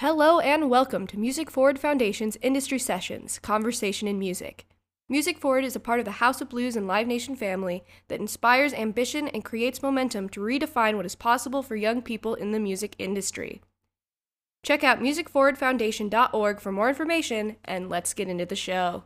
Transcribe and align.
Hello 0.00 0.40
and 0.40 0.70
welcome 0.70 1.06
to 1.08 1.18
Music 1.18 1.50
Forward 1.50 1.78
Foundation's 1.78 2.38
Industry 2.40 2.78
Sessions 2.78 3.38
Conversation 3.38 4.08
in 4.08 4.18
Music. 4.18 4.66
Music 5.10 5.36
Forward 5.36 5.62
is 5.62 5.76
a 5.76 5.78
part 5.78 5.98
of 5.98 6.06
the 6.06 6.12
House 6.22 6.40
of 6.40 6.48
Blues 6.48 6.74
and 6.74 6.86
Live 6.86 7.06
Nation 7.06 7.36
family 7.36 7.84
that 8.08 8.18
inspires 8.18 8.72
ambition 8.72 9.28
and 9.28 9.44
creates 9.44 9.82
momentum 9.82 10.30
to 10.30 10.40
redefine 10.40 10.96
what 10.96 11.04
is 11.04 11.14
possible 11.14 11.62
for 11.62 11.76
young 11.76 12.00
people 12.00 12.34
in 12.34 12.52
the 12.52 12.58
music 12.58 12.96
industry. 12.98 13.60
Check 14.64 14.82
out 14.82 15.00
musicforwardfoundation.org 15.00 16.60
for 16.60 16.72
more 16.72 16.88
information 16.88 17.56
and 17.66 17.90
let's 17.90 18.14
get 18.14 18.26
into 18.26 18.46
the 18.46 18.56
show. 18.56 19.04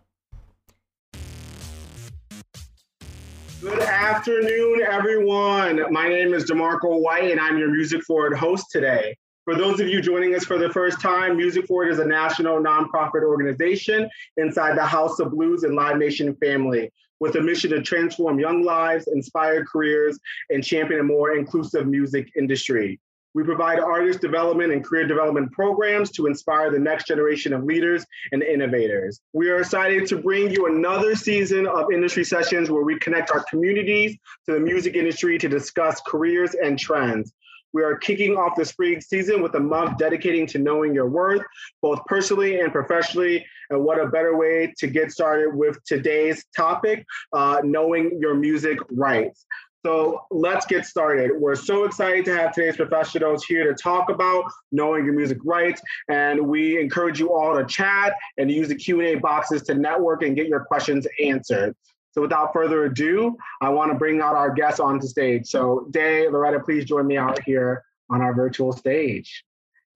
Good 3.61 3.83
afternoon, 3.83 4.83
everyone. 4.89 5.93
My 5.93 6.09
name 6.09 6.33
is 6.33 6.49
DeMarco 6.49 7.03
White, 7.03 7.33
and 7.33 7.41
I'm 7.41 7.59
your 7.59 7.73
Music 7.73 8.01
Forward 8.05 8.39
host 8.39 8.67
today. 8.71 9.17
For 9.45 9.55
those 9.55 9.79
of 9.79 9.89
you 9.89 10.01
joining 10.01 10.35
us 10.35 10.45
for 10.45 10.57
the 10.57 10.71
first 10.71 11.03
time, 11.03 11.37
Music 11.37 11.67
Forward 11.67 11.91
is 11.91 11.99
a 11.99 12.05
national 12.07 12.63
nonprofit 12.63 13.23
organization 13.23 14.09
inside 14.39 14.75
the 14.75 14.87
House 14.87 15.19
of 15.19 15.33
Blues 15.33 15.65
and 15.65 15.75
Live 15.75 15.99
Nation 15.99 16.35
family 16.37 16.91
with 17.21 17.37
a 17.37 17.43
mission 17.43 17.71
to 17.73 17.83
transform 17.83 18.41
young 18.41 18.63
lives, 18.63 19.07
inspire 19.07 19.63
careers, 19.67 20.19
and 20.49 20.65
champion 20.65 21.01
a 21.01 21.03
more 21.03 21.37
inclusive 21.37 21.87
music 21.87 22.31
industry. 22.39 22.99
We 23.35 23.43
provide 23.43 23.81
artist 23.81 24.23
development 24.23 24.73
and 24.73 24.83
career 24.83 25.07
development 25.07 25.53
programs 25.53 26.11
to 26.13 26.27
inspire 26.27 26.71
the 26.71 26.79
next 26.79 27.07
generation 27.07 27.53
of 27.53 27.65
leaders 27.65 28.07
and 28.33 28.43
innovators. 28.43 29.21
We 29.35 29.51
are 29.51 29.59
excited 29.59 30.07
to 30.07 30.17
bring 30.17 30.53
you 30.53 30.69
another 30.69 31.17
season 31.17 31.67
of 31.67 31.93
industry 31.93 32.25
sessions 32.25 32.71
where 32.71 32.85
we 32.85 32.99
connect 32.99 33.31
our 33.31 33.45
communities 33.51 34.17
to 34.47 34.55
the 34.55 34.61
music 34.61 34.95
industry 34.95 35.37
to 35.37 35.49
discuss 35.51 36.01
careers 36.07 36.55
and 36.55 36.79
trends. 36.79 37.35
We 37.75 37.83
are 37.83 37.97
kicking 37.97 38.37
off 38.37 38.57
the 38.57 38.65
spring 38.65 39.01
season 39.01 39.43
with 39.43 39.55
a 39.57 39.61
month 39.61 39.99
dedicating 39.99 40.47
to 40.49 40.59
knowing 40.59 40.95
your 40.95 41.09
worth, 41.09 41.43
both 41.83 41.99
personally 42.07 42.61
and 42.61 42.73
professionally. 42.73 43.45
And 43.69 43.85
what 43.85 44.01
a 44.01 44.07
better 44.07 44.37
way 44.37 44.73
to 44.79 44.87
get 44.87 45.11
started 45.11 45.55
with 45.55 45.83
today's 45.85 46.45
topic 46.57 47.05
uh, 47.33 47.61
knowing 47.65 48.19
your 48.21 48.35
music 48.35 48.79
rights. 48.91 49.45
So 49.85 50.25
let's 50.31 50.65
get 50.65 50.87
started. 50.87 51.33
We're 51.35 51.57
so 51.57 51.85
excited 51.85 52.25
to 52.25 52.37
have 52.37 52.55
today's 52.55 52.77
professionals 52.77 53.45
here 53.45 53.71
to 53.71 53.75
talk 53.75 54.09
about 54.09 54.45
knowing 54.73 55.05
your 55.05 55.13
music 55.13 55.39
rights, 55.45 55.83
and 56.09 56.41
we 56.49 56.81
encourage 56.81 57.21
you 57.21 57.35
all 57.35 57.59
to 57.59 57.67
chat 57.67 58.15
and 58.39 58.51
use 58.51 58.69
the 58.69 58.77
Q&A 58.77 59.17
boxes 59.17 59.63
to 59.65 59.75
network 59.75 60.23
and 60.23 60.35
get 60.35 60.47
your 60.47 60.65
questions 60.65 61.07
answered. 61.23 61.77
So 62.15 62.23
without 62.23 62.53
further 62.53 62.85
ado, 62.85 63.37
I 63.61 63.71
want 63.71 63.91
to 63.91 63.99
bring 63.99 64.21
out 64.21 64.37
our 64.37 64.49
guests 64.55 64.79
onto 64.79 65.09
stage. 65.09 65.49
So 65.49 65.89
Dae, 65.91 66.29
Loretta, 66.29 66.61
please 66.61 66.85
join 66.85 67.09
me 67.09 67.17
out 67.17 67.43
here 67.43 67.83
on 68.09 68.23
our 68.23 68.33
virtual 68.33 68.73
stage. 68.73 69.45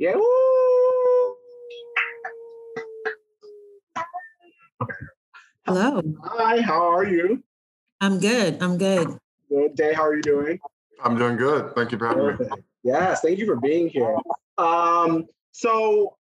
Yeah. 0.00 0.16
Woo! 0.16 1.36
Hello. 5.64 6.02
Hi, 6.24 6.61
how 6.61 6.92
are 6.92 7.06
you? 7.06 7.41
I'm 8.00 8.19
good. 8.19 8.61
I'm 8.61 8.78
good. 8.78 9.16
Good 9.48 9.77
day. 9.77 9.92
How 9.92 10.02
are 10.02 10.16
you 10.16 10.22
doing? 10.22 10.58
I'm 11.05 11.16
doing 11.16 11.36
good. 11.36 11.72
Thank 11.77 11.92
you 11.92 11.98
for 11.98 12.08
having 12.08 12.24
Perfect. 12.24 12.50
me. 12.50 12.62
Yes, 12.83 13.20
thank 13.20 13.39
you 13.39 13.46
for 13.46 13.55
being 13.55 13.89
here. 13.89 14.16
Um, 14.56 15.27
so 15.52 16.16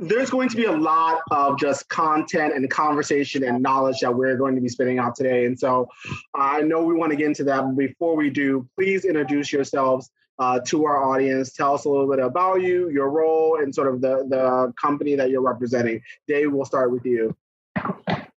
there's 0.00 0.30
going 0.30 0.48
to 0.48 0.56
be 0.56 0.64
a 0.64 0.72
lot 0.72 1.20
of 1.30 1.58
just 1.58 1.88
content 1.90 2.54
and 2.54 2.68
conversation 2.70 3.44
and 3.44 3.62
knowledge 3.62 4.00
that 4.00 4.14
we're 4.14 4.36
going 4.36 4.54
to 4.54 4.60
be 4.60 4.68
spitting 4.68 4.98
out 4.98 5.14
today. 5.14 5.44
And 5.44 5.58
so 5.58 5.88
I 6.34 6.62
know 6.62 6.82
we 6.82 6.94
want 6.94 7.10
to 7.10 7.16
get 7.16 7.26
into 7.26 7.44
that. 7.44 7.60
But 7.60 7.76
before 7.76 8.16
we 8.16 8.30
do, 8.30 8.66
please 8.76 9.04
introduce 9.04 9.52
yourselves 9.52 10.10
uh, 10.38 10.58
to 10.66 10.86
our 10.86 11.04
audience. 11.04 11.52
Tell 11.52 11.74
us 11.74 11.84
a 11.84 11.90
little 11.90 12.08
bit 12.08 12.18
about 12.18 12.62
you, 12.62 12.88
your 12.88 13.10
role, 13.10 13.60
and 13.62 13.74
sort 13.74 13.92
of 13.92 14.00
the, 14.00 14.26
the 14.28 14.72
company 14.80 15.14
that 15.16 15.28
you're 15.28 15.42
representing. 15.42 16.00
Dae, 16.26 16.46
we'll 16.46 16.64
start 16.64 16.90
with 16.90 17.04
you. 17.04 17.36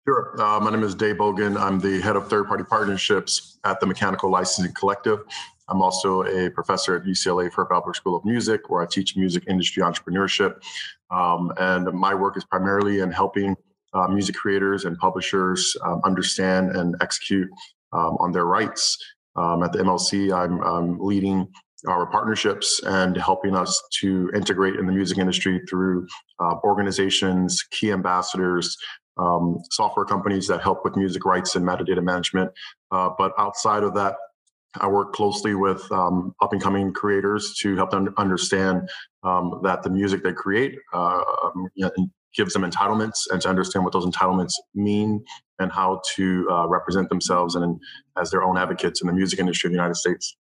Sure. 0.05 0.35
Uh, 0.43 0.59
my 0.59 0.71
name 0.71 0.83
is 0.83 0.97
Dae 0.97 1.15
Bogan. 1.15 1.57
I'm 1.57 1.79
the 1.79 2.01
head 2.01 2.17
of 2.17 2.29
third 2.29 2.49
party 2.49 2.65
partnerships 2.65 3.61
at 3.65 3.79
the 3.79 3.87
Mechanical 3.87 4.31
Licensing 4.31 4.75
Collective. 4.75 5.21
I'm 5.73 5.81
also 5.81 6.23
a 6.25 6.51
professor 6.51 6.95
at 6.97 7.05
UCLA 7.05 7.51
Herb 7.51 7.71
Alpert 7.71 7.97
School 7.97 8.15
of 8.15 8.27
Music, 8.27 8.69
where 8.69 8.83
I 8.83 8.87
teach 8.87 9.17
music 9.17 9.45
industry 9.49 9.83
entrepreneurship. 9.83 10.57
Um, 11.11 11.51
and 11.59 11.91
my 11.95 12.15
work 12.15 12.37
is 12.37 12.45
primarily 12.45 13.01
in 13.01 13.11
helping 13.11 13.57
uh, 13.95 14.07
music 14.09 14.35
creators 14.35 14.85
and 14.85 14.99
publishers 14.99 15.75
um, 15.83 16.03
understand 16.05 16.77
and 16.77 16.95
execute 17.01 17.49
um, 17.95 18.19
on 18.21 18.33
their 18.33 18.45
rights. 18.45 18.99
Um, 19.35 19.63
at 19.63 19.73
the 19.73 19.79
MLC, 19.79 20.31
I'm, 20.31 20.63
I'm, 20.63 20.99
leading 20.99 21.49
our 21.89 22.05
partnerships 22.07 22.83
and 22.85 23.17
helping 23.17 23.57
us 23.57 23.83
to 24.01 24.31
integrate 24.35 24.77
in 24.77 24.85
the 24.85 24.93
music 24.93 25.17
industry 25.17 25.63
through 25.71 26.07
uh, 26.39 26.57
organizations, 26.65 27.63
key 27.71 27.93
ambassadors, 27.93 28.77
um, 29.17 29.59
software 29.71 30.05
companies 30.05 30.47
that 30.49 30.61
help 30.61 30.85
with 30.85 30.97
music 30.97 31.25
rights 31.25 31.57
and 31.57 31.67
metadata 31.67 32.03
management. 32.03 32.51
Uh, 32.91 33.09
but 33.17 33.33
outside 33.39 33.83
of 33.83 33.95
that, 33.95 34.17
I 34.81 34.89
work 34.89 35.13
closely 35.13 35.55
with 35.55 35.91
um, 35.93 36.35
up 36.41 36.53
and 36.53 36.63
coming 36.63 36.93
creators 36.93 37.55
to 37.61 37.77
help 37.77 37.91
them 37.91 38.13
understand 38.17 38.89
um, 39.23 39.61
that 39.63 39.83
the 39.83 39.91
music 39.91 40.23
they 40.23 40.33
create 40.33 40.79
uh, 40.95 41.23
um, 41.45 41.69
you 41.75 41.85
know, 41.85 42.09
gives 42.35 42.55
them 42.55 42.63
entitlements 42.63 43.19
and 43.31 43.41
to 43.43 43.49
understand 43.49 43.85
what 43.85 43.93
those 43.93 44.07
entitlements 44.07 44.53
mean 44.75 45.23
and 45.59 45.71
how 45.71 46.01
to 46.15 46.49
uh, 46.51 46.67
represent 46.67 47.09
themselves 47.09 47.55
and 47.55 47.79
as 48.19 48.31
their 48.31 48.43
own 48.43 48.57
advocates 48.57 49.03
in 49.03 49.07
the 49.07 49.13
music 49.13 49.39
industry 49.39 49.69
in 49.69 49.73
the 49.73 49.77
United 49.77 49.97
States. 49.97 50.37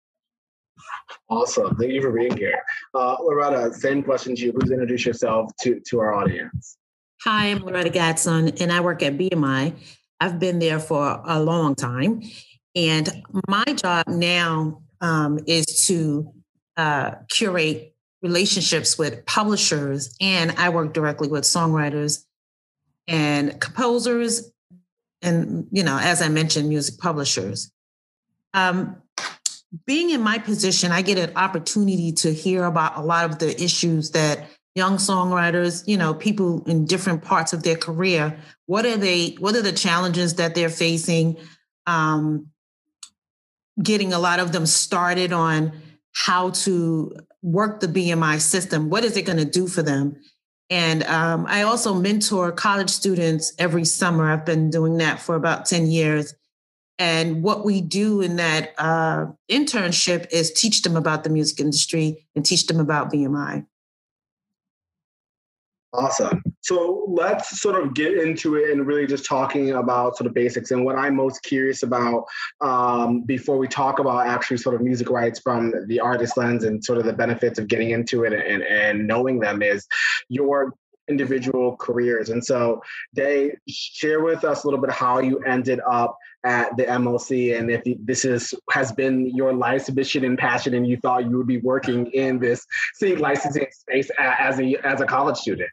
Awesome. 1.28 1.76
Thank 1.76 1.92
you 1.92 2.00
for 2.00 2.10
being 2.10 2.36
here. 2.36 2.62
Uh, 2.94 3.16
Loretta, 3.20 3.74
same 3.74 4.02
question 4.02 4.34
to 4.34 4.42
you. 4.42 4.52
Please 4.52 4.70
introduce 4.70 5.04
yourself 5.04 5.50
to, 5.60 5.80
to 5.88 6.00
our 6.00 6.14
audience. 6.14 6.78
Hi, 7.24 7.46
I'm 7.46 7.58
Loretta 7.58 7.90
Gatson, 7.90 8.60
and 8.60 8.72
I 8.72 8.80
work 8.80 9.02
at 9.02 9.16
BMI. 9.16 9.74
I've 10.20 10.38
been 10.38 10.58
there 10.58 10.78
for 10.78 11.22
a 11.24 11.40
long 11.40 11.74
time. 11.74 12.22
And 12.74 13.24
my 13.48 13.64
job 13.64 14.06
now 14.08 14.82
um, 15.00 15.38
is 15.46 15.66
to 15.86 16.32
uh, 16.76 17.12
curate 17.28 17.94
relationships 18.22 18.96
with 18.96 19.26
publishers, 19.26 20.14
and 20.20 20.52
I 20.52 20.68
work 20.68 20.94
directly 20.94 21.28
with 21.28 21.44
songwriters 21.44 22.24
and 23.08 23.60
composers, 23.60 24.50
and 25.20 25.66
you 25.70 25.82
know, 25.82 25.98
as 26.00 26.22
I 26.22 26.28
mentioned, 26.28 26.68
music 26.68 26.98
publishers. 26.98 27.70
Um, 28.54 28.96
being 29.86 30.10
in 30.10 30.20
my 30.20 30.38
position, 30.38 30.92
I 30.92 31.02
get 31.02 31.18
an 31.18 31.36
opportunity 31.36 32.12
to 32.12 32.32
hear 32.32 32.64
about 32.64 32.96
a 32.96 33.02
lot 33.02 33.24
of 33.24 33.38
the 33.38 33.60
issues 33.62 34.10
that 34.10 34.46
young 34.74 34.96
songwriters, 34.96 35.86
you 35.86 35.96
know, 35.96 36.14
people 36.14 36.62
in 36.64 36.84
different 36.84 37.22
parts 37.22 37.52
of 37.52 37.62
their 37.62 37.76
career. 37.76 38.36
What 38.66 38.86
are 38.86 38.96
they? 38.96 39.36
What 39.40 39.56
are 39.56 39.62
the 39.62 39.72
challenges 39.72 40.36
that 40.36 40.54
they're 40.54 40.68
facing? 40.68 41.38
Um, 41.86 42.48
getting 43.80 44.12
a 44.12 44.18
lot 44.18 44.40
of 44.40 44.52
them 44.52 44.66
started 44.66 45.32
on 45.32 45.72
how 46.14 46.50
to 46.50 47.14
work 47.42 47.80
the 47.80 47.86
BMI 47.86 48.40
system. 48.40 48.90
What 48.90 49.04
is 49.04 49.16
it 49.16 49.22
going 49.22 49.38
to 49.38 49.44
do 49.44 49.66
for 49.66 49.82
them? 49.82 50.16
And 50.70 51.02
um, 51.04 51.44
I 51.48 51.62
also 51.62 51.94
mentor 51.94 52.50
college 52.52 52.90
students 52.90 53.52
every 53.58 53.84
summer. 53.84 54.30
I've 54.30 54.46
been 54.46 54.70
doing 54.70 54.98
that 54.98 55.20
for 55.20 55.34
about 55.34 55.66
10 55.66 55.86
years. 55.86 56.34
And 56.98 57.42
what 57.42 57.64
we 57.64 57.80
do 57.80 58.20
in 58.20 58.36
that 58.36 58.74
uh, 58.78 59.26
internship 59.50 60.30
is 60.30 60.52
teach 60.52 60.82
them 60.82 60.96
about 60.96 61.24
the 61.24 61.30
music 61.30 61.60
industry 61.60 62.26
and 62.34 62.44
teach 62.44 62.66
them 62.66 62.80
about 62.80 63.12
BMI. 63.12 63.66
Awesome. 65.94 66.42
So 66.62 67.04
let's 67.08 67.60
sort 67.60 67.82
of 67.82 67.92
get 67.92 68.16
into 68.16 68.54
it 68.54 68.70
and 68.70 68.86
really 68.86 69.06
just 69.06 69.26
talking 69.26 69.72
about 69.72 70.16
sort 70.16 70.26
of 70.26 70.32
basics. 70.32 70.70
And 70.70 70.86
what 70.86 70.96
I'm 70.96 71.14
most 71.14 71.42
curious 71.42 71.82
about 71.82 72.24
um, 72.62 73.22
before 73.22 73.58
we 73.58 73.68
talk 73.68 73.98
about 73.98 74.26
actually 74.26 74.56
sort 74.56 74.74
of 74.74 74.80
music 74.80 75.10
rights 75.10 75.40
from 75.40 75.74
the 75.88 76.00
artist 76.00 76.38
lens 76.38 76.64
and 76.64 76.82
sort 76.82 76.98
of 76.98 77.04
the 77.04 77.12
benefits 77.12 77.58
of 77.58 77.68
getting 77.68 77.90
into 77.90 78.24
it 78.24 78.32
and, 78.32 78.62
and 78.62 79.06
knowing 79.06 79.38
them 79.38 79.60
is 79.60 79.86
your 80.30 80.72
individual 81.08 81.76
careers. 81.76 82.30
And 82.30 82.42
so 82.42 82.80
they 83.12 83.56
share 83.68 84.22
with 84.22 84.44
us 84.44 84.64
a 84.64 84.66
little 84.66 84.80
bit 84.80 84.92
how 84.92 85.18
you 85.18 85.40
ended 85.40 85.80
up 85.86 86.16
at 86.44 86.74
the 86.76 86.84
MLC 86.84 87.58
and 87.58 87.70
if 87.70 87.82
this 88.00 88.24
is 88.24 88.52
has 88.70 88.90
been 88.92 89.26
your 89.34 89.52
life's 89.52 89.90
mission 89.92 90.24
and 90.24 90.36
passion 90.36 90.74
and 90.74 90.86
you 90.86 90.96
thought 90.96 91.24
you 91.24 91.36
would 91.36 91.46
be 91.46 91.58
working 91.58 92.06
in 92.12 92.38
this 92.40 92.66
sync 92.94 93.20
licensing 93.20 93.66
space 93.70 94.10
as 94.18 94.58
a 94.58 94.76
as 94.84 95.00
a 95.00 95.06
college 95.06 95.36
student. 95.36 95.70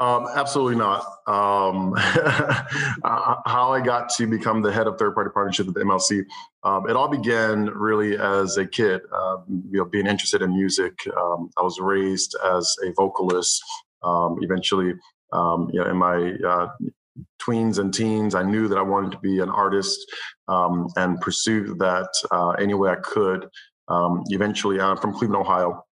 Um, 0.00 0.28
absolutely 0.34 0.76
not. 0.76 1.04
Um, 1.26 1.92
how 3.04 3.70
I 3.72 3.82
got 3.84 4.08
to 4.14 4.26
become 4.26 4.62
the 4.62 4.72
head 4.72 4.86
of 4.86 4.98
third 4.98 5.14
party 5.14 5.28
partnership 5.32 5.68
at 5.68 5.74
the 5.74 5.80
MLC, 5.80 6.24
um, 6.64 6.88
it 6.88 6.96
all 6.96 7.06
began 7.06 7.66
really 7.66 8.16
as 8.16 8.56
a 8.56 8.66
kid, 8.66 9.02
um, 9.12 9.44
you 9.70 9.78
know, 9.78 9.84
being 9.84 10.06
interested 10.06 10.40
in 10.40 10.54
music. 10.54 10.94
Um, 11.14 11.50
I 11.58 11.62
was 11.62 11.78
raised 11.78 12.34
as 12.50 12.74
a 12.82 12.92
vocalist. 12.96 13.62
Um, 14.02 14.38
eventually, 14.40 14.86
you 14.86 14.98
know, 15.32 15.86
in 15.86 15.98
my 15.98 16.32
uh, 16.48 16.68
tweens 17.38 17.78
and 17.78 17.92
teens, 17.92 18.34
I 18.34 18.42
knew 18.42 18.68
that 18.68 18.78
I 18.78 18.82
wanted 18.82 19.12
to 19.12 19.18
be 19.18 19.40
an 19.40 19.50
artist 19.50 20.00
and 20.48 21.20
pursue 21.20 21.74
that 21.74 22.08
uh, 22.30 22.50
any 22.52 22.72
way 22.72 22.88
I 22.88 22.96
could. 22.96 23.46
eventually, 24.30 24.80
I'm 24.80 24.96
from 24.96 25.12
Cleveland, 25.12 25.44
Ohio. 25.46 25.84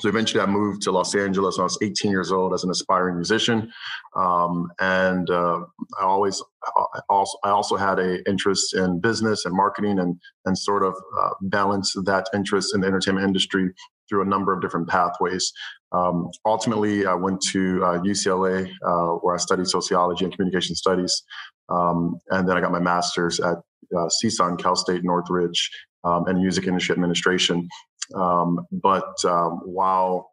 So 0.00 0.08
eventually 0.08 0.42
I 0.42 0.46
moved 0.46 0.82
to 0.82 0.92
Los 0.92 1.14
Angeles 1.14 1.56
when 1.56 1.62
I 1.62 1.64
was 1.64 1.78
18 1.82 2.10
years 2.10 2.30
old 2.30 2.52
as 2.52 2.64
an 2.64 2.70
aspiring 2.70 3.16
musician. 3.16 3.72
Um, 4.14 4.68
and 4.78 5.30
uh, 5.30 5.60
I 5.98 6.04
always 6.04 6.42
I 6.66 7.00
also 7.08 7.38
I 7.44 7.50
also 7.50 7.76
had 7.76 7.98
a 7.98 8.28
interest 8.28 8.74
in 8.74 9.00
business 9.00 9.44
and 9.44 9.54
marketing 9.54 9.98
and 9.98 10.20
and 10.44 10.58
sort 10.58 10.84
of 10.84 10.94
uh, 11.18 11.30
balance 11.42 11.94
that 12.04 12.28
interest 12.34 12.74
in 12.74 12.82
the 12.82 12.86
entertainment 12.86 13.26
industry 13.26 13.72
through 14.08 14.22
a 14.22 14.26
number 14.26 14.52
of 14.52 14.60
different 14.60 14.88
pathways. 14.88 15.52
Um, 15.92 16.30
ultimately, 16.44 17.06
I 17.06 17.14
went 17.14 17.40
to 17.52 17.82
uh, 17.84 17.98
UCLA 18.00 18.70
uh, 18.86 19.18
where 19.20 19.34
I 19.34 19.38
studied 19.38 19.66
sociology 19.66 20.24
and 20.24 20.34
communication 20.34 20.76
studies, 20.76 21.22
um, 21.68 22.20
and 22.30 22.48
then 22.48 22.56
I 22.56 22.60
got 22.60 22.70
my 22.70 22.80
master's 22.80 23.40
at 23.40 23.56
uh, 23.96 24.08
CSUN, 24.22 24.58
Cal 24.58 24.76
State 24.76 25.04
Northridge, 25.04 25.70
um, 26.04 26.26
and 26.26 26.38
music 26.38 26.66
industry 26.66 26.92
administration. 26.92 27.68
Um, 28.14 28.66
but 28.70 29.14
um, 29.24 29.60
while 29.64 30.30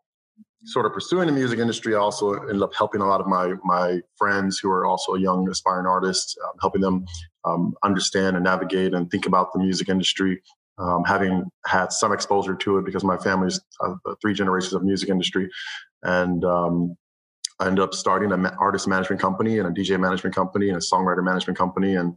sort 0.66 0.86
of 0.86 0.94
pursuing 0.94 1.28
the 1.28 1.34
music 1.34 1.60
industry, 1.60 1.96
I 1.96 2.00
also 2.00 2.34
ended 2.34 2.62
up 2.62 2.74
helping 2.76 3.02
a 3.02 3.06
lot 3.06 3.22
of 3.22 3.28
my 3.28 3.54
my 3.64 4.00
friends 4.18 4.60
who 4.60 4.70
are 4.70 4.86
also 4.86 5.16
young 5.16 5.50
aspiring 5.50 5.86
artists, 5.86 6.36
um, 6.46 6.54
helping 6.62 6.82
them 6.82 7.06
um, 7.46 7.74
understand 7.84 8.36
and 8.36 8.44
navigate 8.46 8.94
and 8.94 9.10
think 9.10 9.26
about 9.26 9.54
the 9.54 9.60
music 9.60 9.90
industry. 9.90 10.42
Um, 10.80 11.04
having 11.04 11.44
had 11.68 11.92
some 11.92 12.12
exposure 12.12 12.56
to 12.56 12.80
it 12.80 12.86
because 12.86 13.04
my 13.04 13.18
family's 13.18 13.62
uh, 13.80 13.94
three 14.22 14.34
generations 14.34 14.74
of 14.74 14.84
music 14.84 15.10
industry, 15.10 15.50
and 16.02 16.44
um, 16.44 16.96
I 17.64 17.68
ended 17.68 17.82
up 17.82 17.94
starting 17.94 18.34
an 18.34 18.46
artist 18.60 18.90
management 18.90 19.22
company 19.22 19.58
and 19.58 19.68
a 19.68 19.72
DJ 19.72 19.98
management 19.98 20.36
company 20.36 20.68
and 20.68 20.78
a 20.78 20.82
songwriter 20.82 21.24
management 21.24 21.58
company 21.58 21.96
and 21.96 22.14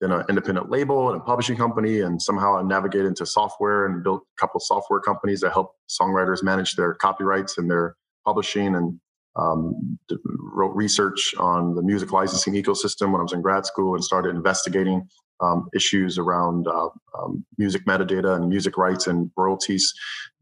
then 0.00 0.10
an 0.10 0.24
independent 0.28 0.68
label 0.68 1.10
and 1.10 1.20
a 1.20 1.24
publishing 1.24 1.56
company. 1.56 2.00
And 2.00 2.20
somehow 2.20 2.56
I 2.56 2.62
navigated 2.62 3.06
into 3.06 3.24
software 3.24 3.86
and 3.86 4.02
built 4.02 4.22
a 4.22 4.40
couple 4.40 4.58
of 4.58 4.64
software 4.64 4.98
companies 4.98 5.42
that 5.42 5.52
help 5.52 5.74
songwriters 5.88 6.42
manage 6.42 6.74
their 6.74 6.94
copyrights 6.94 7.56
and 7.56 7.70
their 7.70 7.94
publishing 8.26 8.74
and 8.74 8.98
um, 9.36 9.96
wrote 10.24 10.74
research 10.74 11.34
on 11.38 11.76
the 11.76 11.82
music 11.82 12.10
licensing 12.10 12.54
ecosystem 12.54 13.12
when 13.12 13.20
I 13.20 13.22
was 13.22 13.32
in 13.32 13.42
grad 13.42 13.66
school 13.66 13.94
and 13.94 14.02
started 14.02 14.34
investigating 14.34 15.06
um, 15.40 15.68
issues 15.72 16.18
around 16.18 16.66
uh, 16.66 16.88
um, 17.16 17.44
music 17.58 17.86
metadata 17.86 18.34
and 18.34 18.48
music 18.48 18.76
rights 18.76 19.06
and 19.06 19.30
royalties 19.36 19.94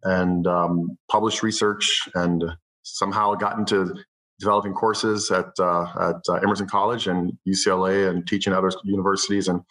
and 0.04 0.46
um, 0.46 0.96
published 1.10 1.42
research 1.42 2.08
and 2.14 2.42
somehow 2.82 3.34
got 3.34 3.58
into 3.58 3.94
developing 4.38 4.72
courses 4.72 5.30
at 5.30 5.50
uh, 5.58 5.86
at 6.00 6.16
uh, 6.28 6.34
Emerson 6.42 6.68
College 6.68 7.06
and 7.06 7.36
UCLA 7.46 8.08
and 8.08 8.26
teaching 8.26 8.52
other 8.52 8.70
universities 8.84 9.48
and 9.48 9.62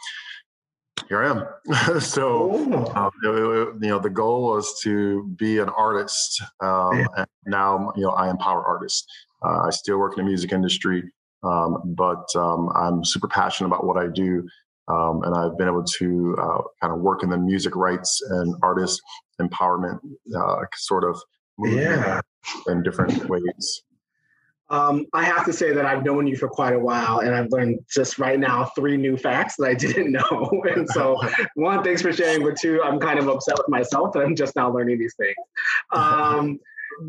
here 1.10 1.24
I 1.24 1.30
am. 1.30 2.00
so 2.02 2.52
uh, 2.96 3.10
you 3.24 3.78
know 3.82 4.00
the 4.00 4.10
goal 4.10 4.44
was 4.44 4.80
to 4.82 5.24
be 5.38 5.60
an 5.60 5.70
artist 5.70 6.42
um, 6.62 7.00
yeah. 7.00 7.06
and 7.18 7.28
now 7.46 7.92
you 7.96 8.04
know 8.04 8.12
I 8.12 8.30
empower 8.30 8.66
artists. 8.66 9.06
Uh, 9.44 9.68
I 9.68 9.70
still 9.70 10.00
work 10.00 10.18
in 10.18 10.26
the 10.26 10.30
music 10.30 10.52
industry, 10.52 11.04
um, 11.44 11.78
but 11.98 12.26
um, 12.36 12.70
I'm 12.76 13.06
super 13.06 13.28
passionate 13.28 13.68
about 13.68 13.86
what 13.86 13.98
I 13.98 14.08
do. 14.08 14.48
Um, 14.90 15.22
and 15.24 15.36
I've 15.36 15.58
been 15.58 15.68
able 15.68 15.84
to 15.84 16.36
uh, 16.40 16.62
kind 16.82 16.94
of 16.94 17.02
work 17.02 17.22
in 17.22 17.30
the 17.30 17.38
music 17.38 17.76
rights 17.76 18.22
and 18.30 18.56
artist 18.64 19.02
empowerment 19.42 20.00
uh, 20.36 20.62
sort 20.76 21.04
of 21.04 21.22
yeah. 21.60 22.22
in 22.68 22.84
different 22.84 23.28
ways. 23.30 23.84
Um, 24.70 25.06
I 25.14 25.24
have 25.24 25.46
to 25.46 25.54
say 25.54 25.72
that 25.72 25.86
I've 25.86 26.04
known 26.04 26.28
you 26.28 26.36
for 26.36 26.50
quite 26.50 26.74
a 26.74 26.80
while, 26.80 27.20
and 27.20 27.34
I've 27.34 27.52
learned 27.52 27.80
just 27.90 28.20
right 28.20 28.40
now 28.40 28.66
three 28.76 28.98
new 28.98 29.18
facts 29.18 29.56
that 29.58 29.68
I 29.68 29.74
didn't 29.86 30.12
know. 30.12 30.64
and 30.76 30.88
so, 30.90 31.20
one, 31.56 31.84
thanks 31.84 32.02
for 32.02 32.12
sharing. 32.12 32.44
But 32.44 32.58
two, 32.58 32.82
I'm 32.84 33.00
kind 33.00 33.20
of 33.20 33.28
upset 33.28 33.58
with 33.58 33.70
myself 33.70 34.14
that 34.14 34.24
I'm 34.24 34.36
just 34.36 34.56
now 34.56 34.72
learning 34.72 35.00
these 35.00 35.16
things. 35.16 35.36
Um, 35.94 36.60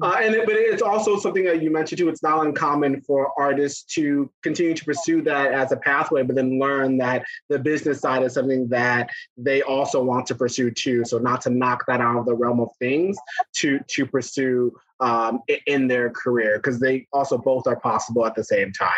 uh, 0.03 0.17
and 0.21 0.35
it, 0.35 0.47
but 0.47 0.55
it's 0.55 0.83
also 0.83 1.19
something 1.19 1.45
that 1.45 1.63
you 1.63 1.71
mentioned 1.71 1.99
too. 1.99 2.09
It's 2.09 2.23
not 2.23 2.45
uncommon 2.45 3.01
for 3.03 3.33
artists 3.39 3.83
to 3.95 4.31
continue 4.43 4.75
to 4.75 4.85
pursue 4.85 5.23
that 5.23 5.53
as 5.53 5.73
a 5.73 5.77
pathway, 5.77 6.23
but 6.23 6.37
then 6.37 6.59
learn 6.59 6.99
that 6.99 7.25
the 7.49 7.59
business 7.59 8.01
side 8.01 8.23
is 8.23 8.35
something 8.35 8.69
that 8.69 9.11
they 9.37 9.63
also 9.63 10.03
want 10.03 10.27
to 10.27 10.35
pursue 10.35 10.71
too. 10.71 11.05
So 11.05 11.19
not 11.19 11.41
to 11.43 11.51
knock 11.51 11.85
that 11.87 12.01
out 12.01 12.19
of 12.19 12.27
the 12.27 12.35
realm 12.35 12.61
of 12.61 12.71
things 12.79 13.17
to 13.57 13.81
to 13.89 14.07
pursue 14.07 14.73
um, 15.01 15.41
in 15.67 15.89
their 15.89 16.11
career 16.11 16.59
because 16.59 16.81
they 16.81 17.07
also 17.13 17.39
both 17.39 17.67
are 17.67 17.79
possible 17.81 18.27
at 18.27 18.35
the 18.35 18.45
same 18.45 18.73
time. 18.73 18.91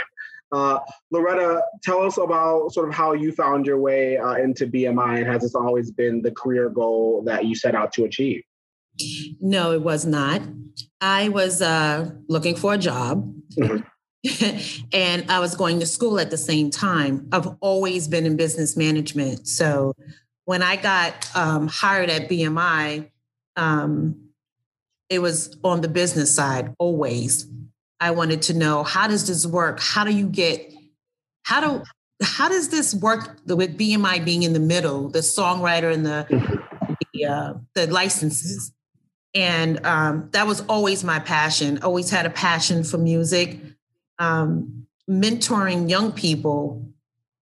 Uh, 0.52 0.80
Loretta, 1.12 1.62
tell 1.82 2.02
us 2.02 2.18
about 2.18 2.72
sort 2.72 2.88
of 2.88 2.94
how 2.94 3.12
you 3.12 3.30
found 3.30 3.66
your 3.66 3.78
way 3.78 4.16
uh, 4.16 4.34
into 4.34 4.66
BMI 4.66 5.18
and 5.18 5.26
has 5.26 5.42
this 5.42 5.54
always 5.54 5.92
been 5.92 6.22
the 6.22 6.32
career 6.32 6.68
goal 6.68 7.22
that 7.24 7.44
you 7.44 7.54
set 7.54 7.76
out 7.76 7.92
to 7.92 8.04
achieve? 8.04 8.42
No, 9.40 9.72
it 9.72 9.82
was 9.82 10.04
not. 10.06 10.42
I 11.00 11.28
was 11.28 11.62
uh, 11.62 12.10
looking 12.28 12.56
for 12.56 12.74
a 12.74 12.78
job. 12.78 13.34
Mm-hmm. 13.56 13.84
and 14.92 15.30
I 15.30 15.40
was 15.40 15.56
going 15.56 15.80
to 15.80 15.86
school 15.86 16.20
at 16.20 16.30
the 16.30 16.36
same 16.36 16.70
time. 16.70 17.28
I've 17.32 17.48
always 17.60 18.06
been 18.06 18.26
in 18.26 18.36
business 18.36 18.76
management. 18.76 19.48
So 19.48 19.94
when 20.44 20.62
I 20.62 20.76
got 20.76 21.34
um, 21.34 21.68
hired 21.68 22.10
at 22.10 22.28
BMI, 22.28 23.10
um, 23.56 24.28
it 25.08 25.20
was 25.20 25.56
on 25.64 25.80
the 25.80 25.88
business 25.88 26.34
side 26.34 26.74
always. 26.78 27.46
I 27.98 28.10
wanted 28.10 28.42
to 28.42 28.54
know 28.54 28.82
how 28.82 29.08
does 29.08 29.26
this 29.26 29.46
work? 29.46 29.80
How 29.80 30.04
do 30.04 30.12
you 30.12 30.28
get, 30.28 30.70
how 31.44 31.60
do, 31.60 31.82
how 32.22 32.48
does 32.48 32.68
this 32.68 32.94
work 32.94 33.38
with 33.46 33.78
BMI 33.78 34.24
being 34.24 34.42
in 34.42 34.52
the 34.52 34.60
middle, 34.60 35.08
the 35.08 35.20
songwriter 35.20 35.92
and 35.92 36.04
the, 36.04 36.26
mm-hmm. 36.30 36.94
the, 37.14 37.24
uh, 37.24 37.54
the 37.74 37.86
licenses? 37.86 38.72
And 39.34 39.84
um, 39.86 40.28
that 40.32 40.46
was 40.46 40.60
always 40.62 41.04
my 41.04 41.18
passion 41.18 41.78
always 41.82 42.10
had 42.10 42.26
a 42.26 42.30
passion 42.30 42.84
for 42.84 42.98
music. 42.98 43.58
Um, 44.18 44.86
mentoring 45.08 45.88
young 45.88 46.12
people 46.12 46.86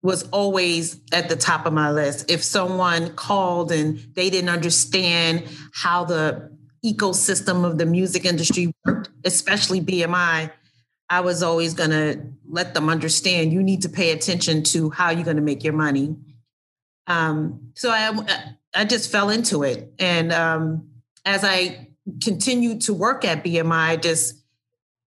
was 0.03 0.29
always 0.31 1.01
at 1.13 1.29
the 1.29 1.37
top 1.37 1.67
of 1.67 1.73
my 1.73 1.91
list. 1.91 2.31
If 2.31 2.43
someone 2.43 3.15
called 3.15 3.73
and 3.73 3.99
they 4.15 4.31
didn't 4.31 4.51
understand 4.51 5.45
how 5.73 6.05
the 6.05 6.51
ecosystem 6.85 7.65
of 7.65 7.79
the 7.79 7.87
music 7.87 8.27
industry 8.27 8.71
worked 8.85 9.09
especially 9.25 9.81
bmi 9.81 10.51
i 11.09 11.21
was 11.21 11.43
always 11.43 11.73
going 11.73 11.89
to 11.89 12.21
let 12.55 12.73
them 12.75 12.89
understand 12.89 13.53
you 13.53 13.63
need 13.63 13.83
to 13.83 13.89
pay 13.89 14.13
attention 14.13 14.63
to 14.63 14.91
how 14.91 15.11
you're 15.11 15.25
going 15.25 15.37
to 15.37 15.43
make 15.43 15.65
your 15.65 15.73
money. 15.73 16.17
Um, 17.07 17.73
so 17.75 17.91
i 17.91 18.43
i 18.75 18.85
just 18.85 19.11
fell 19.11 19.31
into 19.31 19.63
it. 19.63 19.93
And 19.99 20.33
um, 20.33 20.89
as 21.25 21.45
I 21.45 21.89
continued 22.23 22.83
to 22.83 22.95
work 22.95 23.25
at 23.25 23.45
BMI, 23.45 23.73
I 23.73 23.97
just 23.97 24.43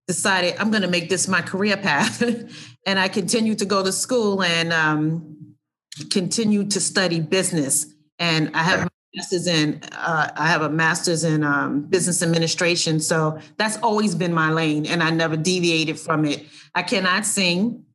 decided 0.08 0.56
I'm 0.60 0.72
going 0.72 0.84
to 0.84 0.88
make 0.88 1.10
this 1.10 1.28
my 1.28 1.42
career 1.42 1.78
path. 1.78 2.22
and 2.86 3.00
I 3.00 3.08
continued 3.08 3.60
to 3.60 3.66
go 3.66 3.84
to 3.84 3.92
school 3.92 4.44
and 4.44 4.72
um, 4.72 5.56
continued 6.12 6.72
to 6.72 6.80
study 6.80 7.20
business. 7.20 7.88
And 8.20 8.52
I 8.56 8.64
have 8.64 8.88
master's 9.16 9.48
in 9.48 9.82
uh, 9.94 10.30
I 10.36 10.48
have 10.48 10.62
a 10.62 10.70
master's 10.70 11.24
in 11.24 11.44
um, 11.44 11.82
business 11.84 12.22
administration. 12.22 13.00
So 13.00 13.40
that's 13.58 13.78
always 13.78 14.16
been 14.16 14.34
my 14.34 14.52
lane, 14.52 14.86
and 14.86 15.02
I 15.02 15.10
never 15.10 15.38
deviated 15.38 16.00
from 16.00 16.26
it. 16.26 16.46
I 16.74 16.84
cannot 16.84 17.26
sing, 17.26 17.86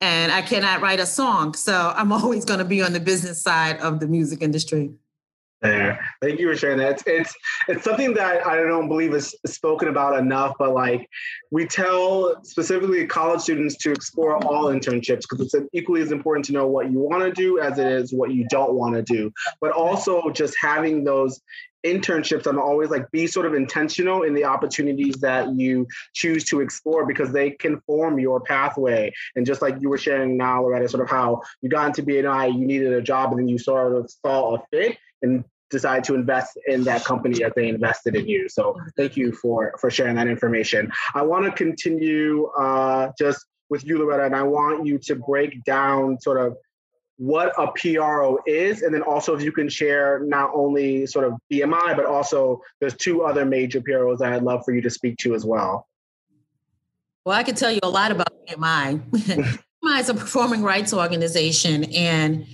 and 0.00 0.32
I 0.32 0.42
cannot 0.42 0.80
write 0.80 1.00
a 1.00 1.06
song. 1.06 1.54
So 1.54 1.92
I'm 1.94 2.12
always 2.12 2.44
going 2.44 2.58
to 2.58 2.64
be 2.64 2.82
on 2.82 2.92
the 2.92 3.00
business 3.00 3.42
side 3.42 3.78
of 3.80 4.00
the 4.00 4.06
music 4.06 4.42
industry 4.42 4.92
there. 5.60 6.00
Thank 6.22 6.40
you 6.40 6.48
for 6.50 6.56
sharing 6.56 6.78
that. 6.78 6.92
It's, 6.92 7.02
it's 7.06 7.34
it's 7.68 7.84
something 7.84 8.14
that 8.14 8.46
I 8.46 8.56
don't 8.56 8.88
believe 8.88 9.14
is 9.14 9.34
spoken 9.46 9.88
about 9.88 10.18
enough, 10.18 10.54
but 10.58 10.72
like 10.72 11.08
we 11.50 11.66
tell 11.66 12.42
specifically 12.44 13.06
college 13.06 13.40
students 13.40 13.76
to 13.78 13.92
explore 13.92 14.42
all 14.44 14.66
internships 14.66 15.22
because 15.28 15.52
it's 15.52 15.68
equally 15.72 16.02
as 16.02 16.12
important 16.12 16.46
to 16.46 16.52
know 16.52 16.66
what 16.66 16.90
you 16.90 16.98
want 16.98 17.22
to 17.22 17.32
do 17.32 17.60
as 17.60 17.78
it 17.78 17.86
is 17.86 18.12
what 18.12 18.32
you 18.32 18.46
don't 18.48 18.74
want 18.74 18.94
to 18.94 19.02
do. 19.02 19.32
But 19.60 19.72
also 19.72 20.30
just 20.30 20.54
having 20.60 21.04
those 21.04 21.40
internships 21.84 22.46
I'm 22.46 22.58
always 22.58 22.90
like 22.90 23.10
be 23.10 23.26
sort 23.26 23.46
of 23.46 23.54
intentional 23.54 24.22
in 24.22 24.34
the 24.34 24.44
opportunities 24.44 25.16
that 25.16 25.54
you 25.54 25.86
choose 26.12 26.44
to 26.46 26.60
explore 26.60 27.06
because 27.06 27.32
they 27.32 27.52
can 27.52 27.80
form 27.86 28.18
your 28.18 28.40
pathway. 28.40 29.12
And 29.34 29.46
just 29.46 29.62
like 29.62 29.80
you 29.80 29.88
were 29.88 29.98
sharing 29.98 30.36
now, 30.36 30.62
Loretta, 30.62 30.88
sort 30.88 31.02
of 31.02 31.10
how 31.10 31.40
you 31.62 31.70
got 31.70 31.86
into 31.86 32.02
BMI, 32.02 32.52
you 32.52 32.66
needed 32.66 32.92
a 32.92 33.00
job 33.00 33.30
and 33.30 33.40
then 33.40 33.48
you 33.48 33.58
sort 33.58 33.96
of 33.96 34.10
saw 34.10 34.56
a 34.56 34.62
fit 34.70 34.98
and 35.22 35.44
decide 35.70 36.04
to 36.04 36.14
invest 36.14 36.58
in 36.66 36.84
that 36.84 37.04
company 37.04 37.42
as 37.44 37.52
they 37.54 37.68
invested 37.68 38.16
in 38.16 38.28
you. 38.28 38.48
So 38.48 38.76
thank 38.96 39.16
you 39.16 39.32
for 39.32 39.74
for 39.80 39.90
sharing 39.90 40.16
that 40.16 40.26
information. 40.26 40.90
I 41.14 41.22
want 41.22 41.46
to 41.46 41.52
continue 41.52 42.46
uh, 42.58 43.12
just 43.18 43.46
with 43.70 43.84
you, 43.86 43.98
Loretta, 43.98 44.24
and 44.24 44.36
I 44.36 44.42
want 44.42 44.86
you 44.86 44.98
to 44.98 45.14
break 45.14 45.62
down 45.64 46.20
sort 46.20 46.44
of 46.44 46.56
what 47.16 47.52
a 47.58 47.70
PRO 47.72 48.38
is, 48.46 48.82
and 48.82 48.94
then 48.94 49.02
also 49.02 49.36
if 49.36 49.42
you 49.42 49.52
can 49.52 49.68
share 49.68 50.20
not 50.24 50.50
only 50.54 51.06
sort 51.06 51.26
of 51.26 51.34
BMI, 51.52 51.94
but 51.94 52.06
also 52.06 52.60
there's 52.80 52.96
two 52.96 53.22
other 53.22 53.44
major 53.44 53.80
PROs 53.80 54.18
that 54.20 54.32
I'd 54.32 54.42
love 54.42 54.62
for 54.64 54.74
you 54.74 54.80
to 54.80 54.90
speak 54.90 55.18
to 55.18 55.34
as 55.34 55.44
well. 55.44 55.86
Well, 57.24 57.36
I 57.36 57.42
can 57.42 57.54
tell 57.54 57.70
you 57.70 57.80
a 57.82 57.90
lot 57.90 58.10
about 58.10 58.28
BMI. 58.48 59.10
BMI 59.84 60.00
is 60.00 60.08
a 60.08 60.14
performing 60.14 60.62
rights 60.62 60.94
organization, 60.94 61.84
and 61.92 62.46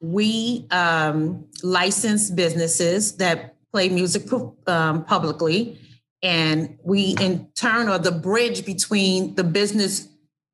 we 0.00 0.66
um, 0.70 1.46
license 1.62 2.30
businesses 2.30 3.16
that 3.16 3.56
play 3.72 3.88
music 3.88 4.30
um, 4.66 5.04
publicly. 5.04 5.78
And 6.22 6.78
we 6.82 7.16
in 7.20 7.48
turn 7.54 7.88
are 7.88 7.98
the 7.98 8.12
bridge 8.12 8.64
between 8.64 9.34
the 9.34 9.44
business 9.44 10.08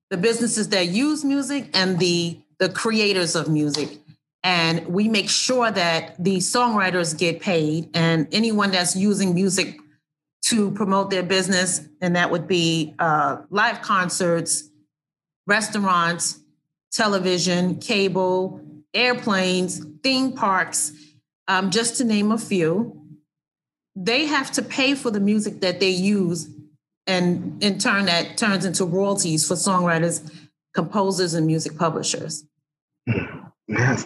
the 0.09 0.17
businesses 0.17 0.69
that 0.69 0.87
use 0.87 1.25
music 1.25 1.69
and 1.75 1.99
the 1.99 2.38
the 2.59 2.69
creators 2.69 3.35
of 3.35 3.49
music. 3.49 3.99
And 4.45 4.87
we 4.87 5.09
make 5.09 5.29
sure 5.29 5.73
that 5.73 6.23
the 6.23 6.37
songwriters 6.37 7.19
get 7.19 7.41
paid 7.41 7.91
and 7.95 8.29
anyone 8.31 8.71
that's 8.71 8.95
using 8.95 9.35
music 9.35 9.79
to 10.43 10.71
promote 10.71 11.11
their 11.11 11.25
business 11.25 11.81
and 12.00 12.15
that 12.15 12.31
would 12.31 12.47
be 12.47 12.95
uh, 13.00 13.38
live 13.50 13.83
concerts 13.83 14.71
restaurants 15.49 16.41
television 16.93 17.76
cable 17.81 18.61
airplanes 18.97 19.85
theme 20.03 20.33
parks 20.33 20.93
um, 21.49 21.71
just 21.71 21.97
to 21.99 22.05
name 22.05 22.33
a 22.33 22.38
few. 22.38 23.03
They 23.95 24.26
have 24.26 24.50
to 24.53 24.62
pay 24.62 24.95
for 24.95 25.11
the 25.11 25.21
music 25.21 25.61
that 25.61 25.81
they 25.81 25.91
use 25.91 26.49
and 27.07 27.62
in 27.62 27.79
turn 27.79 28.07
that 28.07 28.37
turns 28.37 28.65
into 28.65 28.85
royalties 28.85 29.47
for 29.47 29.55
songwriters 29.55 30.29
composers 30.75 31.35
and 31.35 31.47
music 31.47 31.76
publishers. 31.79 32.45
Yes. 33.69 34.05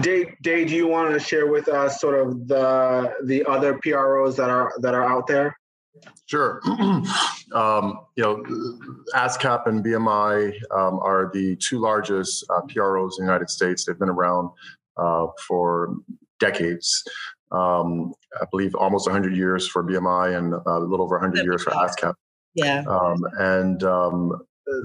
Dae, 0.00 0.36
dave 0.42 0.68
do 0.68 0.76
you 0.76 0.86
want 0.86 1.14
to 1.14 1.18
share 1.18 1.46
with 1.46 1.68
us 1.68 1.98
sort 1.98 2.20
of 2.20 2.46
the 2.46 3.14
the 3.24 3.44
other 3.46 3.78
pros 3.82 4.36
that 4.36 4.50
are 4.50 4.72
that 4.80 4.94
are 4.94 5.04
out 5.04 5.26
there 5.26 5.57
Sure. 6.26 6.60
um, 7.54 8.00
you 8.16 8.22
know, 8.22 8.42
ASCAP 9.14 9.66
and 9.66 9.84
BMI 9.84 10.52
um, 10.70 10.98
are 11.00 11.30
the 11.32 11.56
two 11.56 11.78
largest 11.78 12.44
uh, 12.50 12.60
PROs 12.68 13.18
in 13.18 13.24
the 13.24 13.30
United 13.30 13.50
States. 13.50 13.84
They've 13.84 13.98
been 13.98 14.08
around 14.08 14.50
uh, 14.96 15.26
for 15.46 15.94
decades 16.40 17.04
um, 17.50 18.12
I 18.40 18.44
believe 18.50 18.74
almost 18.74 19.06
100 19.06 19.36
years 19.36 19.66
for 19.66 19.82
BMI 19.82 20.36
and 20.36 20.54
uh, 20.54 20.60
a 20.66 20.80
little 20.80 21.04
over 21.04 21.16
100 21.16 21.44
years 21.44 21.62
for 21.62 21.70
ASCAP. 21.70 22.14
Yeah. 22.54 22.84
Um, 22.88 23.24
and 23.38 23.82
um, 23.84 24.42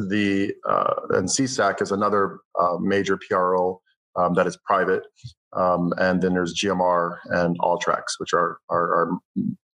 the 0.08 0.53
uh, 0.67 0.93
and 1.12 1.27
SESAC 1.27 1.82
is 1.82 1.91
another 1.91 2.39
uh, 2.60 2.77
major 2.79 3.17
PRO 3.17 3.82
um, 4.15 4.34
that 4.36 4.48
is 4.48 4.58
private. 4.65 5.03
Um, 5.53 5.93
and 5.98 6.22
then 6.22 6.34
there's 6.34 6.55
GMR 6.55 7.17
and 7.25 7.60
Alltracks, 7.60 8.20
which 8.20 8.34
are 8.34 8.60
are, 8.70 8.84
are 8.96 9.17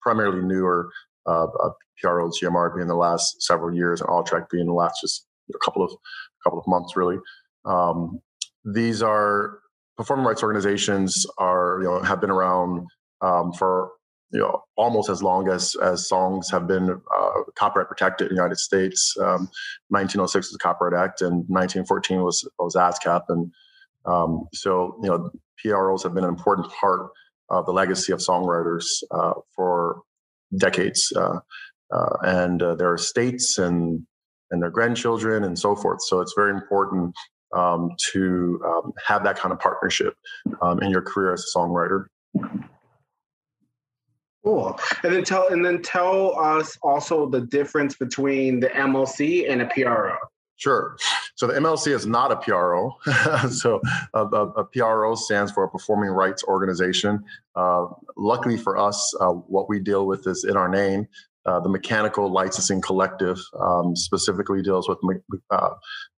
primarily 0.01 0.43
newer 0.43 0.91
uh, 1.29 1.71
PROs. 2.01 2.41
GMR 2.41 2.75
being 2.75 2.89
the 2.89 2.95
last 2.95 3.43
several 3.43 3.75
years, 3.75 4.01
and 4.01 4.09
Alltrack 4.09 4.49
being 4.51 4.67
the 4.67 4.73
last 4.73 5.01
just 5.01 5.27
a 5.55 5.59
couple 5.65 5.83
of 5.83 5.93
couple 6.45 6.59
of 6.59 6.67
months, 6.67 6.97
really. 6.97 7.19
Um, 7.65 8.21
these 8.65 9.03
are 9.03 9.59
performing 9.97 10.27
rights 10.27 10.43
organizations 10.43 11.27
are 11.39 11.79
you 11.83 11.89
know 11.89 12.03
have 12.03 12.21
been 12.21 12.31
around 12.31 12.87
um, 13.21 13.53
for 13.53 13.91
you 14.33 14.41
know 14.41 14.63
almost 14.77 15.11
as 15.11 15.23
long 15.23 15.49
as 15.49 15.75
as 15.83 16.09
songs 16.09 16.51
have 16.51 16.67
been 16.67 16.91
uh, 16.91 17.31
copyright 17.57 17.89
protected 17.89 18.29
in 18.29 18.35
the 18.35 18.41
United 18.41 18.59
States. 18.59 19.15
Um, 19.21 19.49
1906 19.89 20.35
was 20.35 20.53
the 20.53 20.59
Copyright 20.59 20.95
Act, 20.95 21.21
and 21.21 21.45
1914 21.49 22.23
was 22.23 22.49
was 22.59 22.75
ASCAP, 22.75 23.23
and 23.29 23.53
um, 24.07 24.49
so 24.55 24.99
you 25.03 25.09
know 25.09 25.31
PROs 25.63 26.03
have 26.03 26.15
been 26.15 26.25
an 26.25 26.31
important 26.31 26.71
part 26.73 27.11
of 27.51 27.67
the 27.67 27.73
legacy 27.73 28.13
of 28.13 28.21
songwriters 28.21 28.85
uh, 29.11 29.33
for 29.55 30.03
decades, 30.57 31.13
uh, 31.17 31.39
uh 31.93 32.17
and 32.23 32.63
uh, 32.63 32.75
their 32.75 32.95
estates 32.95 33.59
and 33.59 34.07
and 34.51 34.63
their 34.63 34.71
grandchildren 34.71 35.45
and 35.45 35.59
so 35.59 35.77
forth. 35.77 36.01
So 36.03 36.21
it's 36.21 36.35
very 36.37 36.53
important 36.53 37.15
um, 37.57 37.91
to 38.13 38.61
um, 38.67 38.93
have 39.07 39.25
that 39.25 39.37
kind 39.37 39.53
of 39.53 39.61
partnership 39.61 40.15
um, 40.63 40.83
in 40.83 40.91
your 40.91 41.03
career 41.03 41.33
as 41.33 41.45
a 41.55 41.59
songwriter. 41.59 42.07
Cool. 44.45 44.79
And 45.03 45.15
then 45.15 45.25
tell 45.25 45.49
and 45.49 45.65
then 45.65 45.83
tell 45.83 46.39
us 46.39 46.79
also 46.83 47.29
the 47.29 47.43
difference 47.43 47.97
between 47.97 48.61
the 48.61 48.69
MLC 48.69 49.51
and 49.51 49.63
a 49.63 49.67
PRO. 49.67 50.17
Sure. 50.59 50.97
So 51.37 51.47
the 51.47 51.55
MLC 51.55 51.95
is 51.95 52.05
not 52.05 52.33
a 52.33 52.37
PRO. 52.37 52.97
so 53.51 53.81
a, 54.13 54.25
a, 54.25 54.47
a, 54.49 54.65
PRO 54.65 55.15
stands 55.15 55.53
for 55.53 55.63
a 55.63 55.71
Performing 55.71 56.11
Rights 56.11 56.43
Organization. 56.45 57.25
Uh, 57.55 57.87
luckily 58.17 58.57
for 58.57 58.77
us, 58.77 59.15
uh, 59.21 59.29
what 59.29 59.69
we 59.69 59.79
deal 59.79 60.07
with 60.07 60.27
is 60.27 60.45
in 60.45 60.57
our 60.57 60.69
name. 60.69 61.07
Uh, 61.47 61.61
the 61.61 61.69
Mechanical 61.69 62.31
Licensing 62.31 62.81
Collective 62.83 63.39
um, 63.59 63.95
specifically 63.95 64.61
deals 64.61 64.89
with 64.89 64.99
me- 65.05 65.39
uh, 65.51 65.71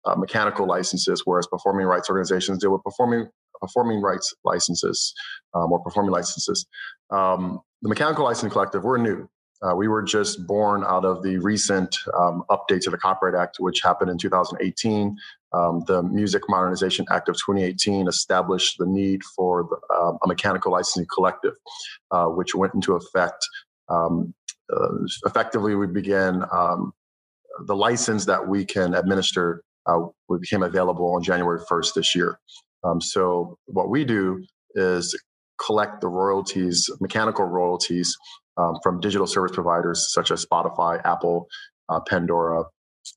uh, 0.07 0.15
mechanical 0.17 0.67
licenses, 0.67 1.23
whereas 1.27 1.47
performing 1.47 1.87
rights 1.87 2.09
organizations 2.09 2.59
deal 2.59 2.73
with 2.73 2.83
performing 2.83 3.29
performing 3.61 4.01
rights 4.01 4.35
licenses 4.43 5.13
um, 5.55 5.71
or 5.71 5.79
performing 5.81 6.13
licenses. 6.13 6.67
Um, 7.11 7.61
the 7.83 7.91
Mechanical 7.91 8.25
Licensing 8.25 8.51
Collective, 8.51 8.85
we're 8.85 8.97
new. 8.97 9.29
Uh, 9.63 9.75
we 9.75 9.89
were 9.89 10.03
just 10.03 10.47
born 10.47 10.83
out 10.87 11.05
of 11.05 11.23
the 11.23 11.37
recent 11.39 11.95
um, 12.19 12.43
update 12.51 12.81
to 12.81 12.91
the 12.91 12.97
Copyright 12.97 13.35
Act, 13.35 13.57
which 13.59 13.83
happened 13.83 14.11
in 14.11 14.17
2018. 14.17 15.17
Um, 15.53 15.83
the 15.87 16.03
Music 16.03 16.43
Modernization 16.49 17.05
Act 17.11 17.29
of 17.29 17.37
2018 17.37 18.09
established 18.09 18.79
the 18.79 18.87
need 18.87 19.23
for 19.37 19.65
the, 19.65 19.95
uh, 19.95 20.13
a 20.23 20.27
mechanical 20.27 20.73
licensing 20.73 21.07
collective, 21.13 21.55
uh, 22.11 22.27
which 22.27 22.55
went 22.55 22.73
into 22.75 22.95
effect 22.95 23.45
um, 23.91 24.33
uh, 24.73 24.89
effectively 25.27 25.75
we 25.75 25.87
began 25.87 26.45
um, 26.53 26.93
the 27.67 27.75
license 27.75 28.25
that 28.25 28.47
we 28.47 28.65
can 28.65 28.95
administer 28.95 29.63
uh, 29.87 29.99
became 30.41 30.63
available 30.63 31.15
on 31.15 31.23
January 31.23 31.61
1st 31.69 31.95
this 31.95 32.15
year. 32.15 32.39
Um, 32.85 33.01
so 33.01 33.59
what 33.67 33.91
we 33.91 34.05
do 34.05 34.45
is 34.75 35.19
collect 35.65 36.01
the 36.01 36.09
royalties, 36.09 36.89
mechanical 37.01 37.45
royalties 37.45 38.17
um, 38.57 38.77
from 38.83 39.01
digital 39.01 39.27
service 39.27 39.53
providers 39.53 40.13
such 40.13 40.31
as 40.31 40.45
Spotify, 40.45 41.01
Apple, 41.05 41.49
uh, 41.89 42.01
Pandora, 42.01 42.65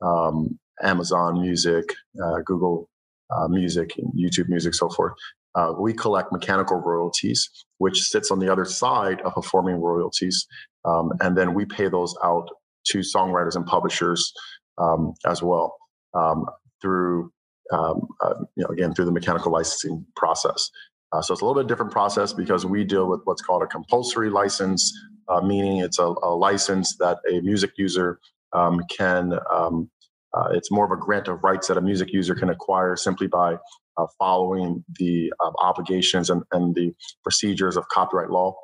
um, 0.02 0.58
Amazon 0.82 1.42
Music, 1.42 1.84
uh, 2.24 2.40
Google 2.46 2.90
uh, 3.30 3.48
Music, 3.48 3.92
YouTube 4.16 4.50
Music, 4.50 4.74
so 4.74 4.90
forth. 4.90 5.14
Uh, 5.56 5.74
we 5.80 5.94
collect 5.94 6.32
mechanical 6.32 6.78
royalties, 6.78 7.50
which 7.78 8.02
sits 8.02 8.32
on 8.32 8.40
the 8.40 8.52
other 8.52 8.66
side 8.66 9.22
of 9.22 9.34
performing 9.34 9.76
royalties. 9.76 10.48
Um, 10.86 11.12
and 11.22 11.38
then 11.38 11.54
we 11.54 11.66
pay 11.66 11.90
those 11.90 12.16
out 12.24 12.48
to 12.88 13.00
songwriters 13.00 13.56
and 13.56 13.66
publishers 13.66 14.34
um, 14.78 15.14
as 15.28 15.44
well 15.44 15.76
um, 16.16 16.46
through, 16.82 17.32
um, 17.72 18.08
uh, 18.22 18.34
you 18.56 18.64
know, 18.64 18.70
again, 18.70 18.94
through 18.94 19.06
the 19.06 19.12
mechanical 19.12 19.52
licensing 19.52 20.06
process. 20.16 20.70
Uh, 21.12 21.22
so 21.22 21.34
it's 21.34 21.42
a 21.42 21.46
little 21.46 21.62
bit 21.62 21.68
different 21.68 21.92
process 21.92 22.34
because 22.34 22.66
we 22.66 22.84
deal 22.84 23.08
with 23.08 23.22
what's 23.26 23.42
called 23.42 23.62
a 23.62 23.68
compulsory 23.68 24.32
license, 24.32 24.92
uh, 25.28 25.42
meaning 25.42 25.78
it's 25.78 26.00
a, 26.00 26.14
a, 26.24 26.36
license 26.36 26.96
that 26.98 27.18
a 27.32 27.42
music 27.42 27.72
user 27.78 28.20
um, 28.54 28.82
can, 28.90 29.34
um, 29.52 29.90
uh, 30.34 30.50
it's 30.52 30.72
more 30.72 30.86
of 30.86 30.92
a 30.92 31.02
grant 31.02 31.28
of 31.28 31.44
rights 31.44 31.68
that 31.68 31.78
a 31.78 31.82
music 31.82 32.12
user 32.12 32.36
can 32.36 32.50
acquire 32.50 32.96
simply 32.96 33.28
by 33.28 33.56
uh, 33.98 34.06
following 34.18 34.84
the 35.00 35.32
um, 35.44 35.54
obligations 35.62 36.30
and, 36.30 36.44
and, 36.52 36.76
the 36.76 36.92
procedures 37.24 37.78
of 37.78 37.88
copyright 37.90 38.30
law. 38.30 38.56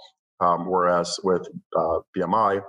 Um, 0.42 0.68
whereas 0.68 1.20
with 1.24 1.48
uh, 1.78 2.00
BMI, 2.18 2.62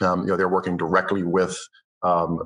um, 0.00 0.20
you 0.20 0.26
know, 0.28 0.36
they're 0.36 0.48
working 0.48 0.76
directly 0.76 1.22
with 1.22 1.58
um, 2.02 2.38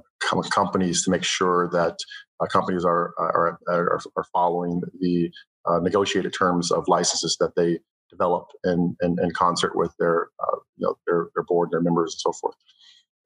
companies 0.50 1.05
to 1.05 1.11
make 1.11 1.23
sure 1.23 1.69
that 1.73 1.97
uh, 2.41 2.47
companies 2.47 2.85
are, 2.85 3.14
are, 3.19 3.59
are, 3.69 4.00
are 4.17 4.25
following 4.33 4.81
the 5.00 5.31
uh, 5.67 5.79
negotiated 5.79 6.35
terms 6.37 6.71
of 6.71 6.85
licenses 6.88 7.37
that 7.41 7.55
they 7.57 7.79
develop 8.14 8.49
in, 8.64 8.97
in, 9.02 9.16
in 9.23 9.30
concert 9.33 9.76
with 9.76 9.92
their, 9.99 10.28
uh, 10.40 10.56
you 10.76 10.87
know, 10.87 10.97
their, 11.06 11.28
their 11.35 11.44
board, 11.44 11.71
their 11.71 11.80
members, 11.80 12.14
and 12.14 12.21
so 12.21 12.33
forth. 12.40 12.56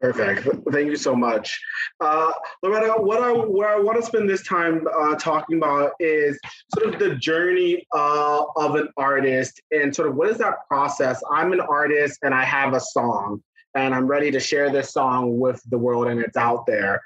Perfect. 0.00 0.47
Thank 0.73 0.90
you 0.90 0.97
so 0.97 1.14
much. 1.14 1.61
Uh, 2.00 2.33
Loretta, 2.62 3.02
what 3.02 3.21
I, 3.21 3.33
where 3.33 3.68
I 3.68 3.80
want 3.80 3.99
to 3.99 4.07
spend 4.07 4.30
this 4.30 4.45
time 4.45 4.87
uh, 4.99 5.16
talking 5.16 5.59
about 5.59 5.92
is 5.99 6.38
sort 6.75 6.95
of 6.95 7.00
the 7.00 7.16
journey 7.16 7.85
uh, 7.95 8.45
of 8.57 8.76
an 8.76 8.88
artist 8.97 9.61
and 9.73 9.95
sort 9.95 10.09
of 10.09 10.14
what 10.14 10.28
is 10.28 10.38
that 10.38 10.66
process? 10.68 11.21
I'm 11.33 11.52
an 11.52 11.61
artist 11.61 12.21
and 12.23 12.33
I 12.33 12.45
have 12.45 12.75
a 12.75 12.80
song 12.80 13.42
and 13.75 13.95
I'm 13.95 14.07
ready 14.07 14.30
to 14.30 14.40
share 14.40 14.71
this 14.71 14.92
song 14.92 15.38
with 15.38 15.61
the 15.68 15.78
world 15.78 16.07
and 16.07 16.21
it's 16.21 16.37
out 16.37 16.64
there. 16.66 17.02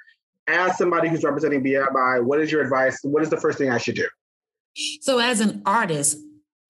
As 0.48 0.76
somebody 0.76 1.08
who's 1.08 1.24
representing 1.24 1.62
BMI, 1.62 2.24
what 2.24 2.40
is 2.40 2.52
your 2.52 2.62
advice? 2.62 2.98
What 3.02 3.22
is 3.22 3.30
the 3.30 3.36
first 3.38 3.58
thing 3.58 3.70
I 3.70 3.78
should 3.78 3.94
do? 3.94 4.08
So, 5.00 5.18
as 5.18 5.40
an 5.40 5.62
artist, 5.64 6.18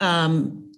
um, 0.01 0.72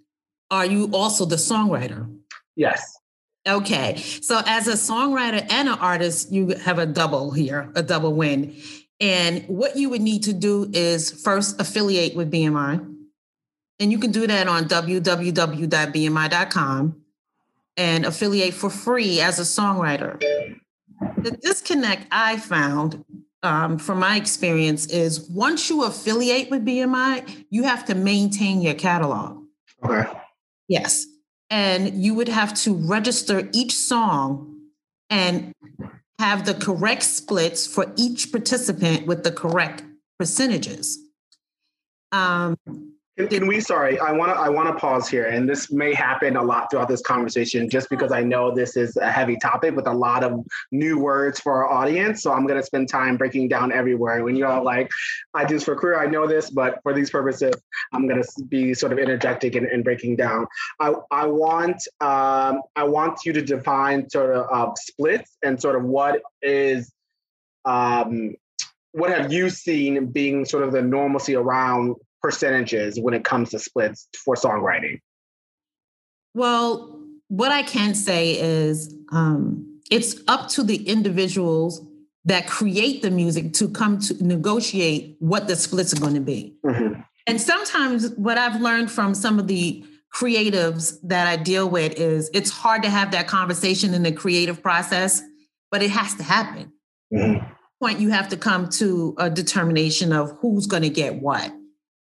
are 0.50 0.66
you 0.66 0.90
also 0.92 1.24
the 1.24 1.36
songwriter? 1.36 2.10
Yes. 2.56 2.98
Okay. 3.46 3.96
So 3.96 4.40
as 4.46 4.68
a 4.68 4.72
songwriter 4.72 5.46
and 5.50 5.68
an 5.68 5.78
artist, 5.78 6.32
you 6.32 6.48
have 6.48 6.78
a 6.78 6.86
double 6.86 7.30
here, 7.30 7.70
a 7.74 7.82
double 7.82 8.14
win. 8.14 8.56
And 9.00 9.44
what 9.48 9.76
you 9.76 9.90
would 9.90 10.00
need 10.00 10.22
to 10.24 10.32
do 10.32 10.70
is 10.72 11.10
first 11.22 11.60
affiliate 11.60 12.16
with 12.16 12.32
BMI. 12.32 12.90
And 13.80 13.92
you 13.92 13.98
can 13.98 14.12
do 14.12 14.26
that 14.26 14.48
on 14.48 14.64
www.bmi.com 14.64 15.34
and 17.76 18.06
affiliate 18.06 18.54
for 18.54 18.70
free 18.70 19.20
as 19.20 19.38
a 19.40 19.42
songwriter. 19.42 20.18
The 21.18 21.32
disconnect 21.32 22.06
I 22.10 22.38
found 22.38 23.04
um, 23.42 23.76
from 23.78 23.98
my 23.98 24.16
experience 24.16 24.86
is 24.86 25.28
once 25.28 25.68
you 25.68 25.84
affiliate 25.84 26.50
with 26.50 26.64
BMI, 26.64 27.46
you 27.50 27.64
have 27.64 27.84
to 27.86 27.94
maintain 27.94 28.62
your 28.62 28.74
catalog. 28.74 29.42
Okay. 29.84 30.08
Yes 30.68 31.06
and 31.50 32.02
you 32.02 32.14
would 32.14 32.28
have 32.28 32.54
to 32.54 32.74
register 32.74 33.48
each 33.52 33.74
song 33.74 34.60
and 35.10 35.52
have 36.18 36.46
the 36.46 36.54
correct 36.54 37.02
splits 37.02 37.66
for 37.66 37.92
each 37.96 38.32
participant 38.32 39.06
with 39.06 39.24
the 39.24 39.30
correct 39.30 39.82
percentages. 40.18 40.98
Um, 42.12 42.56
can, 43.16 43.46
we? 43.46 43.60
Sorry, 43.60 43.98
I 44.00 44.10
want 44.10 44.32
to. 44.32 44.38
I 44.38 44.48
want 44.48 44.68
to 44.68 44.74
pause 44.74 45.08
here, 45.08 45.26
and 45.26 45.48
this 45.48 45.70
may 45.70 45.94
happen 45.94 46.36
a 46.36 46.42
lot 46.42 46.68
throughout 46.70 46.88
this 46.88 47.00
conversation, 47.00 47.70
just 47.70 47.88
because 47.88 48.10
I 48.10 48.22
know 48.22 48.52
this 48.52 48.76
is 48.76 48.96
a 48.96 49.10
heavy 49.10 49.36
topic 49.36 49.76
with 49.76 49.86
a 49.86 49.92
lot 49.92 50.24
of 50.24 50.44
new 50.72 50.98
words 50.98 51.38
for 51.38 51.52
our 51.52 51.70
audience. 51.70 52.22
So 52.22 52.32
I'm 52.32 52.44
going 52.44 52.58
to 52.60 52.66
spend 52.66 52.88
time 52.88 53.16
breaking 53.16 53.48
down 53.48 53.70
everywhere. 53.70 54.24
When 54.24 54.34
you're 54.34 54.48
all 54.48 54.64
like, 54.64 54.90
"I 55.32 55.44
do 55.44 55.54
this 55.54 55.64
for 55.64 55.76
career," 55.76 56.00
I 56.00 56.06
know 56.06 56.26
this, 56.26 56.50
but 56.50 56.80
for 56.82 56.92
these 56.92 57.08
purposes, 57.08 57.54
I'm 57.92 58.08
going 58.08 58.20
to 58.20 58.44
be 58.46 58.74
sort 58.74 58.92
of 58.92 58.98
interjecting 58.98 59.56
and, 59.56 59.66
and 59.66 59.84
breaking 59.84 60.16
down. 60.16 60.46
I 60.80 60.94
I 61.12 61.26
want 61.26 61.86
um, 62.00 62.62
I 62.74 62.82
want 62.82 63.20
you 63.24 63.32
to 63.32 63.42
define 63.42 64.10
sort 64.10 64.34
of 64.34 64.46
uh, 64.52 64.72
splits 64.74 65.36
and 65.44 65.60
sort 65.60 65.76
of 65.76 65.84
what 65.84 66.20
is 66.42 66.92
um, 67.64 68.34
what 68.90 69.10
have 69.10 69.32
you 69.32 69.50
seen 69.50 70.06
being 70.06 70.44
sort 70.44 70.64
of 70.64 70.72
the 70.72 70.82
normalcy 70.82 71.36
around 71.36 71.96
percentages 72.24 72.98
when 72.98 73.12
it 73.12 73.22
comes 73.22 73.50
to 73.50 73.58
splits 73.58 74.08
for 74.24 74.34
songwriting? 74.34 74.98
Well, 76.32 76.98
what 77.28 77.52
I 77.52 77.62
can 77.62 77.94
say 77.94 78.40
is 78.40 78.96
um, 79.12 79.80
it's 79.90 80.16
up 80.26 80.48
to 80.50 80.62
the 80.62 80.88
individuals 80.88 81.86
that 82.24 82.46
create 82.46 83.02
the 83.02 83.10
music 83.10 83.52
to 83.52 83.68
come 83.68 83.98
to 83.98 84.26
negotiate 84.26 85.16
what 85.18 85.48
the 85.48 85.54
splits 85.54 85.92
are 85.92 86.00
going 86.00 86.14
to 86.14 86.20
be. 86.20 86.56
Mm-hmm. 86.64 87.02
And 87.26 87.38
sometimes 87.38 88.08
what 88.12 88.38
I've 88.38 88.58
learned 88.58 88.90
from 88.90 89.14
some 89.14 89.38
of 89.38 89.46
the 89.46 89.84
creatives 90.14 90.96
that 91.02 91.26
I 91.28 91.36
deal 91.36 91.68
with 91.68 92.00
is 92.00 92.30
it's 92.32 92.50
hard 92.50 92.82
to 92.84 92.88
have 92.88 93.10
that 93.10 93.28
conversation 93.28 93.92
in 93.92 94.02
the 94.02 94.12
creative 94.12 94.62
process, 94.62 95.20
but 95.70 95.82
it 95.82 95.90
has 95.90 96.14
to 96.14 96.22
happen. 96.22 96.72
Mm-hmm. 97.12 97.46
Point 97.82 98.00
you 98.00 98.08
have 98.08 98.30
to 98.30 98.38
come 98.38 98.70
to 98.70 99.14
a 99.18 99.28
determination 99.28 100.10
of 100.14 100.32
who's 100.40 100.66
going 100.66 100.84
to 100.84 100.88
get 100.88 101.16
what. 101.16 101.52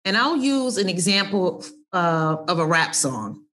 And 0.06 0.18
I'll 0.18 0.38
use 0.38 0.78
an 0.78 0.90
example 0.90 1.64
uh, 1.92 2.38
of 2.48 2.60
a 2.60 2.66
rap 2.66 2.94
song. 2.94 3.44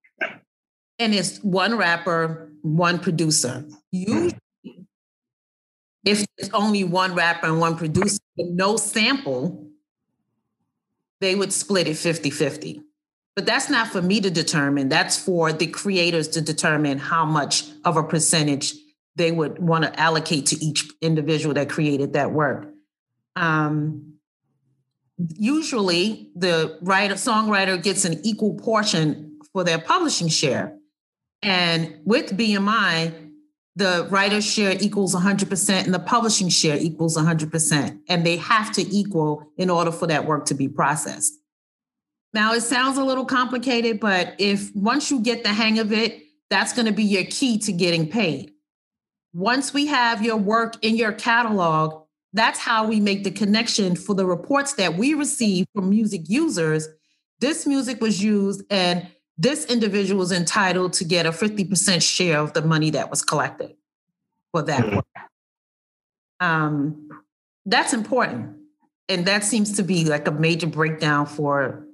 And 0.99 1.15
it's 1.15 1.39
one 1.39 1.77
rapper, 1.77 2.51
one 2.63 2.99
producer. 2.99 3.65
Usually, 3.93 4.37
if 6.05 6.25
it's 6.39 6.51
only 6.53 6.85
one 6.85 7.15
rapper 7.15 7.47
and 7.47 7.61
one 7.61 7.77
producer, 7.77 8.19
no 8.37 8.77
sample, 8.77 9.71
they 11.21 11.35
would 11.35 11.53
split 11.53 11.87
it 11.87 11.97
50 11.97 12.31
50. 12.31 12.83
But 13.37 13.47
that's 13.47 13.71
not 13.71 13.89
for 13.89 14.03
me 14.03 14.21
to 14.21 14.31
determine. 14.31 14.89
That's 14.89 15.17
for 15.17 15.53
the 15.53 15.67
creators 15.67 16.29
to 16.29 16.41
determine 16.41 16.99
how 16.99 17.25
much 17.25 17.65
of 17.85 17.97
a 17.97 18.03
percentage 18.03 18.75
they 19.17 19.33
would 19.33 19.59
want 19.59 19.85
to 19.85 20.01
allocate 20.01 20.47
to 20.47 20.65
each 20.65 20.91
individual 21.01 21.55
that 21.55 21.69
created 21.69 22.15
that 22.15 22.33
work. 22.33 22.73
Um, 23.37 24.15
usually 25.37 26.31
the 26.35 26.79
writer 26.83 27.15
songwriter 27.15 27.83
gets 27.83 28.05
an 28.05 28.21
equal 28.25 28.55
portion 28.55 29.39
for 29.53 29.65
their 29.65 29.79
publishing 29.79 30.29
share. 30.29 30.77
And 31.43 32.01
with 32.05 32.37
bmi 32.37 33.27
the 33.77 34.07
writer's 34.11 34.45
share 34.45 34.77
equals 34.81 35.15
100% 35.15 35.85
and 35.85 35.95
the 35.95 36.01
publishing 36.01 36.49
share 36.49 36.77
equals 36.77 37.17
100% 37.17 38.01
and 38.09 38.27
they 38.27 38.37
have 38.37 38.73
to 38.73 38.83
equal 38.83 39.47
in 39.57 39.71
order 39.71 39.93
for 39.93 40.09
that 40.09 40.27
work 40.27 40.45
to 40.47 40.55
be 40.55 40.69
processed. 40.69 41.33
Now 42.35 42.53
it 42.53 42.63
sounds 42.63 42.99
a 42.99 43.05
little 43.05 43.25
complicated 43.25 44.01
but 44.01 44.35
if 44.39 44.75
once 44.75 45.11
you 45.11 45.21
get 45.21 45.45
the 45.45 45.51
hang 45.51 45.79
of 45.79 45.93
it 45.93 46.21
that's 46.51 46.73
going 46.73 46.87
to 46.87 46.93
be 46.93 47.05
your 47.05 47.25
key 47.25 47.59
to 47.59 47.73
getting 47.73 48.09
paid. 48.09 48.53
Once 49.33 49.73
we 49.73 49.87
have 49.87 50.23
your 50.23 50.37
work 50.37 50.75
in 50.83 50.97
your 50.97 51.13
catalog 51.13 52.05
that's 52.33 52.59
how 52.59 52.87
we 52.87 53.01
make 53.01 53.25
the 53.25 53.31
connection 53.31 53.97
for 53.97 54.15
the 54.15 54.27
reports 54.27 54.75
that 54.75 54.95
we 54.95 55.15
receive 55.15 55.67
from 55.75 55.91
music 55.91 56.23
users. 56.29 56.89
This 57.41 57.67
music 57.67 58.01
was 58.01 58.23
used, 58.23 58.63
and 58.71 59.09
this 59.37 59.65
individual 59.67 60.21
was 60.21 60.33
entitled 60.33 60.93
to 60.95 61.05
get 61.05 61.27
a 61.27 61.31
50% 61.31 62.03
share 62.03 62.39
of 62.39 62.53
the 62.53 62.63
money 62.63 62.91
that 62.91 63.11
was 63.11 63.23
collected 63.23 63.75
for 64.53 64.63
that 64.63 64.85
mm-hmm. 64.85 64.97
work. 64.97 65.05
Um, 66.41 67.09
that's 67.67 67.93
important. 67.93 68.57
And 69.09 69.27
that 69.27 69.43
seems 69.43 69.77
to 69.77 69.83
be 69.83 70.05
like 70.05 70.29
a 70.29 70.31
major 70.31 70.67
breakdown 70.67 71.27
for 71.27 71.85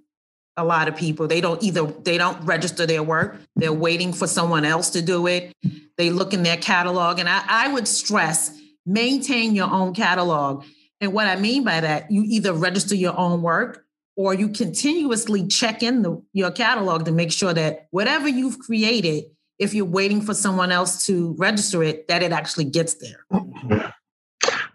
a 0.56 0.64
lot 0.64 0.88
of 0.88 0.96
people. 0.96 1.26
They 1.26 1.40
don't 1.40 1.62
either, 1.62 1.84
they 1.84 2.18
don't 2.18 2.40
register 2.44 2.86
their 2.86 3.02
work, 3.02 3.38
they're 3.56 3.72
waiting 3.72 4.12
for 4.12 4.26
someone 4.26 4.64
else 4.64 4.90
to 4.90 5.02
do 5.02 5.26
it. 5.26 5.52
They 5.96 6.10
look 6.10 6.34
in 6.34 6.42
their 6.42 6.56
catalog. 6.56 7.18
And 7.18 7.28
I, 7.28 7.42
I 7.48 7.72
would 7.72 7.88
stress 7.88 8.58
maintain 8.86 9.54
your 9.54 9.70
own 9.70 9.92
catalog. 9.92 10.64
And 11.00 11.12
what 11.12 11.26
I 11.26 11.36
mean 11.36 11.64
by 11.64 11.80
that, 11.80 12.10
you 12.10 12.22
either 12.24 12.52
register 12.52 12.94
your 12.94 13.18
own 13.18 13.42
work 13.42 13.84
or 14.16 14.32
you 14.32 14.48
continuously 14.48 15.46
check 15.46 15.82
in 15.82 16.02
the, 16.02 16.22
your 16.32 16.50
catalog 16.50 17.04
to 17.04 17.12
make 17.12 17.30
sure 17.30 17.52
that 17.52 17.86
whatever 17.90 18.28
you've 18.28 18.58
created, 18.58 19.24
if 19.58 19.74
you're 19.74 19.84
waiting 19.84 20.22
for 20.22 20.32
someone 20.32 20.72
else 20.72 21.04
to 21.06 21.34
register 21.38 21.82
it, 21.82 22.08
that 22.08 22.22
it 22.22 22.32
actually 22.32 22.64
gets 22.64 22.94
there. 22.94 23.26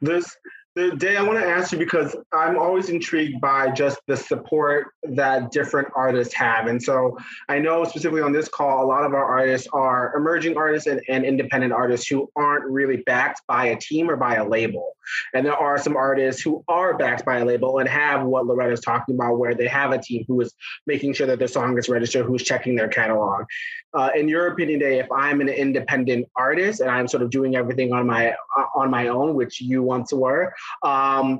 This 0.01 0.35
Dae 0.77 1.17
I 1.17 1.21
want 1.21 1.37
to 1.37 1.45
ask 1.45 1.73
you 1.73 1.77
because 1.77 2.15
I'm 2.31 2.57
always 2.57 2.87
intrigued 2.87 3.41
by 3.41 3.71
just 3.71 3.99
the 4.07 4.15
support 4.15 4.93
that 5.03 5.51
different 5.51 5.89
artists 5.97 6.33
have. 6.35 6.67
And 6.67 6.81
so 6.81 7.17
I 7.49 7.59
know 7.59 7.83
specifically 7.83 8.21
on 8.21 8.31
this 8.31 8.47
call, 8.47 8.85
a 8.85 8.87
lot 8.87 9.03
of 9.03 9.13
our 9.13 9.25
artists 9.25 9.67
are 9.73 10.15
emerging 10.15 10.55
artists 10.55 10.87
and, 10.87 11.01
and 11.09 11.25
independent 11.25 11.73
artists 11.73 12.07
who 12.07 12.31
aren't 12.37 12.63
really 12.71 13.03
backed 13.05 13.41
by 13.47 13.65
a 13.65 13.75
team 13.75 14.09
or 14.09 14.15
by 14.15 14.35
a 14.35 14.47
label. 14.47 14.95
And 15.33 15.45
there 15.45 15.57
are 15.57 15.77
some 15.77 15.97
artists 15.97 16.41
who 16.41 16.63
are 16.69 16.97
backed 16.97 17.25
by 17.25 17.39
a 17.39 17.45
label 17.45 17.79
and 17.79 17.89
have 17.89 18.23
what 18.23 18.45
Loretta's 18.45 18.79
talking 18.79 19.15
about, 19.15 19.39
where 19.39 19.53
they 19.53 19.67
have 19.67 19.91
a 19.91 19.97
team 19.97 20.23
who 20.25 20.39
is 20.39 20.53
making 20.87 21.13
sure 21.13 21.27
that 21.27 21.39
their 21.39 21.49
song 21.49 21.77
is 21.77 21.89
registered, 21.89 22.25
who's 22.25 22.43
checking 22.43 22.77
their 22.77 22.87
catalog. 22.87 23.45
Uh, 23.93 24.09
in 24.15 24.27
your 24.27 24.47
opinion, 24.47 24.79
Dae, 24.79 24.99
if 24.99 25.11
I'm 25.11 25.41
an 25.41 25.49
independent 25.49 26.27
artist 26.35 26.79
and 26.79 26.89
I'm 26.89 27.07
sort 27.07 27.23
of 27.23 27.29
doing 27.29 27.55
everything 27.55 27.91
on 27.91 28.07
my 28.07 28.29
uh, 28.57 28.65
on 28.75 28.89
my 28.89 29.09
own, 29.09 29.35
which 29.35 29.59
you 29.59 29.83
once 29.83 30.13
were, 30.13 30.53
um, 30.83 31.39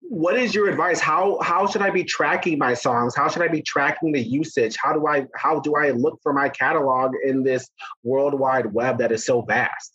what 0.00 0.36
is 0.36 0.54
your 0.54 0.68
advice? 0.68 1.00
How 1.00 1.38
how 1.42 1.66
should 1.66 1.82
I 1.82 1.90
be 1.90 2.04
tracking 2.04 2.58
my 2.58 2.74
songs? 2.74 3.14
How 3.14 3.28
should 3.28 3.42
I 3.42 3.48
be 3.48 3.62
tracking 3.62 4.12
the 4.12 4.22
usage? 4.22 4.76
How 4.82 4.92
do 4.92 5.06
I 5.06 5.26
how 5.34 5.60
do 5.60 5.74
I 5.76 5.90
look 5.90 6.20
for 6.22 6.32
my 6.32 6.48
catalog 6.48 7.12
in 7.24 7.42
this 7.42 7.68
worldwide 8.02 8.72
web 8.72 8.98
that 8.98 9.12
is 9.12 9.24
so 9.24 9.42
vast? 9.42 9.94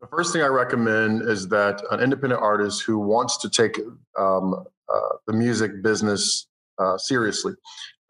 The 0.00 0.06
first 0.08 0.32
thing 0.32 0.42
I 0.42 0.48
recommend 0.48 1.22
is 1.22 1.48
that 1.48 1.82
an 1.90 2.00
independent 2.00 2.42
artist 2.42 2.82
who 2.82 2.98
wants 2.98 3.38
to 3.38 3.48
take 3.48 3.80
um, 4.18 4.64
uh, 4.92 5.08
the 5.26 5.32
music 5.32 5.82
business 5.82 6.46
uh, 6.78 6.98
seriously 6.98 7.54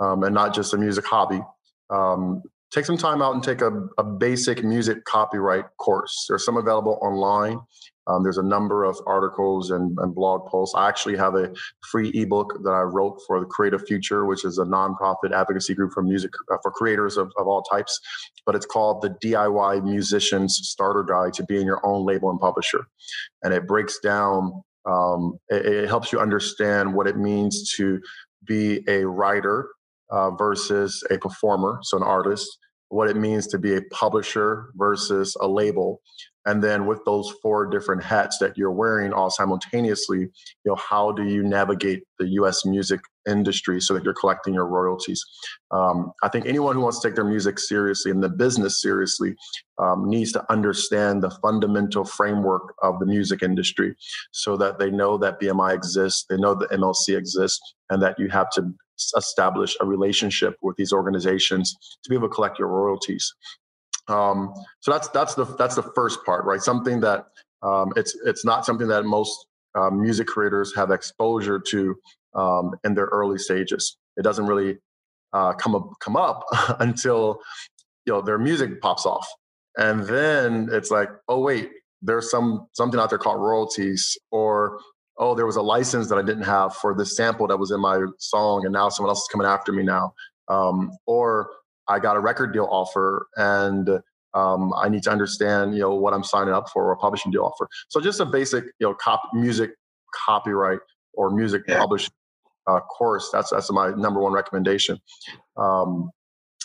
um, 0.00 0.24
and 0.24 0.34
not 0.34 0.54
just 0.54 0.74
a 0.74 0.78
music 0.78 1.04
hobby, 1.04 1.40
um, 1.90 2.42
take 2.74 2.84
some 2.84 2.98
time 2.98 3.22
out 3.22 3.34
and 3.34 3.42
take 3.42 3.60
a, 3.60 3.70
a 3.98 4.04
basic 4.04 4.64
music 4.64 5.04
copyright 5.04 5.64
course. 5.78 6.26
There's 6.28 6.44
some 6.44 6.56
available 6.56 6.98
online. 7.00 7.60
Um, 8.06 8.22
there's 8.22 8.36
a 8.36 8.42
number 8.42 8.84
of 8.84 8.98
articles 9.06 9.70
and, 9.70 9.96
and, 9.98 10.14
blog 10.14 10.46
posts. 10.50 10.74
I 10.76 10.88
actually 10.88 11.16
have 11.16 11.36
a 11.36 11.54
free 11.90 12.10
ebook 12.10 12.52
that 12.62 12.70
I 12.70 12.82
wrote 12.82 13.18
for 13.26 13.40
the 13.40 13.46
Creative 13.46 13.82
Future, 13.86 14.26
which 14.26 14.44
is 14.44 14.58
a 14.58 14.64
nonprofit 14.64 15.32
advocacy 15.34 15.74
group 15.74 15.92
for 15.92 16.02
music 16.02 16.32
uh, 16.52 16.56
for 16.62 16.70
creators 16.70 17.16
of, 17.16 17.32
of 17.38 17.46
all 17.46 17.62
types. 17.62 17.98
But 18.44 18.56
it's 18.56 18.66
called 18.66 19.00
the 19.00 19.10
DIY 19.26 19.84
Musician's 19.84 20.60
Starter 20.64 21.02
Guide 21.02 21.32
to 21.34 21.44
being 21.44 21.64
your 21.64 21.80
own 21.86 22.04
label 22.04 22.30
and 22.30 22.38
publisher, 22.38 22.84
and 23.42 23.54
it 23.54 23.66
breaks 23.66 23.98
down. 24.00 24.62
Um, 24.84 25.38
it, 25.48 25.64
it, 25.64 25.88
helps 25.88 26.12
you 26.12 26.20
understand 26.20 26.92
what 26.92 27.06
it 27.06 27.16
means 27.16 27.72
to 27.76 28.02
be 28.46 28.84
a 28.86 29.06
writer 29.06 29.70
uh, 30.10 30.32
versus 30.32 31.02
a 31.10 31.16
performer, 31.16 31.78
so 31.80 31.96
an 31.96 32.02
artist, 32.02 32.58
what 32.88 33.08
it 33.08 33.16
means 33.16 33.46
to 33.48 33.58
be 33.58 33.76
a 33.76 33.82
publisher 33.90 34.70
versus 34.76 35.36
a 35.40 35.48
label, 35.48 36.00
and 36.46 36.62
then 36.62 36.86
with 36.86 37.04
those 37.04 37.32
four 37.42 37.66
different 37.66 38.02
hats 38.02 38.38
that 38.38 38.56
you're 38.56 38.72
wearing 38.72 39.12
all 39.12 39.30
simultaneously 39.30 40.20
you 40.20 40.30
know 40.66 40.76
how 40.76 41.12
do 41.12 41.24
you 41.24 41.42
navigate 41.42 42.02
the 42.18 42.26
us 42.26 42.64
music 42.66 43.00
industry 43.28 43.80
so 43.80 43.94
that 43.94 44.04
you're 44.04 44.14
collecting 44.14 44.54
your 44.54 44.66
royalties? 44.66 45.24
Um, 45.70 46.12
i 46.22 46.28
think 46.28 46.46
anyone 46.46 46.74
who 46.74 46.82
wants 46.82 47.00
to 47.00 47.08
take 47.08 47.16
their 47.16 47.24
music 47.24 47.58
seriously 47.58 48.10
and 48.10 48.22
the 48.22 48.28
business 48.28 48.80
seriously 48.80 49.34
um, 49.78 50.08
needs 50.08 50.32
to 50.32 50.52
understand 50.52 51.22
the 51.22 51.30
fundamental 51.30 52.04
framework 52.04 52.74
of 52.82 52.98
the 53.00 53.06
music 53.06 53.42
industry 53.42 53.94
so 54.32 54.56
that 54.56 54.78
they 54.78 54.90
know 54.90 55.16
that 55.18 55.40
bmi 55.40 55.74
exists 55.74 56.26
they 56.28 56.36
know 56.36 56.54
that 56.54 56.70
mlc 56.70 57.16
exists 57.16 57.74
and 57.90 58.02
that 58.02 58.18
you 58.18 58.28
have 58.28 58.50
to 58.50 58.72
establish 59.16 59.76
a 59.80 59.86
relationship 59.86 60.56
with 60.62 60.76
these 60.76 60.92
organizations 60.92 61.76
to 62.02 62.10
be 62.10 62.16
able 62.16 62.28
to 62.28 62.34
collect 62.34 62.58
your 62.58 62.68
royalties 62.68 63.34
um, 64.08 64.52
so 64.80 64.92
that's 64.92 65.08
that's 65.08 65.34
the 65.34 65.44
that's 65.44 65.74
the 65.74 65.82
first 65.94 66.24
part, 66.24 66.44
right? 66.44 66.60
Something 66.60 67.00
that 67.00 67.26
um, 67.62 67.92
it's 67.96 68.16
it's 68.26 68.44
not 68.44 68.66
something 68.66 68.88
that 68.88 69.04
most 69.04 69.46
uh, 69.74 69.90
music 69.90 70.26
creators 70.26 70.74
have 70.76 70.90
exposure 70.90 71.58
to 71.58 71.96
um, 72.34 72.72
in 72.84 72.94
their 72.94 73.06
early 73.06 73.38
stages. 73.38 73.96
It 74.16 74.22
doesn't 74.22 74.46
really 74.46 74.78
uh, 75.32 75.54
come 75.54 75.74
up 75.74 75.88
come 76.00 76.16
up 76.16 76.44
until 76.80 77.40
you 78.06 78.12
know 78.12 78.20
their 78.20 78.38
music 78.38 78.80
pops 78.80 79.06
off, 79.06 79.26
and 79.76 80.04
then 80.04 80.68
it's 80.70 80.90
like, 80.90 81.08
oh 81.28 81.40
wait, 81.40 81.70
there's 82.02 82.30
some 82.30 82.66
something 82.74 83.00
out 83.00 83.08
there 83.08 83.18
called 83.18 83.40
royalties 83.40 84.18
or 84.30 84.78
oh 85.18 85.34
there 85.34 85.46
was 85.46 85.56
a 85.56 85.62
license 85.62 86.08
that 86.08 86.18
i 86.18 86.22
didn't 86.22 86.42
have 86.42 86.74
for 86.76 86.94
this 86.94 87.16
sample 87.16 87.46
that 87.46 87.58
was 87.58 87.70
in 87.70 87.80
my 87.80 88.04
song 88.18 88.64
and 88.64 88.72
now 88.72 88.88
someone 88.88 89.10
else 89.10 89.22
is 89.22 89.28
coming 89.30 89.46
after 89.46 89.72
me 89.72 89.82
now. 89.82 90.12
Um, 90.48 90.90
or 91.06 91.48
i 91.88 91.98
got 91.98 92.16
a 92.16 92.20
record 92.20 92.52
deal 92.52 92.68
offer 92.70 93.26
and 93.36 93.88
um, 94.34 94.72
i 94.76 94.88
need 94.88 95.02
to 95.04 95.10
understand 95.10 95.74
you 95.74 95.80
know 95.80 95.94
what 95.94 96.12
i'm 96.12 96.24
signing 96.24 96.52
up 96.52 96.68
for 96.68 96.84
or 96.84 96.92
a 96.92 96.96
publishing 96.96 97.32
deal 97.32 97.44
offer. 97.44 97.68
So 97.88 98.00
just 98.00 98.20
a 98.20 98.26
basic 98.26 98.64
you 98.78 98.86
know 98.86 98.94
cop 98.94 99.22
music 99.32 99.70
copyright 100.26 100.80
or 101.14 101.30
music 101.30 101.62
yeah. 101.66 101.78
publishing 101.78 102.12
uh, 102.66 102.80
course. 102.80 103.30
That's 103.32 103.50
that's 103.50 103.70
my 103.70 103.90
number 103.90 104.20
one 104.20 104.32
recommendation. 104.32 104.98
Um, 105.56 106.10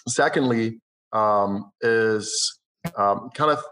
secondly 0.08 0.80
um, 1.14 1.72
is 1.82 2.60
um, 2.98 3.30
kind 3.34 3.52
of 3.52 3.64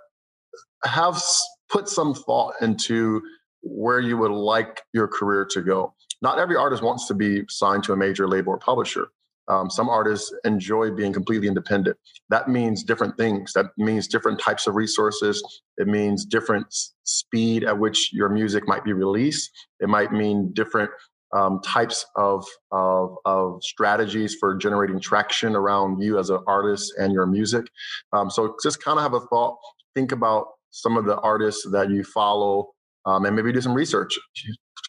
have 0.83 1.21
put 1.69 1.89
some 1.89 2.13
thought 2.13 2.55
into 2.61 3.21
where 3.61 3.99
you 3.99 4.17
would 4.17 4.31
like 4.31 4.81
your 4.93 5.07
career 5.07 5.45
to 5.51 5.61
go. 5.61 5.93
Not 6.21 6.39
every 6.39 6.55
artist 6.55 6.81
wants 6.81 7.07
to 7.07 7.13
be 7.13 7.43
signed 7.49 7.83
to 7.83 7.93
a 7.93 7.97
major 7.97 8.27
label 8.27 8.53
or 8.53 8.59
publisher. 8.59 9.07
Um, 9.49 9.69
some 9.69 9.87
artists 9.87 10.33
enjoy 10.43 10.91
being 10.91 11.13
completely 11.13 11.47
independent. 11.47 11.97
That 12.29 12.49
means 12.49 12.83
different 12.83 13.17
things. 13.17 13.53
That 13.53 13.67
means 13.77 14.07
different 14.07 14.39
types 14.41 14.67
of 14.67 14.75
resources. 14.75 15.41
It 15.77 15.87
means 15.87 16.25
different 16.25 16.67
speed 17.03 17.63
at 17.63 17.77
which 17.77 18.11
your 18.11 18.29
music 18.29 18.67
might 18.67 18.83
be 18.83 18.93
released. 18.93 19.49
It 19.79 19.87
might 19.87 20.11
mean 20.11 20.51
different 20.53 20.91
um, 21.35 21.61
types 21.61 22.05
of, 22.15 22.45
of, 22.71 23.15
of, 23.25 23.61
strategies 23.61 24.35
for 24.35 24.55
generating 24.55 24.99
traction 24.99 25.55
around 25.55 26.01
you 26.01 26.19
as 26.19 26.29
an 26.29 26.39
artist 26.47 26.93
and 26.97 27.11
your 27.11 27.25
music. 27.25 27.65
Um, 28.13 28.29
so 28.29 28.55
just 28.63 28.81
kind 28.81 28.97
of 28.97 29.03
have 29.03 29.13
a 29.13 29.25
thought. 29.27 29.57
Think 29.93 30.13
about 30.13 30.47
some 30.71 30.95
of 30.95 31.05
the 31.05 31.17
artists 31.19 31.67
that 31.71 31.89
you 31.89 32.03
follow 32.03 32.69
um, 33.07 33.25
and 33.25 33.35
maybe 33.35 33.51
do 33.51 33.61
some 33.61 33.73
research. 33.73 34.19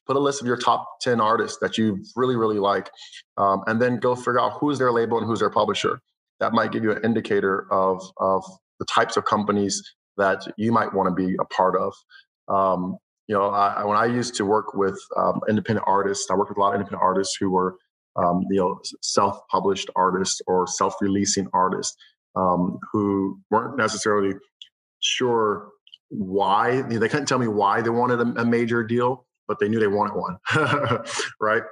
Put 0.07 0.17
a 0.17 0.21
list 0.21 0.41
of 0.41 0.47
your 0.47 0.57
top 0.57 0.87
10 1.01 1.21
artists 1.21 1.59
that 1.61 1.79
you 1.79 2.03
really, 2.17 2.37
really 2.37 2.59
like, 2.59 2.91
um, 3.37 3.63
and 3.67 3.81
then 3.81 3.99
go 3.99 4.15
figure 4.15 4.41
out 4.41 4.59
who's 4.59 4.79
their 4.79 4.93
label 4.93 5.19
and 5.19 5.27
who's 5.27 5.41
their 5.41 5.51
publisher. 5.51 6.01
That 6.41 6.53
might 6.53 6.73
give 6.73 6.83
you 6.83 6.93
an 6.93 7.05
indicator 7.05 7.73
of, 7.73 8.03
of 8.19 8.45
the 8.79 8.87
types 8.87 9.17
of 9.17 9.25
companies 9.25 9.83
that 10.17 10.43
you 10.57 10.73
might 10.73 10.93
want 10.93 11.09
to 11.09 11.15
be 11.15 11.37
a 11.41 11.45
part 11.45 11.77
of. 11.77 11.95
Um, 12.49 12.97
you 13.29 13.37
know, 13.37 13.51
I, 13.51 13.85
when 13.85 13.97
I 13.97 14.07
used 14.07 14.35
to 14.37 14.45
work 14.45 14.75
with 14.75 14.99
um, 15.17 15.41
independent 15.49 15.87
artists, 15.87 16.31
I 16.31 16.35
worked 16.35 16.51
with 16.51 16.59
a 16.59 16.61
lot 16.61 16.71
of 16.71 16.75
independent 16.77 17.03
artists 17.03 17.37
who 17.39 17.51
were, 17.51 17.77
um, 18.17 18.43
you 18.51 18.59
know, 18.59 18.81
self-published 19.03 19.91
artists 19.95 20.41
or 20.47 20.67
self-releasing 20.67 21.49
artists 21.53 21.95
um, 22.35 22.79
who 22.93 23.39
weren't 23.51 23.77
necessarily 23.77 24.35
sure 25.01 25.69
why 26.11 26.83
they 26.83 27.09
couldn't 27.09 27.27
tell 27.27 27.39
me 27.39 27.49
why 27.49 27.81
they 27.83 27.91
wanted 27.91 28.21
a, 28.21 28.43
a 28.43 28.45
major 28.45 28.83
deal, 28.83 29.27
but 29.47 29.59
they 29.59 29.69
knew 29.69 29.79
they 29.79 29.87
wanted 29.87 30.15
one, 30.15 30.39
right? 31.41 31.63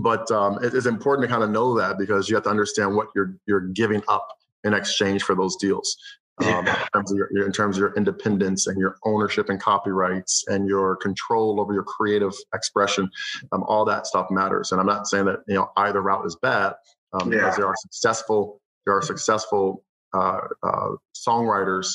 But 0.00 0.30
um, 0.30 0.62
it, 0.62 0.74
it's 0.74 0.86
important 0.86 1.28
to 1.28 1.32
kind 1.32 1.44
of 1.44 1.50
know 1.50 1.76
that 1.78 1.98
because 1.98 2.28
you 2.28 2.36
have 2.36 2.44
to 2.44 2.50
understand 2.50 2.96
what 2.96 3.08
you're 3.14 3.36
you're 3.46 3.60
giving 3.60 4.02
up 4.08 4.26
in 4.64 4.74
exchange 4.74 5.22
for 5.22 5.34
those 5.34 5.56
deals. 5.56 5.96
Um, 6.42 6.66
in, 6.66 6.74
terms 6.94 7.12
your, 7.14 7.44
in, 7.46 7.52
terms 7.52 7.76
of 7.76 7.80
your, 7.80 7.94
independence 7.94 8.66
and 8.66 8.78
your 8.78 8.96
ownership 9.04 9.50
and 9.50 9.60
copyrights 9.60 10.44
and 10.48 10.66
your 10.66 10.96
control 10.96 11.60
over 11.60 11.74
your 11.74 11.84
creative 11.84 12.32
expression, 12.54 13.10
um, 13.52 13.62
all 13.68 13.84
that 13.84 14.06
stuff 14.06 14.28
matters. 14.30 14.72
And 14.72 14.80
I'm 14.80 14.86
not 14.86 15.06
saying 15.06 15.26
that 15.26 15.40
you 15.46 15.54
know 15.54 15.70
either 15.76 16.00
route 16.00 16.26
is 16.26 16.36
bad, 16.40 16.74
um, 17.12 17.30
yeah. 17.30 17.38
because 17.38 17.56
there 17.56 17.66
are 17.66 17.76
successful 17.76 18.60
there 18.86 18.96
are 18.96 19.02
successful 19.02 19.84
uh, 20.14 20.40
uh, 20.62 20.88
songwriters 21.14 21.88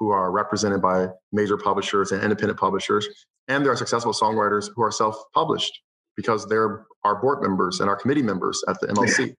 who 0.00 0.10
are 0.10 0.32
represented 0.32 0.80
by 0.82 1.08
major 1.30 1.56
publishers 1.56 2.10
and 2.10 2.22
independent 2.22 2.58
publishers. 2.58 3.06
And 3.48 3.64
there 3.64 3.70
are 3.70 3.76
successful 3.76 4.12
songwriters 4.12 4.70
who 4.74 4.82
are 4.82 4.90
self 4.90 5.16
published 5.34 5.78
because 6.16 6.46
they're 6.48 6.86
our 7.04 7.20
board 7.20 7.42
members 7.42 7.80
and 7.80 7.88
our 7.88 7.96
committee 7.96 8.22
members 8.22 8.62
at 8.66 8.80
the 8.80 8.88
MLC. 8.88 9.34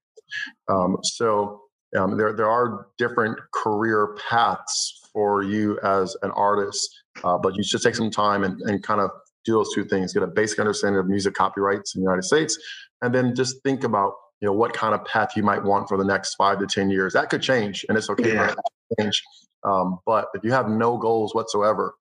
Um, 0.70 0.98
so 1.04 1.64
um, 1.98 2.18
there, 2.18 2.34
there 2.34 2.50
are 2.50 2.88
different 2.98 3.38
career 3.54 4.16
paths 4.30 5.02
for 5.12 5.44
you 5.44 5.78
as 5.84 6.16
an 6.22 6.32
artist, 6.32 6.90
uh, 7.26 7.38
but 7.38 7.56
you 7.58 7.64
should 7.64 7.82
take 7.82 7.96
some 7.96 8.10
time 8.10 8.46
and, 8.46 8.62
and 8.62 8.82
kind 8.82 9.02
of 9.02 9.10
do 9.44 9.54
those 9.54 9.74
two 9.74 9.84
things 9.84 10.14
get 10.14 10.24
a 10.24 10.28
basic 10.28 10.60
understanding 10.60 11.00
of 11.00 11.08
music 11.08 11.34
copyrights 11.34 11.96
in 11.96 12.02
the 12.02 12.06
United 12.06 12.24
States, 12.24 12.58
and 13.02 13.14
then 13.14 13.36
just 13.36 13.62
think 13.64 13.84
about 13.84 14.14
you 14.42 14.48
know 14.48 14.54
what 14.54 14.74
kind 14.74 14.94
of 14.94 15.06
path 15.06 15.32
you 15.36 15.44
might 15.44 15.64
want 15.64 15.88
for 15.88 15.98
the 15.98 16.04
next 16.04 16.36
five 16.36 16.60
to 16.60 16.66
ten 16.66 16.90
years. 16.90 17.14
That 17.14 17.30
could 17.30 17.42
change, 17.42 17.86
and 17.88 17.98
it's 17.98 18.10
okay 18.10 18.34
yeah. 18.34 18.48
to 18.48 18.62
change. 19.00 19.24
Um, 19.64 20.00
but 20.06 20.28
if 20.34 20.44
you 20.44 20.52
have 20.52 20.68
no 20.68 20.98
goals 20.98 21.36
whatsoever, 21.36 21.94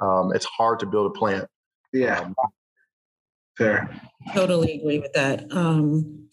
um, 0.00 0.32
it's 0.34 0.46
hard 0.46 0.78
to 0.80 0.86
build 0.86 1.06
a 1.06 1.18
plan. 1.18 1.46
Yeah. 1.92 2.20
Um, 2.20 2.34
Fair. 3.56 3.90
Totally 4.34 4.74
agree 4.74 5.00
with 5.00 5.12
that. 5.14 5.52
Um, 5.52 6.28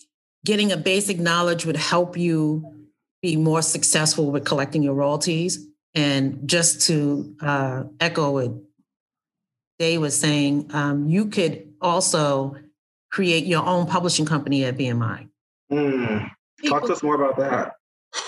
getting 0.45 0.71
a 0.71 0.77
basic 0.77 1.19
knowledge 1.19 1.65
would 1.65 1.75
help 1.75 2.15
you 2.15 2.87
be 3.23 3.35
more 3.35 3.63
successful 3.63 4.31
with 4.31 4.45
collecting 4.45 4.83
your 4.83 4.93
royalties. 4.93 5.65
And 5.95 6.47
just 6.47 6.81
to 6.87 7.35
uh, 7.41 7.83
echo 7.99 8.31
what 8.31 8.51
Dae 9.79 9.97
was 9.97 10.15
saying, 10.15 10.69
um, 10.73 11.07
you 11.07 11.27
could 11.27 11.73
also 11.81 12.57
create 13.11 13.45
your 13.45 13.65
own 13.65 13.87
publishing 13.87 14.25
company 14.25 14.65
at 14.65 14.77
BMI. 14.77 15.29
Mm. 15.71 16.29
Talk 16.67 16.85
to 16.85 16.93
us 16.93 17.03
more 17.03 17.15
about 17.15 17.37
that. 17.37 17.73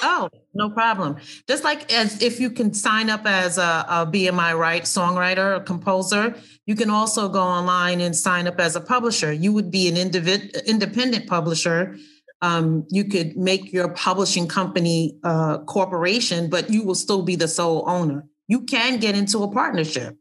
Oh, 0.04 0.30
no 0.54 0.70
problem. 0.70 1.18
Just 1.48 1.64
like 1.64 1.92
as 1.94 2.22
if 2.22 2.40
you 2.40 2.50
can 2.50 2.74
sign 2.74 3.10
up 3.10 3.26
as 3.26 3.58
a, 3.58 3.86
a 3.88 4.06
BMI 4.06 4.58
right 4.58 4.84
songwriter 4.84 5.58
or 5.58 5.60
composer, 5.62 6.36
you 6.66 6.76
can 6.76 6.90
also 6.90 7.30
go 7.30 7.42
online 7.42 8.02
and 8.02 8.16
sign 8.16 8.48
up 8.48 8.60
as 8.60 8.76
a 8.76 8.82
publisher. 8.82 9.32
You 9.32 9.54
would 9.54 9.72
be 9.72 9.88
an 9.88 9.96
individ, 9.96 10.66
independent 10.66 11.28
publisher. 11.28 11.98
Um, 12.42 12.86
you 12.90 13.06
could 13.06 13.38
make 13.38 13.74
your 13.74 13.90
publishing 13.90 14.48
company 14.48 15.18
uh, 15.24 15.60
corporation, 15.60 16.50
but 16.50 16.70
you 16.70 16.84
will 16.84 16.96
still 16.96 17.24
be 17.24 17.36
the 17.36 17.48
sole 17.48 17.84
owner. 17.88 18.26
You 18.48 18.62
can 18.62 19.00
get 19.00 19.16
into 19.16 19.44
a 19.44 19.52
partnership. 19.52 20.18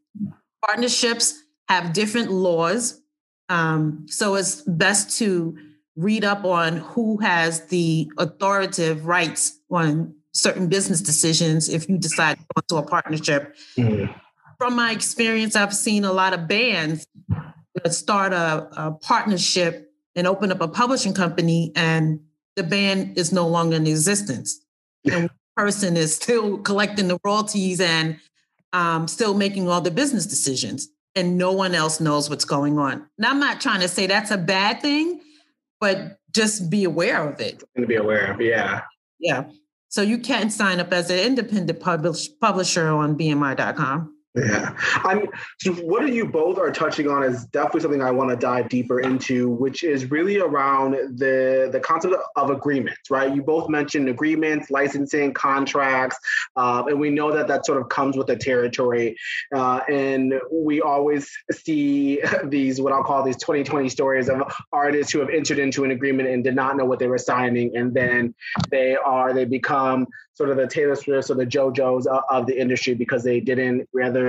Partnerships 0.64 1.42
have 1.68 1.92
different 1.92 2.31
laws, 2.31 3.00
um, 3.48 4.07
so 4.09 4.35
it's 4.35 4.62
best 4.62 5.18
to 5.18 5.57
read 5.96 6.24
up 6.24 6.44
on 6.44 6.76
who 6.76 7.18
has 7.18 7.66
the 7.66 8.11
authoritative 8.18 9.06
rights 9.06 9.59
on 9.70 10.14
certain 10.32 10.68
business 10.68 11.00
decisions 11.00 11.68
if 11.68 11.88
you 11.88 11.96
decide 11.96 12.37
to 12.38 12.44
go 12.54 12.61
into 12.61 12.87
a 12.87 12.88
partnership. 12.88 13.56
Mm-hmm. 13.76 14.12
From 14.59 14.76
my 14.76 14.90
experience, 14.92 15.56
I've 15.56 15.74
seen 15.74 16.04
a 16.04 16.12
lot 16.12 16.32
of 16.32 16.46
bands 16.46 17.06
start 17.90 18.32
a, 18.32 18.68
a 18.72 18.92
partnership 18.92 19.92
and 20.14 20.26
open 20.26 20.50
up 20.50 20.61
a 20.61 20.68
publishing 20.68 21.12
company, 21.12 21.72
and 21.76 22.20
the 22.56 22.62
band 22.62 23.18
is 23.18 23.32
no 23.32 23.46
longer 23.46 23.76
in 23.76 23.87
existence. 23.87 24.61
And 25.04 25.24
the 25.26 25.30
person 25.56 25.96
is 25.96 26.14
still 26.14 26.59
collecting 26.59 27.09
the 27.09 27.18
royalties 27.22 27.80
and 27.80 28.18
um, 28.72 29.09
still 29.09 29.35
making 29.35 29.68
all 29.68 29.82
the 29.82 29.90
business 29.90 30.24
decisions, 30.24 30.88
and 31.14 31.37
no 31.37 31.52
one 31.52 31.74
else 31.74 32.00
knows 32.00 32.30
what's 32.30 32.46
going 32.46 32.78
on. 32.78 33.06
Now, 33.18 33.30
I'm 33.30 33.40
not 33.40 33.61
trying 33.61 33.80
to 33.80 33.88
say 33.88 34.06
that's 34.06 34.30
a 34.30 34.38
bad 34.38 34.80
thing, 34.80 35.20
but 35.81 36.19
just 36.33 36.71
be 36.71 36.85
aware 36.85 37.29
of 37.29 37.41
it. 37.41 37.62
To 37.77 37.87
be 37.87 37.97
aware 37.97 38.33
of, 38.33 38.41
yeah. 38.41 38.83
Yeah. 39.19 39.45
So 39.89 40.03
you 40.03 40.19
can't 40.19 40.53
sign 40.53 40.81
up 40.81 40.93
as 40.93 41.11
an 41.11 41.19
independent 41.19 41.81
publish, 41.81 42.29
publisher 42.41 42.89
on 42.89 43.17
BMI.com. 43.17 44.15
Yeah. 44.37 44.75
I'm 44.96 45.29
so 45.61 45.72
what 45.72 46.07
you 46.12 46.27
both 46.27 46.59
are 46.59 46.70
touching 46.70 47.09
on 47.09 47.22
is 47.22 47.46
definitely 47.46 47.81
something 47.81 48.03
I 48.03 48.11
want 48.11 48.29
to 48.29 48.37
dive 48.37 48.68
deeper 48.68 49.01
into, 49.01 49.49
which 49.49 49.83
is 49.83 50.11
really 50.11 50.38
around 50.38 50.92
the 51.18 51.70
the 51.72 51.81
concept 51.81 52.14
of 52.37 52.51
agreements, 52.51 53.11
right? 53.11 53.35
You 53.35 53.42
both 53.42 53.70
mentioned 53.70 54.11
agreements, 54.11 54.70
licensing, 54.70 55.33
contracts, 55.33 56.18
uh, 56.55 56.85
and 56.87 57.01
we 57.01 57.09
know 57.09 57.33
that 57.33 57.49
that 57.49 57.64
sort 57.64 57.81
of 57.81 57.88
comes 57.88 58.14
with 58.14 58.27
the 58.27 58.37
territory. 58.37 59.16
Uh, 59.55 59.81
and 59.88 60.35
we 60.53 60.83
always 60.83 61.31
see 61.51 62.20
these 62.44 62.79
what 62.79 62.92
I'll 62.92 63.05
call 63.05 63.22
these 63.22 63.38
2020 63.38 63.88
stories 63.88 64.29
of 64.29 64.42
artists 64.70 65.12
who 65.12 65.20
have 65.20 65.31
entered 65.31 65.59
into 65.59 65.85
an 65.85 65.92
agreement 65.92 66.29
and 66.29 66.44
did 66.44 66.55
not 66.55 66.77
know 66.77 66.85
what 66.85 66.99
they 66.99 67.09
were 67.09 67.16
signing, 67.16 67.75
and 67.75 67.94
then 67.94 68.35
they 68.70 68.96
are 68.96 69.33
they 69.33 69.46
become 69.46 70.07
sort 70.37 70.51
of 70.51 70.59
the 70.59 70.66
Taylor 70.66 70.94
Swifts 70.94 71.31
or 71.31 71.35
the 71.35 71.46
JoJo's 71.46 72.07
of, 72.07 72.20
of 72.29 72.46
the 72.46 72.61
industry 72.61 72.92
because 72.92 73.25
they 73.25 73.40
didn't 73.40 73.88
rather 73.94 74.26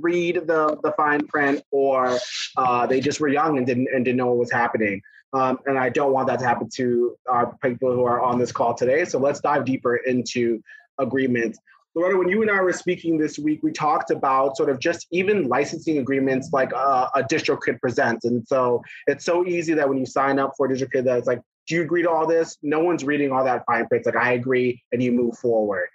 read 0.00 0.36
the 0.46 0.78
the 0.82 0.92
fine 0.96 1.26
print 1.26 1.62
or 1.70 2.18
uh, 2.56 2.86
they 2.86 3.00
just 3.00 3.20
were 3.20 3.28
young 3.28 3.58
and 3.58 3.66
didn't 3.66 3.88
and 3.94 4.04
didn't 4.04 4.18
know 4.18 4.26
what 4.26 4.38
was 4.38 4.52
happening. 4.52 5.00
Um, 5.32 5.58
and 5.66 5.78
I 5.78 5.90
don't 5.90 6.12
want 6.12 6.28
that 6.28 6.38
to 6.40 6.46
happen 6.46 6.68
to 6.76 7.16
our 7.28 7.54
people 7.62 7.92
who 7.92 8.04
are 8.04 8.20
on 8.22 8.38
this 8.38 8.50
call 8.50 8.74
today. 8.74 9.04
So 9.04 9.18
let's 9.18 9.40
dive 9.40 9.64
deeper 9.64 9.96
into 9.96 10.62
agreements. 10.98 11.58
Loretta, 11.94 12.16
when 12.16 12.28
you 12.28 12.42
and 12.42 12.50
I 12.50 12.60
were 12.60 12.72
speaking 12.72 13.18
this 13.18 13.38
week, 13.38 13.60
we 13.62 13.72
talked 13.72 14.10
about 14.10 14.56
sort 14.56 14.70
of 14.70 14.78
just 14.78 15.06
even 15.10 15.48
licensing 15.48 15.98
agreements 15.98 16.50
like 16.52 16.72
uh, 16.72 17.08
a 17.14 17.22
DistroKid 17.22 17.80
presents. 17.80 18.24
And 18.24 18.46
so 18.46 18.82
it's 19.06 19.24
so 19.24 19.46
easy 19.46 19.74
that 19.74 19.88
when 19.88 19.98
you 19.98 20.06
sign 20.06 20.38
up 20.38 20.52
for 20.56 20.68
DistroKid, 20.68 21.04
that 21.04 21.18
it's 21.18 21.26
like, 21.26 21.40
do 21.66 21.74
you 21.74 21.82
agree 21.82 22.02
to 22.02 22.10
all 22.10 22.26
this? 22.26 22.56
No 22.62 22.80
one's 22.80 23.04
reading 23.04 23.32
all 23.32 23.44
that 23.44 23.64
fine 23.66 23.86
print. 23.86 24.06
It's 24.06 24.14
like, 24.14 24.24
I 24.24 24.32
agree, 24.32 24.82
and 24.92 25.02
you 25.02 25.12
move 25.12 25.36
forward. 25.38 25.88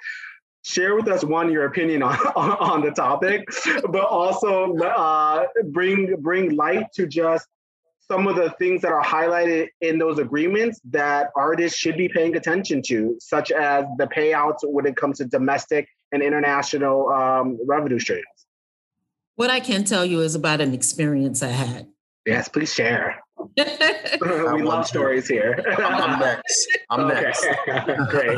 Share 0.63 0.95
with 0.95 1.07
us 1.07 1.23
one 1.23 1.51
your 1.51 1.65
opinion 1.65 2.01
on 2.03 2.17
on, 2.35 2.51
on 2.51 2.81
the 2.81 2.91
topic, 2.91 3.47
but 3.89 4.05
also 4.05 4.75
uh, 4.77 5.45
bring 5.65 6.15
bring 6.19 6.55
light 6.55 6.91
to 6.93 7.05
just 7.07 7.47
some 8.07 8.27
of 8.27 8.35
the 8.35 8.49
things 8.59 8.81
that 8.81 8.91
are 8.91 9.03
highlighted 9.03 9.67
in 9.81 9.97
those 9.97 10.19
agreements 10.19 10.81
that 10.89 11.29
artists 11.35 11.77
should 11.77 11.95
be 11.97 12.09
paying 12.09 12.35
attention 12.35 12.81
to, 12.81 13.15
such 13.19 13.49
as 13.51 13.85
the 13.97 14.05
payouts 14.05 14.57
when 14.63 14.85
it 14.85 14.95
comes 14.95 15.19
to 15.19 15.25
domestic 15.25 15.87
and 16.11 16.21
international 16.21 17.09
um, 17.09 17.57
revenue 17.65 17.99
streams. 17.99 18.25
What 19.35 19.49
I 19.49 19.61
can 19.61 19.83
tell 19.83 20.05
you 20.05 20.19
is 20.19 20.35
about 20.35 20.61
an 20.61 20.73
experience 20.73 21.41
I 21.41 21.47
had. 21.47 21.87
Yes, 22.25 22.47
please 22.47 22.73
share. 22.73 23.19
we 23.57 24.61
love 24.61 24.85
stories 24.85 25.27
here. 25.27 25.63
I'm, 25.79 26.19
next. 26.19 26.77
I'm 26.89 27.07
next. 27.07 27.45
Great. 28.09 28.37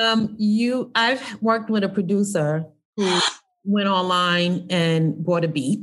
Um, 0.00 0.34
you, 0.38 0.90
I've 0.94 1.40
worked 1.42 1.70
with 1.70 1.84
a 1.84 1.88
producer 1.88 2.66
who 2.96 3.20
went 3.64 3.88
online 3.88 4.66
and 4.70 5.24
bought 5.24 5.44
a 5.44 5.48
beat 5.48 5.80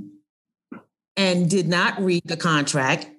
and 1.15 1.49
did 1.49 1.67
not 1.67 2.01
read 2.01 2.23
the 2.25 2.37
contract 2.37 3.09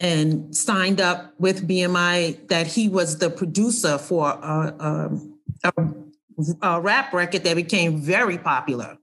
and 0.00 0.54
signed 0.54 1.00
up 1.00 1.32
with 1.38 1.66
BMI 1.66 2.48
that 2.48 2.66
he 2.66 2.88
was 2.88 3.18
the 3.18 3.30
producer 3.30 3.98
for 3.98 4.30
a, 4.30 4.74
a, 4.80 5.20
a, 5.64 5.72
a 6.62 6.80
rap 6.80 7.12
record 7.12 7.44
that 7.44 7.54
became 7.54 8.00
very 8.00 8.36
popular. 8.38 8.98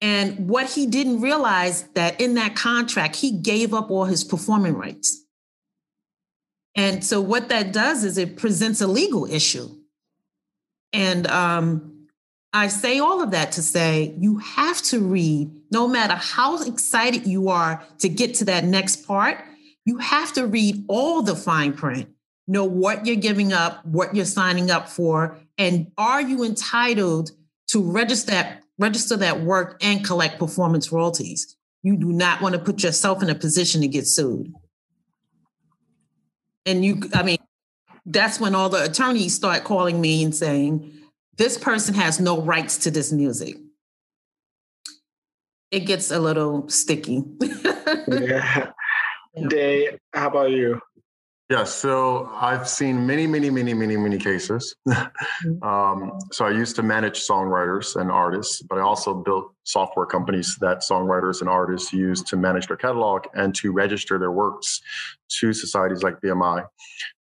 And 0.00 0.48
what 0.48 0.68
he 0.70 0.86
didn't 0.86 1.20
realize 1.20 1.82
that 1.94 2.20
in 2.20 2.34
that 2.34 2.54
contract, 2.54 3.16
he 3.16 3.30
gave 3.30 3.72
up 3.72 3.90
all 3.90 4.04
his 4.04 4.24
performing 4.24 4.74
rights. 4.74 5.24
And 6.76 7.02
so 7.02 7.22
what 7.22 7.48
that 7.48 7.72
does 7.72 8.04
is 8.04 8.18
it 8.18 8.36
presents 8.36 8.82
a 8.82 8.86
legal 8.86 9.24
issue. 9.24 9.68
And 10.92 11.26
um, 11.26 12.06
I 12.52 12.68
say 12.68 12.98
all 12.98 13.22
of 13.22 13.32
that 13.32 13.52
to 13.52 13.62
say 13.62 14.14
you 14.18 14.38
have 14.38 14.80
to 14.82 15.00
read, 15.00 15.50
no 15.72 15.88
matter 15.88 16.14
how 16.14 16.62
excited 16.62 17.26
you 17.26 17.48
are 17.48 17.82
to 17.98 18.08
get 18.08 18.34
to 18.34 18.44
that 18.44 18.64
next 18.64 19.06
part, 19.06 19.42
you 19.86 19.98
have 19.98 20.32
to 20.34 20.46
read 20.46 20.84
all 20.88 21.22
the 21.22 21.34
fine 21.34 21.72
print, 21.72 22.08
know 22.46 22.64
what 22.64 23.06
you're 23.06 23.16
giving 23.16 23.52
up, 23.52 23.84
what 23.86 24.14
you're 24.14 24.24
signing 24.24 24.70
up 24.70 24.88
for, 24.88 25.38
and 25.56 25.90
are 25.96 26.20
you 26.20 26.44
entitled 26.44 27.30
to 27.68 27.82
register 27.82 28.32
that, 28.32 28.62
register 28.78 29.16
that 29.16 29.40
work 29.40 29.78
and 29.82 30.04
collect 30.04 30.38
performance 30.38 30.92
royalties? 30.92 31.56
You 31.82 31.96
do 31.96 32.12
not 32.12 32.42
want 32.42 32.54
to 32.54 32.60
put 32.60 32.82
yourself 32.82 33.22
in 33.22 33.30
a 33.30 33.34
position 33.34 33.80
to 33.80 33.88
get 33.88 34.06
sued. 34.06 34.52
And 36.66 36.84
you, 36.84 37.02
I 37.14 37.22
mean, 37.22 37.38
that's 38.04 38.38
when 38.38 38.54
all 38.54 38.68
the 38.68 38.84
attorneys 38.84 39.34
start 39.34 39.64
calling 39.64 40.00
me 40.00 40.22
and 40.22 40.34
saying, 40.34 40.92
this 41.38 41.56
person 41.56 41.94
has 41.94 42.20
no 42.20 42.40
rights 42.40 42.78
to 42.78 42.90
this 42.90 43.12
music. 43.12 43.56
It 45.70 45.80
gets 45.80 46.10
a 46.10 46.18
little 46.18 46.68
sticky. 46.68 47.24
yeah. 48.08 48.70
Dae, 49.48 49.98
how 50.12 50.28
about 50.28 50.50
you? 50.50 50.80
Yeah, 51.48 51.62
so 51.62 52.28
I've 52.34 52.68
seen 52.68 53.06
many, 53.06 53.24
many, 53.28 53.50
many, 53.50 53.72
many, 53.72 53.96
many 53.96 54.18
cases. 54.18 54.74
Mm-hmm. 54.88 55.62
um, 55.68 56.18
so 56.32 56.44
I 56.44 56.50
used 56.50 56.74
to 56.76 56.82
manage 56.82 57.20
songwriters 57.20 57.94
and 58.00 58.10
artists, 58.10 58.62
but 58.62 58.78
I 58.78 58.80
also 58.80 59.14
built 59.14 59.54
software 59.62 60.06
companies 60.06 60.56
that 60.60 60.78
songwriters 60.78 61.40
and 61.40 61.48
artists 61.48 61.92
use 61.92 62.22
to 62.24 62.36
manage 62.36 62.66
their 62.66 62.76
catalog 62.76 63.26
and 63.34 63.54
to 63.56 63.70
register 63.70 64.18
their 64.18 64.32
works 64.32 64.80
to 65.40 65.52
societies 65.52 66.02
like 66.02 66.20
BMI. 66.20 66.64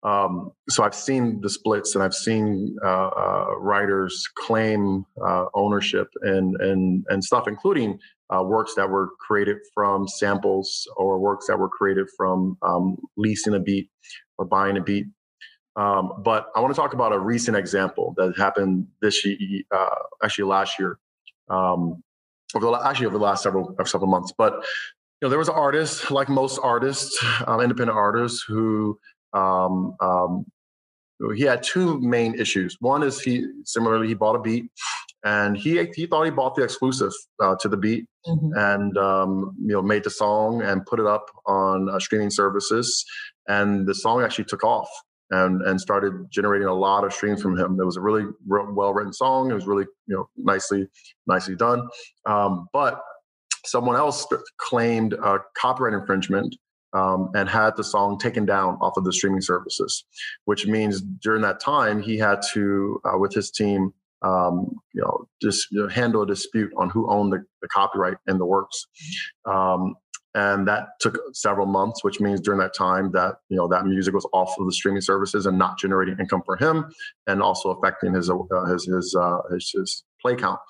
Um, 0.05 0.53
so 0.69 0.85
I've 0.85 0.95
seen 0.95 1.41
the 1.41 1.51
splits 1.51 1.95
and 1.95 2.05
I've 2.05 2.15
seen 2.15 2.77
uh, 2.85 3.09
uh, 3.09 3.47
writers 3.59 4.25
claim 4.37 5.05
uh, 5.27 5.47
ownership 5.55 6.09
and 6.23 6.55
and 6.61 7.05
and 7.09 7.25
stuff, 7.25 7.49
including 7.49 7.99
uh, 8.31 8.43
works 8.45 8.75
that 8.77 8.89
were 8.89 9.11
created 9.19 9.57
from 9.75 10.07
samples 10.07 10.87
or 10.97 11.19
works 11.19 11.47
that 11.49 11.59
were 11.59 11.69
created 11.69 12.07
from 12.17 12.57
um, 12.63 12.97
leasing 13.17 13.55
a 13.55 13.61
beat 13.61 13.91
or 14.39 14.45
buying 14.45 14.77
a 14.77 14.83
beat. 14.83 15.07
Um, 15.77 16.13
but 16.25 16.49
I 16.55 16.61
want 16.61 16.75
to 16.75 16.81
talk 16.81 16.93
about 16.93 17.13
a 17.13 17.19
recent 17.19 17.57
example 17.57 18.15
that 18.17 18.37
happened 18.37 18.89
this 19.01 19.25
year, 19.25 19.63
uh, 19.73 19.89
actually 20.23 20.45
last 20.45 20.79
year, 20.79 20.99
um, 21.49 22.03
over 22.55 22.67
the, 22.67 22.73
actually 22.85 23.07
over 23.07 23.19
the 23.19 23.25
last 23.25 23.43
several 23.43 23.75
several 23.85 24.11
months. 24.11 24.33
But 24.37 24.65
you 25.21 25.27
know, 25.27 25.31
there 25.31 25.39
was 25.39 25.49
an 25.49 25.55
artist, 25.55 26.11
like 26.11 26.29
most 26.29 26.61
artists, 26.63 27.19
um, 27.47 27.61
independent 27.61 27.97
artists, 27.97 28.45
who 28.47 28.99
um, 29.33 29.95
um, 30.01 30.45
he 31.35 31.43
had 31.43 31.63
two 31.63 32.01
main 32.01 32.35
issues. 32.39 32.77
One 32.81 33.03
is 33.03 33.21
he 33.21 33.45
similarly 33.65 34.07
he 34.07 34.15
bought 34.15 34.37
a 34.37 34.41
beat 34.41 34.71
and 35.25 35.57
he 35.57 35.85
he 35.95 36.07
thought 36.07 36.25
he 36.25 36.31
bought 36.31 36.55
the 36.55 36.63
exclusive 36.63 37.13
uh, 37.43 37.57
to 37.61 37.69
the 37.69 37.77
beat 37.77 38.07
mm-hmm. 38.27 38.51
and 38.57 38.97
um, 38.97 39.55
you 39.61 39.73
know 39.73 39.83
made 39.83 40.05
the 40.05 40.11
song 40.11 40.63
and 40.63 40.87
put 40.87 41.01
it 41.01 41.07
up 41.07 41.27
on 41.47 41.89
uh, 41.91 41.99
streaming 41.99 42.31
services 42.31 43.05
and 43.49 43.87
the 43.87 43.95
song 43.95 44.23
actually 44.23 44.45
took 44.45 44.63
off 44.63 44.89
and 45.31 45.61
and 45.63 45.81
started 45.81 46.13
generating 46.31 46.69
a 46.69 46.75
lot 46.75 47.05
of 47.05 47.13
streams 47.13 47.43
from 47.43 47.59
him 47.59 47.79
it 47.81 47.85
was 47.85 47.97
a 47.97 48.01
really 48.01 48.27
well 48.47 48.95
written 48.95 49.13
song 49.13 49.51
it 49.51 49.55
was 49.55 49.67
really 49.67 49.85
you 50.07 50.17
know 50.17 50.29
nicely 50.37 50.87
nicely 51.27 51.57
done 51.57 51.83
um, 52.27 52.69
but 52.73 53.01
someone 53.65 53.97
else 53.97 54.27
claimed 54.59 55.15
a 55.15 55.39
copyright 55.57 55.95
infringement 55.95 56.57
um, 56.93 57.31
and 57.35 57.49
had 57.49 57.77
the 57.77 57.85
song 57.85 58.19
taken 58.19 58.47
down 58.47 58.79
off 58.81 58.97
of 58.97 59.05
the 59.05 59.13
streaming 59.13 59.41
services, 59.41 60.05
which 60.47 60.67
means 60.67 61.01
during 61.01 61.43
that 61.43 61.61
time 61.61 62.01
he 62.01 62.19
had 62.19 62.41
to, 62.53 63.01
uh, 63.05 63.19
with 63.19 63.33
his 63.33 63.51
team, 63.51 63.93
um, 64.23 64.75
you 64.95 65.03
know, 65.03 65.29
just 65.41 65.71
you 65.71 65.83
know, 65.83 65.89
handle 65.89 66.23
a 66.23 66.27
dispute 66.27 66.73
on 66.77 66.91
who 66.91 67.09
owned 67.11 67.33
the, 67.33 67.45
the 67.63 67.69
copyright 67.69 68.17
in 68.27 68.39
the 68.39 68.47
works. 68.47 68.87
Um, 69.45 69.95
and 70.35 70.69
that 70.69 70.89
took 71.01 71.19
several 71.33 71.67
months, 71.67 72.05
which 72.05 72.21
means 72.21 72.41
during 72.41 72.61
that 72.61 72.75
time 72.75 73.11
that 73.13 73.37
you 73.49 73.57
know 73.57 73.67
that 73.69 73.87
music 73.87 74.15
was 74.15 74.29
off 74.33 74.55
of 74.59 74.67
the 74.67 74.73
streaming 74.73 75.01
services 75.01 75.47
and 75.47 75.59
not 75.59 75.79
generating 75.79 76.17
income 76.21 76.43
for 76.45 76.57
him, 76.57 76.93
and 77.27 77.43
also 77.43 77.71
affecting 77.71 78.15
his 78.15 78.31
uh, 78.31 78.37
his 78.67 78.85
his, 78.85 79.17
uh, 79.19 79.39
his, 79.51 79.73
his 79.75 80.05
play 80.21 80.37
count. 80.37 80.61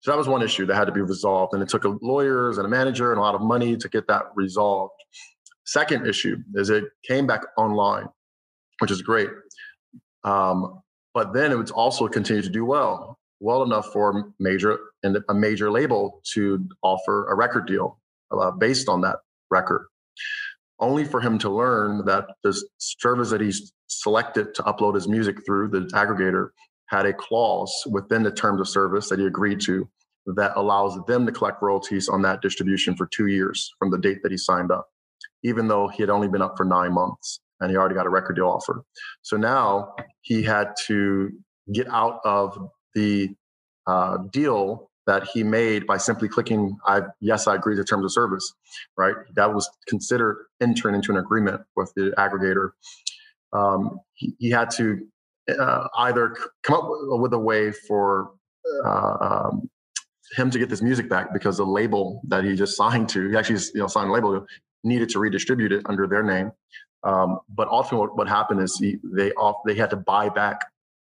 So 0.00 0.12
that 0.12 0.16
was 0.16 0.28
one 0.28 0.42
issue 0.42 0.64
that 0.66 0.76
had 0.76 0.84
to 0.84 0.92
be 0.92 1.00
resolved, 1.00 1.54
and 1.54 1.62
it 1.62 1.68
took 1.68 1.84
lawyers 2.02 2.58
and 2.58 2.66
a 2.66 2.70
manager 2.70 3.10
and 3.12 3.18
a 3.18 3.22
lot 3.22 3.34
of 3.34 3.40
money 3.40 3.76
to 3.76 3.88
get 3.88 4.06
that 4.06 4.26
resolved. 4.34 4.94
Second 5.64 6.06
issue 6.06 6.36
is 6.54 6.70
it 6.70 6.84
came 7.06 7.26
back 7.26 7.42
online, 7.56 8.08
which 8.78 8.90
is 8.90 9.02
great. 9.02 9.28
Um, 10.24 10.80
but 11.14 11.32
then 11.32 11.52
it 11.52 11.56
would 11.56 11.70
also 11.70 12.06
continue 12.06 12.42
to 12.42 12.48
do 12.48 12.64
well, 12.64 13.18
well 13.40 13.62
enough 13.62 13.92
for 13.92 14.32
major 14.38 14.78
and 15.02 15.18
a 15.28 15.34
major 15.34 15.70
label 15.70 16.20
to 16.34 16.64
offer 16.82 17.28
a 17.28 17.34
record 17.34 17.66
deal 17.66 18.00
uh, 18.30 18.50
based 18.52 18.88
on 18.88 19.00
that 19.00 19.16
record. 19.50 19.86
Only 20.80 21.04
for 21.04 21.20
him 21.20 21.38
to 21.40 21.50
learn 21.50 22.04
that 22.04 22.26
the 22.44 22.56
service 22.78 23.30
that 23.30 23.40
he's 23.40 23.72
selected 23.88 24.54
to 24.54 24.62
upload 24.62 24.94
his 24.94 25.08
music 25.08 25.44
through 25.44 25.68
the 25.68 25.80
aggregator 25.92 26.50
had 26.88 27.06
a 27.06 27.12
clause 27.12 27.72
within 27.90 28.22
the 28.22 28.30
terms 28.30 28.60
of 28.60 28.68
service 28.68 29.08
that 29.08 29.18
he 29.18 29.26
agreed 29.26 29.60
to 29.60 29.88
that 30.36 30.52
allows 30.56 30.98
them 31.06 31.24
to 31.26 31.32
collect 31.32 31.62
royalties 31.62 32.08
on 32.08 32.22
that 32.22 32.42
distribution 32.42 32.94
for 32.96 33.06
two 33.06 33.26
years 33.26 33.72
from 33.78 33.90
the 33.90 33.98
date 33.98 34.22
that 34.22 34.32
he 34.32 34.38
signed 34.38 34.70
up, 34.70 34.88
even 35.42 35.68
though 35.68 35.88
he 35.88 36.02
had 36.02 36.10
only 36.10 36.28
been 36.28 36.42
up 36.42 36.56
for 36.56 36.64
nine 36.64 36.92
months 36.92 37.40
and 37.60 37.70
he 37.70 37.76
already 37.76 37.94
got 37.94 38.06
a 38.06 38.10
record 38.10 38.36
deal 38.36 38.48
offer. 38.48 38.84
So 39.22 39.36
now 39.36 39.94
he 40.20 40.42
had 40.42 40.74
to 40.86 41.30
get 41.72 41.88
out 41.88 42.20
of 42.24 42.70
the 42.94 43.30
uh, 43.86 44.18
deal 44.32 44.90
that 45.06 45.26
he 45.32 45.42
made 45.42 45.86
by 45.86 45.96
simply 45.96 46.28
clicking 46.28 46.76
I 46.84 47.00
yes 47.20 47.46
I 47.46 47.54
agree 47.54 47.74
to 47.76 47.84
terms 47.84 48.04
of 48.04 48.12
service, 48.12 48.52
right? 48.96 49.16
That 49.36 49.54
was 49.54 49.68
considered 49.86 50.46
entering 50.60 50.94
into 50.94 51.10
an 51.10 51.16
agreement 51.16 51.62
with 51.76 51.92
the 51.96 52.12
aggregator. 52.18 52.70
Um, 53.54 54.00
he, 54.14 54.34
he, 54.38 54.50
had 54.50 54.68
to 54.72 55.06
uh, 55.48 55.88
either 55.98 56.36
come 56.62 56.76
up 56.76 56.88
with 56.90 57.32
a 57.32 57.38
way 57.38 57.72
for 57.72 58.32
uh, 58.84 59.16
um, 59.20 59.70
him 60.36 60.50
to 60.50 60.58
get 60.58 60.68
this 60.68 60.82
music 60.82 61.08
back 61.08 61.32
because 61.32 61.56
the 61.56 61.64
label 61.64 62.20
that 62.28 62.44
he 62.44 62.54
just 62.54 62.76
signed 62.82 63.08
to, 63.10 63.28
he 63.28 63.36
actually 63.36 63.60
you 63.74 63.80
know 63.80 63.86
signed 63.86 64.10
a 64.10 64.12
label, 64.12 64.44
needed 64.84 65.08
to 65.10 65.18
redistribute 65.18 65.72
it 65.72 65.82
under 65.86 66.06
their 66.06 66.22
name. 66.22 66.52
Um, 67.04 67.38
but 67.48 67.68
often 67.68 67.98
what, 67.98 68.16
what 68.16 68.28
happened 68.28 68.60
is 68.60 68.76
he, 68.78 68.96
they 69.04 69.30
off 69.32 69.56
they 69.66 69.74
had 69.74 69.90
to 69.90 69.96
buy 69.96 70.28
back, 70.28 70.62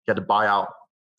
he 0.05 0.11
had 0.11 0.15
to 0.15 0.21
buy 0.21 0.47
out 0.47 0.69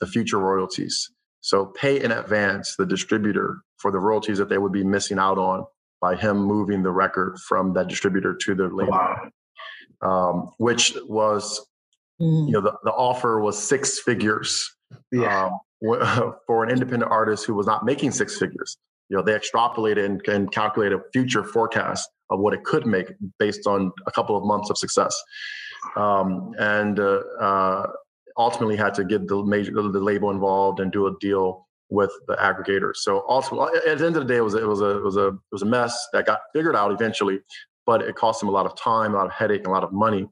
the 0.00 0.06
future 0.06 0.38
royalties. 0.38 1.10
So 1.40 1.66
pay 1.66 2.00
in 2.00 2.12
advance 2.12 2.76
the 2.76 2.86
distributor 2.86 3.58
for 3.78 3.90
the 3.90 3.98
royalties 3.98 4.38
that 4.38 4.48
they 4.48 4.58
would 4.58 4.72
be 4.72 4.84
missing 4.84 5.18
out 5.18 5.38
on 5.38 5.64
by 6.00 6.16
him 6.16 6.36
moving 6.36 6.82
the 6.82 6.90
record 6.90 7.38
from 7.48 7.74
that 7.74 7.88
distributor 7.88 8.34
to 8.34 8.54
the 8.54 8.68
label, 8.68 8.92
wow. 8.92 9.30
um, 10.02 10.50
which 10.58 10.96
was, 11.08 11.64
mm. 12.20 12.46
you 12.46 12.52
know, 12.52 12.60
the, 12.60 12.72
the 12.84 12.92
offer 12.92 13.40
was 13.40 13.60
six 13.60 13.98
figures 13.98 14.74
yeah. 15.10 15.50
um, 15.82 16.34
for 16.46 16.64
an 16.64 16.70
independent 16.70 17.10
artist 17.10 17.46
who 17.46 17.54
was 17.54 17.66
not 17.66 17.84
making 17.84 18.10
six 18.10 18.38
figures. 18.38 18.76
You 19.08 19.16
know, 19.16 19.22
they 19.22 19.32
extrapolated 19.32 20.04
and, 20.04 20.26
and 20.28 20.50
calculated 20.50 20.98
a 20.98 21.02
future 21.12 21.44
forecast 21.44 22.08
of 22.30 22.40
what 22.40 22.54
it 22.54 22.64
could 22.64 22.86
make 22.86 23.12
based 23.38 23.66
on 23.66 23.92
a 24.06 24.10
couple 24.10 24.36
of 24.36 24.44
months 24.44 24.70
of 24.70 24.78
success. 24.78 25.20
Um, 25.96 26.54
and 26.58 26.98
uh, 26.98 27.20
uh, 27.40 27.86
ultimately 28.38 28.76
had 28.76 28.94
to 28.94 29.04
get 29.04 29.28
the 29.28 29.44
major 29.44 29.72
the 29.72 30.00
label 30.00 30.30
involved 30.30 30.80
and 30.80 30.90
do 30.90 31.06
a 31.06 31.14
deal 31.20 31.66
with 31.90 32.10
the 32.26 32.36
aggregator. 32.36 32.92
So 32.94 33.24
ultimately, 33.28 33.78
at 33.86 33.98
the 33.98 34.06
end 34.06 34.16
of 34.16 34.26
the 34.26 34.32
day, 34.32 34.36
it 34.36 34.44
was 34.44 34.54
it 34.54 34.66
was 34.66 34.80
a 34.80 34.96
it 34.96 35.02
was 35.02 35.16
a 35.16 35.28
it 35.28 35.52
was 35.52 35.62
a 35.62 35.66
mess 35.66 36.08
that 36.12 36.24
got 36.24 36.40
figured 36.54 36.76
out 36.76 36.92
eventually, 36.92 37.40
but 37.84 38.00
it 38.00 38.14
cost 38.14 38.42
him 38.42 38.48
a 38.48 38.52
lot 38.52 38.64
of 38.64 38.76
time, 38.76 39.12
a 39.12 39.16
lot 39.18 39.26
of 39.26 39.32
headache, 39.32 39.58
and 39.58 39.66
a 39.66 39.70
lot 39.70 39.84
of 39.84 39.92
money 39.92 40.26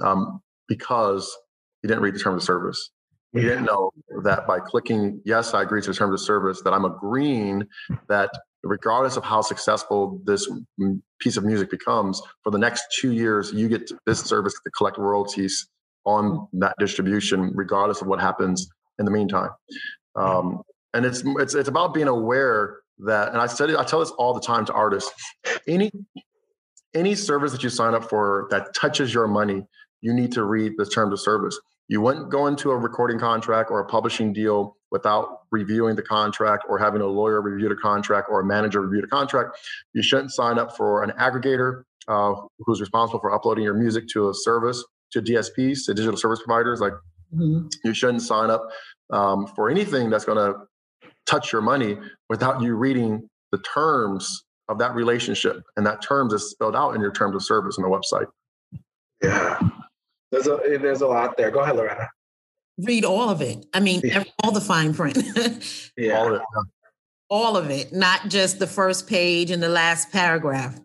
um, 0.00 0.40
because 0.68 1.36
he 1.82 1.88
didn't 1.88 2.02
read 2.02 2.14
the 2.14 2.18
terms 2.18 2.42
of 2.42 2.46
service. 2.46 2.90
He 3.32 3.42
didn't 3.42 3.64
know 3.64 3.90
that 4.22 4.46
by 4.46 4.58
clicking 4.58 5.20
yes, 5.24 5.52
I 5.52 5.62
agree 5.62 5.82
to 5.82 5.88
the 5.88 5.94
terms 5.94 6.14
of 6.14 6.24
service, 6.24 6.62
that 6.62 6.72
I'm 6.72 6.84
agreeing 6.84 7.66
that 8.08 8.30
regardless 8.62 9.16
of 9.16 9.24
how 9.24 9.42
successful 9.42 10.20
this 10.24 10.50
piece 11.20 11.36
of 11.36 11.44
music 11.44 11.70
becomes, 11.70 12.22
for 12.42 12.50
the 12.50 12.58
next 12.58 12.84
two 12.98 13.12
years, 13.12 13.52
you 13.52 13.68
get 13.68 13.90
this 14.06 14.20
service 14.20 14.54
to 14.64 14.70
collect 14.70 14.98
royalties 14.98 15.68
on 16.04 16.48
that 16.54 16.74
distribution, 16.78 17.52
regardless 17.54 18.00
of 18.00 18.06
what 18.06 18.20
happens 18.20 18.68
in 18.98 19.04
the 19.04 19.10
meantime. 19.10 19.50
Um, 20.16 20.62
and 20.94 21.04
it's 21.04 21.22
it's 21.24 21.54
it's 21.54 21.68
about 21.68 21.92
being 21.94 22.08
aware 22.08 22.78
that, 23.00 23.28
and 23.28 23.38
I 23.38 23.46
said 23.46 23.70
I 23.76 23.84
tell 23.84 24.00
this 24.00 24.10
all 24.12 24.32
the 24.32 24.40
time 24.40 24.64
to 24.66 24.72
artists. 24.72 25.12
Any 25.66 25.90
any 26.94 27.14
service 27.14 27.52
that 27.52 27.62
you 27.62 27.68
sign 27.68 27.94
up 27.94 28.08
for 28.08 28.48
that 28.50 28.74
touches 28.74 29.12
your 29.12 29.28
money, 29.28 29.66
you 30.00 30.14
need 30.14 30.32
to 30.32 30.44
read 30.44 30.74
the 30.76 30.86
terms 30.86 31.12
of 31.12 31.20
service. 31.20 31.58
You 31.88 32.00
wouldn't 32.00 32.30
go 32.30 32.46
into 32.46 32.70
a 32.70 32.76
recording 32.76 33.18
contract 33.18 33.70
or 33.70 33.80
a 33.80 33.86
publishing 33.86 34.32
deal 34.32 34.76
without 34.90 35.40
reviewing 35.50 35.96
the 35.96 36.02
contract 36.02 36.64
or 36.68 36.78
having 36.78 37.00
a 37.00 37.06
lawyer 37.06 37.40
review 37.40 37.68
the 37.68 37.76
contract 37.76 38.28
or 38.30 38.40
a 38.40 38.44
manager 38.44 38.80
review 38.82 39.00
the 39.00 39.06
contract. 39.06 39.58
You 39.94 40.02
shouldn't 40.02 40.32
sign 40.32 40.58
up 40.58 40.76
for 40.76 41.02
an 41.02 41.10
aggregator 41.18 41.82
uh, 42.08 42.34
who's 42.60 42.80
responsible 42.80 43.20
for 43.20 43.34
uploading 43.34 43.64
your 43.64 43.74
music 43.74 44.06
to 44.08 44.28
a 44.28 44.34
service, 44.34 44.84
to 45.12 45.22
DSPs, 45.22 45.86
to 45.86 45.94
digital 45.94 46.16
service 46.16 46.40
providers. 46.44 46.80
Like 46.80 46.94
mm-hmm. 47.34 47.66
you 47.84 47.94
shouldn't 47.94 48.22
sign 48.22 48.50
up 48.50 48.68
um, 49.10 49.46
for 49.46 49.70
anything 49.70 50.10
that's 50.10 50.24
going 50.24 50.38
to 50.38 50.58
touch 51.26 51.52
your 51.52 51.62
money 51.62 51.98
without 52.28 52.62
you 52.62 52.74
reading 52.74 53.28
the 53.52 53.58
terms 53.58 54.44
of 54.68 54.78
that 54.78 54.94
relationship. 54.94 55.62
And 55.76 55.86
that 55.86 56.02
terms 56.02 56.32
is 56.32 56.50
spelled 56.50 56.76
out 56.76 56.94
in 56.94 57.00
your 57.00 57.12
terms 57.12 57.34
of 57.34 57.42
service 57.42 57.78
on 57.78 57.82
the 57.82 57.88
website. 57.88 58.26
Yeah. 59.22 59.58
There's 60.30 60.46
a 60.46 60.60
eh, 60.66 60.78
there's 60.78 61.00
a 61.00 61.06
lot 61.06 61.36
there. 61.36 61.50
Go 61.50 61.60
ahead, 61.60 61.76
Loretta. 61.76 62.08
Read 62.78 63.04
all 63.04 63.28
of 63.28 63.42
it. 63.42 63.66
I 63.74 63.80
mean, 63.80 64.00
yeah. 64.04 64.24
all 64.42 64.52
the 64.52 64.60
fine 64.60 64.94
print. 64.94 65.18
yeah. 65.96 66.18
All 66.18 66.34
of 66.34 66.40
it. 66.40 66.46
All 67.30 67.56
of 67.56 67.70
it, 67.70 67.92
not 67.92 68.28
just 68.28 68.58
the 68.58 68.66
first 68.66 69.06
page 69.06 69.50
and 69.50 69.62
the 69.62 69.68
last 69.68 70.10
paragraph. 70.10 70.78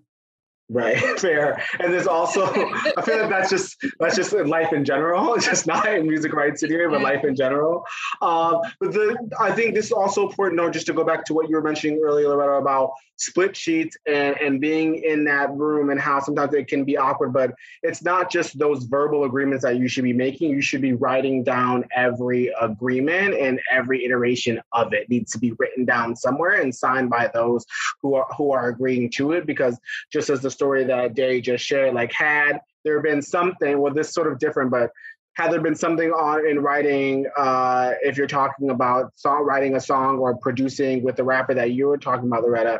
Right, 0.73 0.97
fair. 1.19 1.63
And 1.79 1.93
there's 1.93 2.07
also, 2.07 2.45
I 2.45 3.01
feel 3.03 3.19
like 3.19 3.29
that's 3.29 3.51
just 3.51 3.77
that's 3.99 4.15
just 4.15 4.33
life 4.33 4.73
in 4.73 4.83
general. 4.83 5.35
It's 5.35 5.45
just 5.53 5.67
not 5.67 5.87
in 5.87 6.07
music 6.07 6.33
rights 6.33 6.63
anyway, 6.63 6.87
but 6.89 7.01
life 7.01 7.23
in 7.23 7.35
general. 7.35 7.85
Um, 8.21 8.61
but 8.79 8.91
the 8.91 9.15
I 9.39 9.51
think 9.51 9.75
this 9.75 9.85
is 9.85 9.91
also 9.91 10.27
important, 10.27 10.59
though, 10.59 10.71
just 10.71 10.87
to 10.87 10.93
go 10.93 11.03
back 11.03 11.25
to 11.25 11.33
what 11.35 11.47
you 11.47 11.55
were 11.55 11.61
mentioning 11.61 12.01
earlier, 12.03 12.27
Loretta, 12.29 12.53
about 12.53 12.93
split 13.17 13.55
sheets 13.55 13.95
and 14.07 14.35
and 14.37 14.59
being 14.59 14.95
in 15.03 15.23
that 15.23 15.51
room 15.53 15.91
and 15.91 15.99
how 15.99 16.19
sometimes 16.19 16.53
it 16.53 16.67
can 16.67 16.83
be 16.83 16.97
awkward 16.97 17.31
but 17.31 17.53
it's 17.83 18.03
not 18.03 18.31
just 18.31 18.57
those 18.57 18.83
verbal 18.85 19.23
agreements 19.23 19.63
that 19.63 19.77
you 19.77 19.87
should 19.87 20.03
be 20.03 20.13
making 20.13 20.49
you 20.49 20.61
should 20.61 20.81
be 20.81 20.93
writing 20.93 21.43
down 21.43 21.85
every 21.95 22.51
agreement 22.59 23.35
and 23.35 23.59
every 23.71 24.03
iteration 24.03 24.59
of 24.73 24.93
it 24.93 25.07
needs 25.09 25.31
to 25.31 25.37
be 25.37 25.51
written 25.59 25.85
down 25.85 26.15
somewhere 26.15 26.61
and 26.61 26.73
signed 26.73 27.09
by 27.09 27.29
those 27.33 27.65
who 28.01 28.15
are 28.15 28.27
who 28.35 28.51
are 28.51 28.69
agreeing 28.69 29.09
to 29.09 29.31
it 29.31 29.45
because 29.45 29.79
just 30.11 30.29
as 30.29 30.41
the 30.41 30.49
story 30.63 30.85
that 30.85 31.13
Dae 31.13 31.41
just 31.41 31.65
shared 31.65 31.93
like 31.93 32.13
had 32.13 32.59
there 32.85 33.01
been 33.01 33.21
something 33.21 33.79
well 33.79 33.93
this 33.93 34.13
sort 34.13 34.31
of 34.31 34.39
different 34.39 34.71
but 34.71 34.91
had 35.33 35.51
there 35.51 35.59
been 35.59 35.75
something 35.75 36.09
on 36.11 36.47
in 36.47 36.59
writing 36.59 37.25
uh, 37.35 37.91
if 38.01 38.17
you're 38.17 38.27
talking 38.27 38.69
about 38.69 39.11
songwriting 39.17 39.75
a 39.75 39.81
song 39.81 40.19
or 40.19 40.37
producing 40.37 41.03
with 41.03 41.17
the 41.17 41.23
rapper 41.23 41.53
that 41.53 41.71
you 41.71 41.87
were 41.87 41.97
talking 41.97 42.27
about 42.27 42.43
loretta 42.43 42.79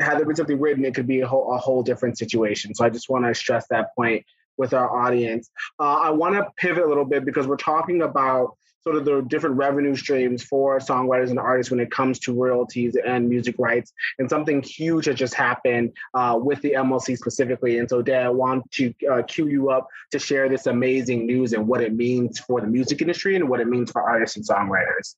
had 0.00 0.18
there 0.18 0.26
been 0.26 0.36
something 0.36 0.60
written 0.60 0.84
it 0.84 0.94
could 0.94 1.06
be 1.06 1.20
a 1.22 1.26
whole, 1.26 1.54
a 1.54 1.56
whole 1.56 1.82
different 1.82 2.18
situation. 2.18 2.74
So 2.74 2.84
i 2.84 2.90
just 2.90 3.08
want 3.08 3.24
to 3.24 3.34
stress 3.34 3.66
that 3.68 3.94
point 3.96 4.22
with 4.58 4.74
our 4.74 4.88
audience. 4.94 5.48
Uh, 5.80 5.94
i 6.08 6.10
want 6.10 6.34
to 6.34 6.46
pivot 6.58 6.84
a 6.84 6.86
little 6.86 7.06
bit 7.06 7.24
because 7.24 7.46
we're 7.46 7.56
talking 7.56 8.02
about 8.02 8.58
sort 8.84 8.96
of 8.96 9.04
the 9.04 9.22
different 9.22 9.56
revenue 9.56 9.96
streams 9.96 10.42
for 10.42 10.78
songwriters 10.78 11.30
and 11.30 11.38
artists 11.38 11.70
when 11.70 11.80
it 11.80 11.90
comes 11.90 12.18
to 12.20 12.34
royalties 12.34 12.96
and 13.04 13.28
music 13.28 13.56
rights. 13.58 13.92
And 14.18 14.28
something 14.28 14.62
huge 14.62 15.06
has 15.06 15.16
just 15.16 15.34
happened 15.34 15.92
uh, 16.12 16.38
with 16.40 16.60
the 16.60 16.72
MLC 16.72 17.16
specifically. 17.16 17.78
And 17.78 17.88
so, 17.88 18.02
Dae, 18.02 18.24
I 18.24 18.28
want 18.28 18.70
to 18.72 18.92
uh, 19.10 19.22
cue 19.22 19.48
you 19.48 19.70
up 19.70 19.88
to 20.12 20.18
share 20.18 20.48
this 20.48 20.66
amazing 20.66 21.26
news 21.26 21.54
and 21.54 21.66
what 21.66 21.80
it 21.80 21.94
means 21.94 22.38
for 22.38 22.60
the 22.60 22.66
music 22.66 23.00
industry 23.00 23.36
and 23.36 23.48
what 23.48 23.60
it 23.60 23.68
means 23.68 23.90
for 23.90 24.02
artists 24.02 24.36
and 24.36 24.46
songwriters. 24.46 25.16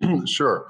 Sure. 0.26 0.68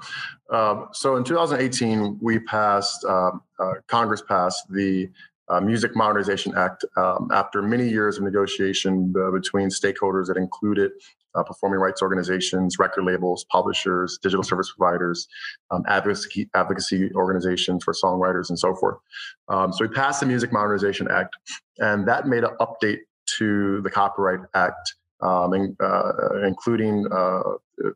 Um, 0.51 0.89
so 0.93 1.17
in 1.17 1.23
2018, 1.23 2.19
we 2.21 2.39
passed, 2.39 3.03
uh, 3.03 3.31
uh, 3.59 3.73
Congress 3.87 4.23
passed 4.25 4.71
the 4.71 5.09
uh, 5.49 5.59
Music 5.59 5.95
Modernization 5.95 6.55
Act 6.55 6.85
um, 6.95 7.29
after 7.33 7.61
many 7.61 7.87
years 7.89 8.17
of 8.17 8.23
negotiation 8.23 9.13
uh, 9.17 9.31
between 9.31 9.69
stakeholders 9.69 10.27
that 10.27 10.37
included 10.37 10.91
uh, 11.35 11.43
performing 11.43 11.79
rights 11.79 12.01
organizations, 12.01 12.77
record 12.79 13.03
labels, 13.03 13.45
publishers, 13.51 14.19
digital 14.21 14.43
service 14.43 14.71
providers, 14.75 15.27
um, 15.71 15.83
advocacy, 15.87 16.49
advocacy 16.55 17.11
organizations 17.13 17.83
for 17.83 17.93
songwriters, 17.93 18.49
and 18.49 18.57
so 18.59 18.75
forth. 18.75 18.97
Um, 19.49 19.73
so 19.73 19.85
we 19.85 19.93
passed 19.93 20.19
the 20.19 20.25
Music 20.25 20.51
Modernization 20.51 21.07
Act, 21.09 21.35
and 21.79 22.07
that 22.07 22.27
made 22.27 22.43
an 22.43 22.55
update 22.59 22.99
to 23.37 23.81
the 23.81 23.89
Copyright 23.89 24.41
Act, 24.53 24.93
um, 25.21 25.53
in, 25.53 25.75
uh, 25.79 26.11
including 26.45 27.05
uh, 27.11 27.41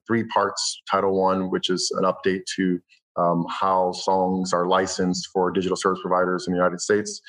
three 0.08 0.24
parts. 0.26 0.82
Title 0.90 1.20
One, 1.20 1.50
which 1.50 1.70
is 1.70 1.92
an 1.98 2.04
update 2.04 2.46
to 2.56 2.80
um, 3.16 3.46
how 3.50 3.92
songs 3.92 4.54
are 4.54 4.68
licensed 4.68 5.30
for 5.34 5.52
digital 5.52 5.76
service 5.76 6.00
providers 6.02 6.48
in 6.48 6.54
the 6.54 6.58
United 6.58 6.82
States. 6.82 7.22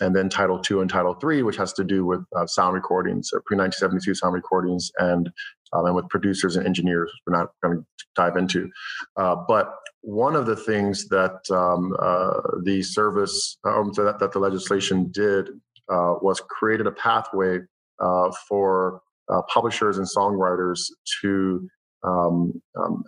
And 0.00 0.14
then 0.14 0.28
Title 0.28 0.58
Two 0.58 0.80
and 0.80 0.90
Title 0.90 1.14
Three, 1.14 1.42
which 1.42 1.56
has 1.56 1.72
to 1.74 1.84
do 1.84 2.04
with 2.04 2.20
uh, 2.36 2.46
sound 2.46 2.74
recordings, 2.74 3.30
pre 3.30 3.56
1972 3.56 4.14
sound 4.14 4.34
recordings, 4.34 4.90
and 4.98 5.30
um, 5.72 5.86
and 5.86 5.94
with 5.94 6.08
producers 6.08 6.56
and 6.56 6.66
engineers. 6.66 7.12
We're 7.26 7.38
not 7.38 7.48
going 7.62 7.78
to 7.78 7.84
dive 8.16 8.36
into, 8.36 8.70
uh, 9.16 9.36
but 9.46 9.74
one 10.02 10.34
of 10.34 10.46
the 10.46 10.56
things 10.56 11.08
that 11.08 11.38
um, 11.50 11.94
uh, 11.98 12.40
the 12.64 12.82
service, 12.82 13.58
um, 13.64 13.92
so 13.92 14.04
that, 14.04 14.18
that 14.18 14.32
the 14.32 14.38
legislation 14.38 15.10
did, 15.10 15.48
uh, 15.90 16.14
was 16.22 16.40
created 16.40 16.86
a 16.86 16.92
pathway 16.92 17.58
uh, 18.00 18.30
for 18.48 19.02
uh, 19.30 19.42
publishers 19.42 19.98
and 19.98 20.06
songwriters 20.06 20.80
to 21.20 21.68
um, 22.02 22.60
um, 22.78 23.04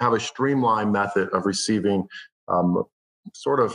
have 0.00 0.12
a 0.12 0.20
streamlined 0.20 0.92
method 0.92 1.28
of 1.30 1.46
receiving 1.46 2.06
um, 2.48 2.82
sort 3.34 3.60
of 3.60 3.74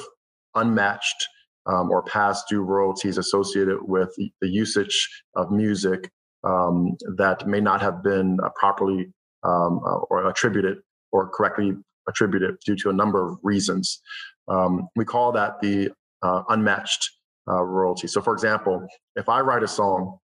unmatched 0.56 1.28
um, 1.68 1.92
or 1.92 2.04
past 2.04 2.48
due 2.50 2.62
royalties 2.62 3.18
associated 3.18 3.78
with 3.82 4.14
the 4.42 4.48
usage 4.48 5.24
of 5.36 5.52
music 5.52 6.10
um, 6.44 6.96
that 7.18 7.48
may 7.48 7.60
not 7.60 7.82
have 7.82 8.04
been 8.04 8.38
uh, 8.44 8.50
properly 8.56 9.12
um, 9.44 9.80
uh, 9.86 9.98
or 10.10 10.28
attributed 10.28 10.78
or 11.12 11.30
correctly 11.30 11.74
attributed 12.08 12.56
due 12.66 12.76
to 12.76 12.90
a 12.90 12.94
number 12.94 13.28
of 13.28 13.38
reasons. 13.44 14.02
Um, 14.48 14.88
we 14.96 15.06
call 15.06 15.32
that 15.32 15.60
the 15.62 15.92
uh, 16.22 16.44
unmatched 16.50 17.10
uh, 17.48 17.62
royalty. 17.64 18.08
So, 18.08 18.22
for 18.22 18.34
example, 18.34 18.86
if 19.16 19.30
I 19.30 19.42
write 19.42 19.64
a 19.64 19.68
song 19.68 20.20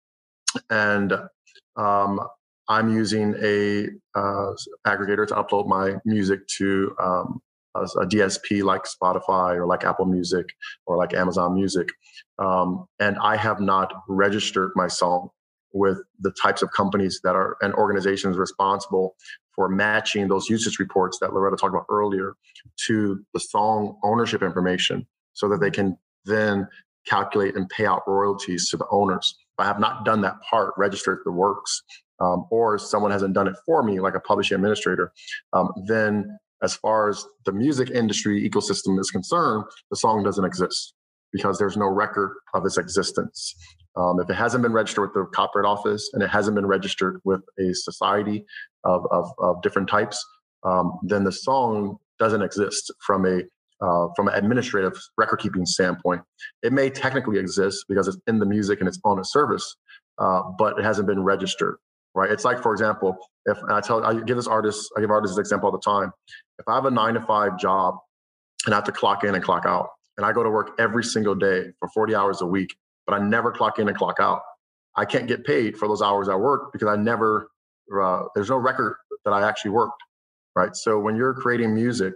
and 0.68 1.12
um, 1.76 2.20
I'm 2.68 2.94
using 2.94 3.34
a 3.42 3.88
uh, 4.14 4.52
aggregator 4.86 5.26
to 5.28 5.34
upload 5.34 5.66
my 5.66 5.96
music 6.04 6.46
to 6.58 6.94
um, 7.02 7.40
a, 7.74 7.80
a, 7.80 8.06
DSP 8.06 8.62
like 8.62 8.82
Spotify 8.84 9.56
or 9.56 9.66
like 9.66 9.84
Apple 9.84 10.06
Music 10.06 10.46
or 10.86 10.96
like 10.96 11.14
Amazon 11.14 11.54
Music, 11.54 11.88
um, 12.38 12.86
and 12.98 13.16
I 13.22 13.36
have 13.36 13.60
not 13.60 13.92
registered 14.08 14.72
my 14.74 14.88
song 14.88 15.30
with 15.72 15.98
the 16.18 16.32
types 16.42 16.62
of 16.62 16.70
companies 16.72 17.20
that 17.22 17.36
are 17.36 17.56
and 17.62 17.72
organizations 17.74 18.36
responsible 18.36 19.14
for 19.54 19.68
matching 19.68 20.28
those 20.28 20.48
usage 20.48 20.78
reports 20.78 21.18
that 21.20 21.32
Loretta 21.32 21.56
talked 21.56 21.74
about 21.74 21.86
earlier 21.90 22.34
to 22.86 23.24
the 23.34 23.40
song 23.40 23.96
ownership 24.02 24.42
information 24.42 25.06
so 25.34 25.48
that 25.48 25.60
they 25.60 25.70
can 25.70 25.96
then 26.24 26.66
calculate 27.06 27.56
and 27.56 27.68
pay 27.68 27.86
out 27.86 28.02
royalties 28.06 28.68
to 28.70 28.76
the 28.76 28.86
owners. 28.90 29.36
If 29.58 29.64
I 29.64 29.66
have 29.66 29.80
not 29.80 30.04
done 30.04 30.20
that 30.22 30.36
part, 30.48 30.74
registered 30.76 31.20
the 31.24 31.32
works, 31.32 31.82
um, 32.20 32.46
or 32.50 32.78
someone 32.78 33.10
hasn't 33.10 33.34
done 33.34 33.48
it 33.48 33.56
for 33.64 33.82
me, 33.82 34.00
like 34.00 34.14
a 34.14 34.20
publishing 34.20 34.54
administrator, 34.56 35.12
um, 35.52 35.70
then 35.86 36.38
as 36.62 36.74
far 36.74 37.08
as 37.08 37.24
the 37.46 37.52
music 37.52 37.90
industry 37.90 38.48
ecosystem 38.48 38.98
is 38.98 39.10
concerned, 39.10 39.64
the 39.90 39.96
song 39.96 40.22
doesn't 40.22 40.44
exist 40.44 40.94
because 41.32 41.58
there's 41.58 41.76
no 41.76 41.86
record 41.86 42.36
of 42.54 42.64
its 42.66 42.78
existence. 42.78 43.54
Um, 43.96 44.20
if 44.20 44.30
it 44.30 44.34
hasn't 44.34 44.62
been 44.62 44.72
registered 44.72 45.02
with 45.02 45.14
the 45.14 45.30
Copyright 45.34 45.66
Office 45.66 46.10
and 46.12 46.22
it 46.22 46.28
hasn't 46.28 46.54
been 46.54 46.66
registered 46.66 47.20
with 47.24 47.40
a 47.58 47.74
society 47.74 48.44
of, 48.84 49.06
of, 49.10 49.30
of 49.38 49.62
different 49.62 49.88
types, 49.88 50.24
um, 50.64 50.98
then 51.02 51.24
the 51.24 51.32
song 51.32 51.96
doesn't 52.18 52.42
exist 52.42 52.92
from 53.04 53.26
a 53.26 53.42
uh, 53.82 54.08
from 54.14 54.28
an 54.28 54.34
administrative 54.34 54.92
record 55.16 55.38
keeping 55.38 55.64
standpoint. 55.64 56.20
It 56.62 56.70
may 56.70 56.90
technically 56.90 57.38
exist 57.38 57.86
because 57.88 58.08
it's 58.08 58.18
in 58.26 58.38
the 58.38 58.44
music 58.44 58.80
and 58.80 58.86
it's 58.86 59.00
on 59.04 59.18
a 59.18 59.24
service, 59.24 59.74
uh, 60.18 60.42
but 60.58 60.78
it 60.78 60.84
hasn't 60.84 61.08
been 61.08 61.22
registered, 61.22 61.76
right? 62.14 62.30
It's 62.30 62.44
like, 62.44 62.62
for 62.62 62.72
example, 62.72 63.16
if 63.46 63.58
I 63.68 63.80
tell, 63.80 64.04
I 64.04 64.14
give 64.20 64.36
this 64.36 64.46
artist, 64.46 64.90
I 64.96 65.00
give 65.00 65.10
artists 65.10 65.36
this 65.36 65.40
example 65.40 65.68
all 65.68 65.72
the 65.72 65.78
time. 65.78 66.12
If 66.58 66.68
I 66.68 66.74
have 66.74 66.84
a 66.84 66.90
nine 66.90 67.14
to 67.14 67.20
five 67.20 67.58
job 67.58 67.96
and 68.66 68.74
I 68.74 68.76
have 68.76 68.84
to 68.84 68.92
clock 68.92 69.24
in 69.24 69.34
and 69.34 69.42
clock 69.42 69.64
out, 69.66 69.88
and 70.16 70.26
I 70.26 70.32
go 70.32 70.42
to 70.42 70.50
work 70.50 70.72
every 70.78 71.04
single 71.04 71.34
day 71.34 71.66
for 71.78 71.88
40 71.94 72.14
hours 72.14 72.42
a 72.42 72.46
week, 72.46 72.76
but 73.06 73.14
I 73.14 73.24
never 73.24 73.50
clock 73.50 73.78
in 73.78 73.88
and 73.88 73.96
clock 73.96 74.16
out, 74.20 74.42
I 74.96 75.04
can't 75.04 75.26
get 75.26 75.44
paid 75.44 75.78
for 75.78 75.88
those 75.88 76.02
hours 76.02 76.28
I 76.28 76.34
work 76.34 76.72
because 76.72 76.88
I 76.88 76.96
never, 76.96 77.48
uh, 77.98 78.24
there's 78.34 78.50
no 78.50 78.56
record 78.56 78.96
that 79.24 79.32
I 79.32 79.48
actually 79.48 79.70
worked, 79.70 80.02
right? 80.54 80.74
So 80.74 80.98
when 80.98 81.16
you're 81.16 81.34
creating 81.34 81.74
music, 81.74 82.12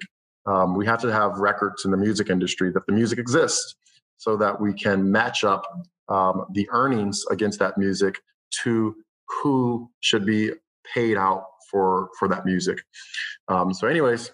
um, 0.46 0.76
we 0.76 0.84
have 0.84 1.00
to 1.00 1.12
have 1.12 1.38
records 1.38 1.84
in 1.84 1.90
the 1.90 1.96
music 1.96 2.28
industry 2.28 2.70
that 2.72 2.86
the 2.86 2.92
music 2.92 3.18
exists 3.18 3.74
so 4.18 4.36
that 4.36 4.60
we 4.60 4.74
can 4.74 5.10
match 5.10 5.44
up 5.44 5.64
um, 6.08 6.44
the 6.52 6.68
earnings 6.70 7.24
against 7.30 7.58
that 7.60 7.78
music 7.78 8.20
to 8.62 8.94
who 9.28 9.90
should 10.00 10.26
be 10.26 10.52
paid 10.94 11.16
out 11.16 11.44
for 11.70 12.08
for 12.18 12.28
that 12.28 12.44
music. 12.44 12.78
Um, 13.48 13.72
so, 13.72 13.88
anyways, 13.88 14.30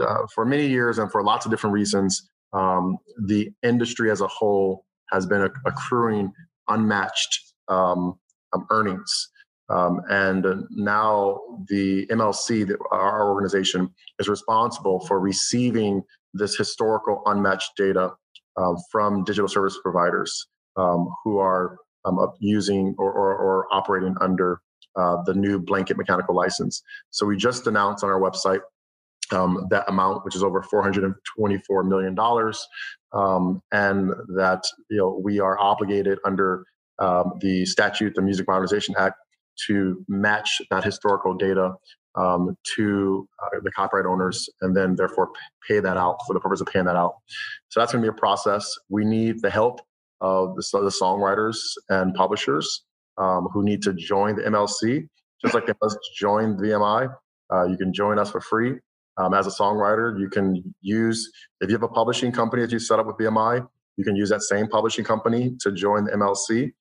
uh, 0.00 0.26
for 0.34 0.44
many 0.44 0.66
years 0.66 0.98
and 0.98 1.10
for 1.10 1.22
lots 1.22 1.46
of 1.46 1.50
different 1.50 1.74
reasons, 1.74 2.28
um, 2.52 2.98
the 3.26 3.50
industry 3.62 4.10
as 4.10 4.20
a 4.20 4.26
whole 4.26 4.84
has 5.10 5.26
been 5.26 5.48
accruing 5.66 6.32
unmatched 6.68 7.54
um, 7.68 8.18
um, 8.52 8.66
earnings. 8.70 9.30
Um, 9.68 10.02
and 10.10 10.44
now 10.70 11.40
the 11.68 12.06
MLC, 12.08 12.70
our 12.90 13.30
organization, 13.30 13.88
is 14.18 14.28
responsible 14.28 15.00
for 15.06 15.18
receiving 15.18 16.02
this 16.34 16.56
historical 16.56 17.22
unmatched 17.26 17.70
data 17.76 18.12
uh, 18.56 18.74
from 18.90 19.24
digital 19.24 19.48
service 19.48 19.78
providers 19.82 20.46
who 20.76 21.38
are 21.38 21.76
um, 22.04 22.18
using 22.40 22.94
or, 22.98 23.12
or, 23.12 23.36
or, 23.36 23.66
operating 23.72 24.14
under 24.20 24.60
uh, 24.96 25.16
the 25.24 25.34
new 25.34 25.58
blanket 25.58 25.96
mechanical 25.96 26.34
license. 26.34 26.82
So 27.10 27.26
we 27.26 27.36
just 27.36 27.66
announced 27.66 28.04
on 28.04 28.10
our 28.10 28.20
website 28.20 28.60
um, 29.30 29.66
that 29.70 29.84
amount, 29.88 30.24
which 30.24 30.36
is 30.36 30.42
over 30.42 30.62
$424 30.62 31.14
million, 31.88 32.18
um, 33.12 33.62
and 33.72 34.10
that 34.36 34.64
you 34.90 34.98
know 34.98 35.20
we 35.22 35.40
are 35.40 35.58
obligated 35.58 36.18
under 36.24 36.64
um, 36.98 37.32
the 37.40 37.64
statute, 37.64 38.14
the 38.14 38.22
Music 38.22 38.46
Modernization 38.46 38.94
Act, 38.98 39.16
to 39.66 40.04
match 40.08 40.60
that 40.70 40.84
historical 40.84 41.34
data 41.34 41.74
um, 42.14 42.56
to 42.76 43.28
uh, 43.42 43.60
the 43.62 43.70
copyright 43.70 44.06
owners 44.06 44.48
and 44.60 44.76
then 44.76 44.96
therefore 44.96 45.30
pay 45.66 45.80
that 45.80 45.96
out 45.96 46.18
for 46.26 46.34
the 46.34 46.40
purpose 46.40 46.60
of 46.60 46.66
paying 46.66 46.84
that 46.84 46.96
out. 46.96 47.14
So 47.68 47.80
that's 47.80 47.92
going 47.92 48.04
to 48.04 48.10
be 48.10 48.14
a 48.14 48.18
process. 48.18 48.70
We 48.88 49.04
need 49.04 49.40
the 49.40 49.50
help 49.50 49.80
of 50.22 50.54
the, 50.56 50.62
the 50.72 50.88
songwriters 50.88 51.58
and 51.90 52.14
publishers 52.14 52.84
um, 53.18 53.48
who 53.52 53.62
need 53.62 53.82
to 53.82 53.92
join 53.92 54.36
the 54.36 54.42
MLC, 54.42 55.08
just 55.42 55.52
like 55.52 55.66
they 55.66 55.74
must 55.82 55.98
join 56.16 56.56
BMI. 56.56 57.14
Uh, 57.52 57.64
you 57.64 57.76
can 57.76 57.92
join 57.92 58.18
us 58.18 58.30
for 58.30 58.40
free. 58.40 58.78
Um, 59.18 59.34
as 59.34 59.46
a 59.46 59.50
songwriter, 59.50 60.18
you 60.18 60.30
can 60.30 60.74
use, 60.80 61.30
if 61.60 61.68
you 61.68 61.74
have 61.74 61.82
a 61.82 61.88
publishing 61.88 62.32
company 62.32 62.62
that 62.62 62.72
you 62.72 62.78
set 62.78 62.98
up 62.98 63.06
with 63.06 63.16
BMI, 63.16 63.66
you 63.96 64.04
can 64.04 64.16
use 64.16 64.30
that 64.30 64.40
same 64.42 64.68
publishing 64.68 65.04
company 65.04 65.54
to 65.60 65.72
join 65.72 66.04
the 66.04 66.12
MLC 66.12 66.72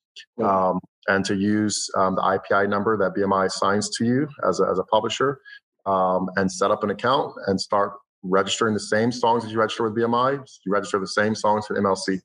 um, 0.41 0.79
and 1.07 1.25
to 1.25 1.35
use 1.35 1.89
um, 1.97 2.15
the 2.15 2.21
IPI 2.21 2.69
number 2.69 2.95
that 2.97 3.19
BMI 3.19 3.47
assigns 3.47 3.89
to 3.97 4.05
you 4.05 4.29
as 4.47 4.61
a, 4.61 4.65
as 4.71 4.79
a 4.79 4.83
publisher 4.83 5.41
um, 5.85 6.29
and 6.37 6.49
set 6.49 6.71
up 6.71 6.83
an 6.83 6.91
account 6.91 7.33
and 7.47 7.59
start 7.59 7.93
registering 8.23 8.73
the 8.73 8.79
same 8.79 9.11
songs 9.11 9.43
as 9.43 9.51
you 9.51 9.59
register 9.59 9.83
with 9.83 9.95
BMI. 9.95 10.39
You 10.65 10.71
register 10.71 10.99
the 10.99 11.07
same 11.07 11.35
songs 11.35 11.65
for 11.67 11.75
MLC. 11.75 12.21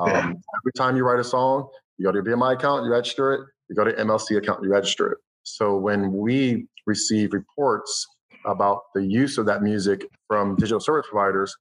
Um, 0.00 0.36
every 0.60 0.72
time 0.76 0.96
you 0.96 1.04
write 1.04 1.20
a 1.20 1.24
song, 1.24 1.68
you 1.98 2.06
go 2.06 2.12
to 2.12 2.16
your 2.16 2.36
BMI 2.36 2.54
account, 2.54 2.84
you 2.84 2.90
register 2.90 3.32
it. 3.34 3.40
You 3.68 3.76
go 3.76 3.84
to 3.84 3.92
MLC 3.92 4.36
account, 4.36 4.62
you 4.62 4.70
register 4.70 5.12
it. 5.12 5.18
So 5.42 5.76
when 5.76 6.12
we 6.12 6.66
receive 6.86 7.32
reports 7.32 8.06
about 8.46 8.80
the 8.94 9.04
use 9.04 9.38
of 9.38 9.46
that 9.46 9.62
music 9.62 10.06
from 10.26 10.56
digital 10.56 10.80
service 10.80 11.06
providers, 11.10 11.54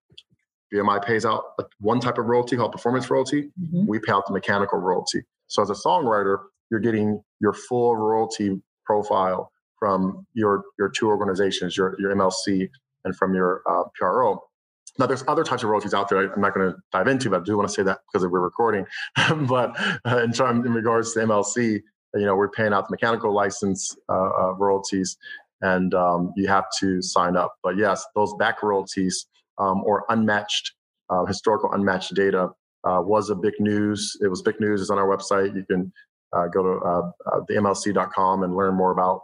BMI 0.73 1.03
pays 1.03 1.25
out 1.25 1.43
one 1.79 1.99
type 1.99 2.17
of 2.17 2.25
royalty 2.25 2.55
called 2.55 2.71
performance 2.71 3.09
royalty. 3.09 3.49
Mm-hmm. 3.61 3.87
We 3.87 3.99
pay 3.99 4.11
out 4.11 4.25
the 4.27 4.33
mechanical 4.33 4.79
royalty. 4.79 5.23
So 5.47 5.61
as 5.61 5.69
a 5.69 5.73
songwriter, 5.73 6.37
you're 6.69 6.79
getting 6.79 7.21
your 7.41 7.53
full 7.53 7.95
royalty 7.95 8.61
profile 8.85 9.51
from 9.79 10.25
your 10.33 10.63
your 10.77 10.89
two 10.89 11.07
organizations, 11.07 11.75
your 11.75 11.95
your 11.99 12.13
MLC 12.15 12.69
and 13.05 13.15
from 13.15 13.33
your 13.33 13.61
uh, 13.69 13.83
PRO. 13.95 14.43
Now, 14.99 15.05
there's 15.05 15.23
other 15.27 15.43
types 15.43 15.63
of 15.63 15.69
royalties 15.69 15.93
out 15.93 16.09
there. 16.09 16.31
I'm 16.31 16.41
not 16.41 16.53
going 16.53 16.71
to 16.71 16.77
dive 16.91 17.07
into, 17.07 17.29
but 17.29 17.41
I 17.41 17.43
do 17.43 17.57
want 17.57 17.69
to 17.69 17.73
say 17.73 17.83
that 17.83 17.99
because 18.11 18.27
we're 18.27 18.41
recording. 18.41 18.85
but 19.47 19.79
uh, 20.05 20.21
in 20.23 20.33
terms 20.33 20.65
in 20.65 20.73
regards 20.73 21.13
to 21.13 21.19
MLC, 21.19 21.81
you 22.15 22.25
know, 22.25 22.35
we're 22.35 22.49
paying 22.49 22.73
out 22.73 22.87
the 22.87 22.91
mechanical 22.91 23.33
license 23.33 23.95
uh, 24.09 24.29
uh, 24.41 24.53
royalties, 24.55 25.17
and 25.61 25.93
um, 25.93 26.33
you 26.35 26.47
have 26.47 26.65
to 26.79 27.01
sign 27.01 27.37
up. 27.37 27.55
But 27.63 27.77
yes, 27.77 28.05
those 28.13 28.33
back 28.35 28.61
royalties 28.61 29.25
um, 29.57 29.83
or 29.85 30.05
unmatched 30.09 30.73
uh, 31.09 31.25
historical 31.25 31.71
unmatched 31.73 32.13
data 32.13 32.49
uh, 32.83 33.01
was 33.01 33.29
a 33.29 33.35
big 33.35 33.53
news. 33.59 34.17
It 34.21 34.27
was 34.27 34.41
big 34.41 34.59
news. 34.59 34.81
It's 34.81 34.89
on 34.89 34.97
our 34.97 35.07
website. 35.07 35.55
You 35.55 35.65
can 35.65 35.91
uh, 36.33 36.47
go 36.47 36.63
to 36.63 36.85
uh, 36.85 37.11
uh, 37.25 37.41
the 37.47 37.55
MLC.com 37.55 38.43
and 38.43 38.55
learn 38.55 38.75
more 38.75 38.91
about 38.91 39.21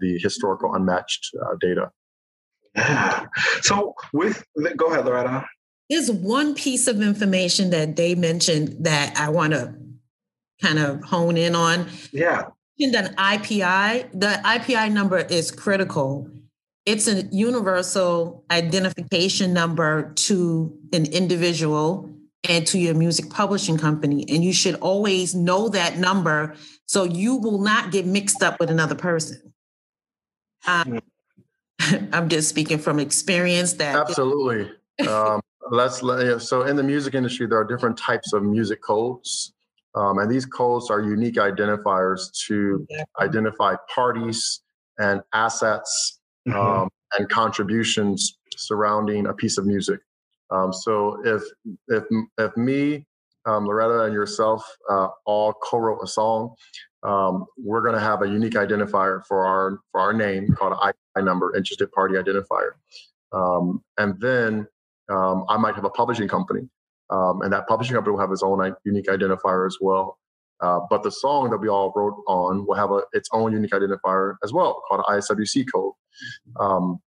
the 0.00 0.18
historical 0.22 0.74
unmatched 0.74 1.34
data. 1.60 1.90
Yeah. 2.74 3.26
So 3.60 3.94
with 4.12 4.44
the, 4.54 4.74
go 4.74 4.86
ahead, 4.86 5.04
Loretta. 5.04 5.46
There's 5.90 6.10
one 6.10 6.54
piece 6.54 6.86
of 6.86 7.02
information 7.02 7.70
that 7.70 7.96
they 7.96 8.14
mentioned 8.14 8.84
that 8.84 9.16
I 9.16 9.28
want 9.28 9.52
to 9.52 9.74
kind 10.62 10.78
of 10.78 11.02
hone 11.02 11.36
in 11.36 11.54
on. 11.54 11.88
Yeah. 12.12 12.44
And 12.80 12.94
An 12.94 13.14
IPI. 13.16 14.10
The 14.12 14.40
IPI 14.44 14.92
number 14.92 15.18
is 15.18 15.50
critical. 15.50 16.28
It's 16.86 17.06
a 17.06 17.22
universal 17.24 18.44
identification 18.50 19.52
number 19.52 20.12
to 20.14 20.76
an 20.92 21.06
individual 21.06 22.10
and 22.48 22.66
to 22.66 22.78
your 22.78 22.94
music 22.94 23.30
publishing 23.30 23.78
company. 23.78 24.24
And 24.28 24.42
you 24.42 24.52
should 24.52 24.74
always 24.76 25.34
know 25.34 25.68
that 25.68 25.98
number 25.98 26.56
so 26.86 27.04
you 27.04 27.36
will 27.36 27.60
not 27.60 27.92
get 27.92 28.06
mixed 28.06 28.42
up 28.42 28.58
with 28.58 28.70
another 28.70 28.94
person. 28.94 29.52
Um, 30.66 31.00
I'm 32.12 32.28
just 32.28 32.48
speaking 32.48 32.78
from 32.78 32.98
experience 32.98 33.74
that. 33.74 33.96
Absolutely. 33.96 34.70
um, 35.08 35.40
let's 35.70 36.00
so 36.46 36.62
in 36.62 36.76
the 36.76 36.82
music 36.82 37.14
industry, 37.14 37.46
there 37.46 37.58
are 37.58 37.64
different 37.64 37.96
types 37.96 38.32
of 38.32 38.42
music 38.42 38.82
codes. 38.82 39.52
Um, 39.94 40.18
and 40.18 40.30
these 40.30 40.46
codes 40.46 40.90
are 40.90 41.00
unique 41.00 41.34
identifiers 41.34 42.32
to 42.46 42.86
identify 43.20 43.74
parties 43.94 44.60
and 44.98 45.20
assets 45.34 46.20
mm-hmm. 46.48 46.58
um, 46.58 46.88
and 47.18 47.28
contributions 47.28 48.38
surrounding 48.56 49.26
a 49.26 49.34
piece 49.34 49.58
of 49.58 49.66
music. 49.66 50.00
Um, 50.50 50.72
so 50.72 51.18
if 51.24 51.42
if 51.88 52.04
if 52.38 52.56
me, 52.56 53.06
um, 53.46 53.66
Loretta, 53.66 54.04
and 54.04 54.14
yourself 54.14 54.64
uh, 54.90 55.08
all 55.26 55.52
co-wrote 55.52 56.00
a 56.02 56.06
song, 56.06 56.54
um, 57.02 57.46
we're 57.56 57.82
going 57.82 57.94
to 57.94 58.00
have 58.00 58.22
a 58.22 58.28
unique 58.28 58.54
identifier 58.54 59.24
for 59.26 59.44
our 59.46 59.80
for 59.90 60.00
our 60.00 60.12
name 60.12 60.48
called 60.56 60.74
an 60.80 60.92
I 61.16 61.20
number, 61.20 61.54
interested 61.56 61.90
party 61.92 62.14
identifier, 62.14 62.72
um, 63.32 63.82
and 63.98 64.20
then 64.20 64.66
um, 65.10 65.44
I 65.48 65.56
might 65.56 65.74
have 65.74 65.84
a 65.84 65.90
publishing 65.90 66.28
company, 66.28 66.68
um, 67.10 67.42
and 67.42 67.52
that 67.52 67.66
publishing 67.66 67.94
company 67.94 68.12
will 68.12 68.20
have 68.20 68.32
its 68.32 68.42
own 68.42 68.74
unique 68.84 69.06
identifier 69.06 69.66
as 69.66 69.76
well. 69.80 70.18
Uh, 70.60 70.78
but 70.88 71.02
the 71.02 71.10
song 71.10 71.50
that 71.50 71.58
we 71.58 71.68
all 71.68 71.92
wrote 71.96 72.22
on 72.28 72.64
will 72.66 72.76
have 72.76 72.92
a, 72.92 73.02
its 73.12 73.28
own 73.32 73.52
unique 73.52 73.72
identifier 73.72 74.36
as 74.44 74.52
well, 74.52 74.80
called 74.86 75.02
an 75.06 75.16
ISWC 75.18 75.66
code 75.74 75.92
um, 76.60 77.00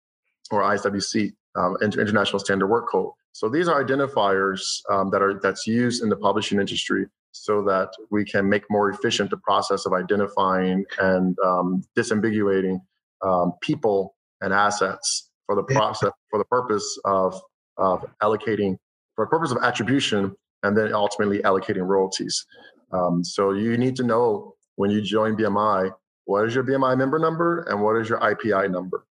or 0.51 0.63
ISWC, 0.63 1.33
um, 1.57 1.77
International 1.83 2.39
Standard 2.39 2.69
Work 2.69 2.89
Code. 2.91 3.13
So 3.33 3.49
these 3.49 3.69
are 3.69 3.83
identifiers 3.83 4.61
um, 4.91 5.11
that 5.11 5.23
are 5.23 5.41
that's 5.41 5.67
used 5.67 6.03
in 6.03 6.09
the 6.09 6.17
publishing 6.17 6.61
industry 6.61 7.07
so 7.33 7.63
that 7.65 7.89
we 8.11 8.25
can 8.25 8.49
make 8.49 8.65
more 8.71 8.91
efficient 8.91 9.31
the 9.31 9.39
process 9.39 9.87
of 9.87 9.93
identifying 9.95 10.85
and 11.01 11.37
um, 11.45 11.83
disambiguating 11.97 12.79
um, 13.25 13.55
people 13.63 14.15
and 14.43 14.53
assets 14.53 15.31
for 15.47 15.57
the 15.57 15.63
process 15.63 16.13
for 16.31 16.39
the 16.39 16.45
purpose 16.45 16.99
of, 17.05 17.41
of 17.79 18.05
allocating 18.23 18.77
for 19.17 19.25
the 19.25 19.31
purpose 19.31 19.51
of 19.51 19.59
attribution 19.63 20.35
and 20.63 20.77
then 20.77 20.93
ultimately 20.93 21.39
allocating 21.41 21.87
royalties. 21.87 22.45
Um, 22.93 23.25
so 23.25 23.53
you 23.53 23.77
need 23.79 23.97
to 23.97 24.03
know 24.03 24.55
when 24.77 24.91
you 24.91 25.01
join 25.01 25.37
BMI 25.37 25.91
what 26.25 26.47
is 26.47 26.55
your 26.55 26.65
BMI 26.65 26.97
member 26.97 27.19
number 27.19 27.63
and 27.69 27.83
what 27.83 27.97
is 27.97 28.09
your 28.09 28.21
IPI 28.21 28.71
number. 28.71 29.05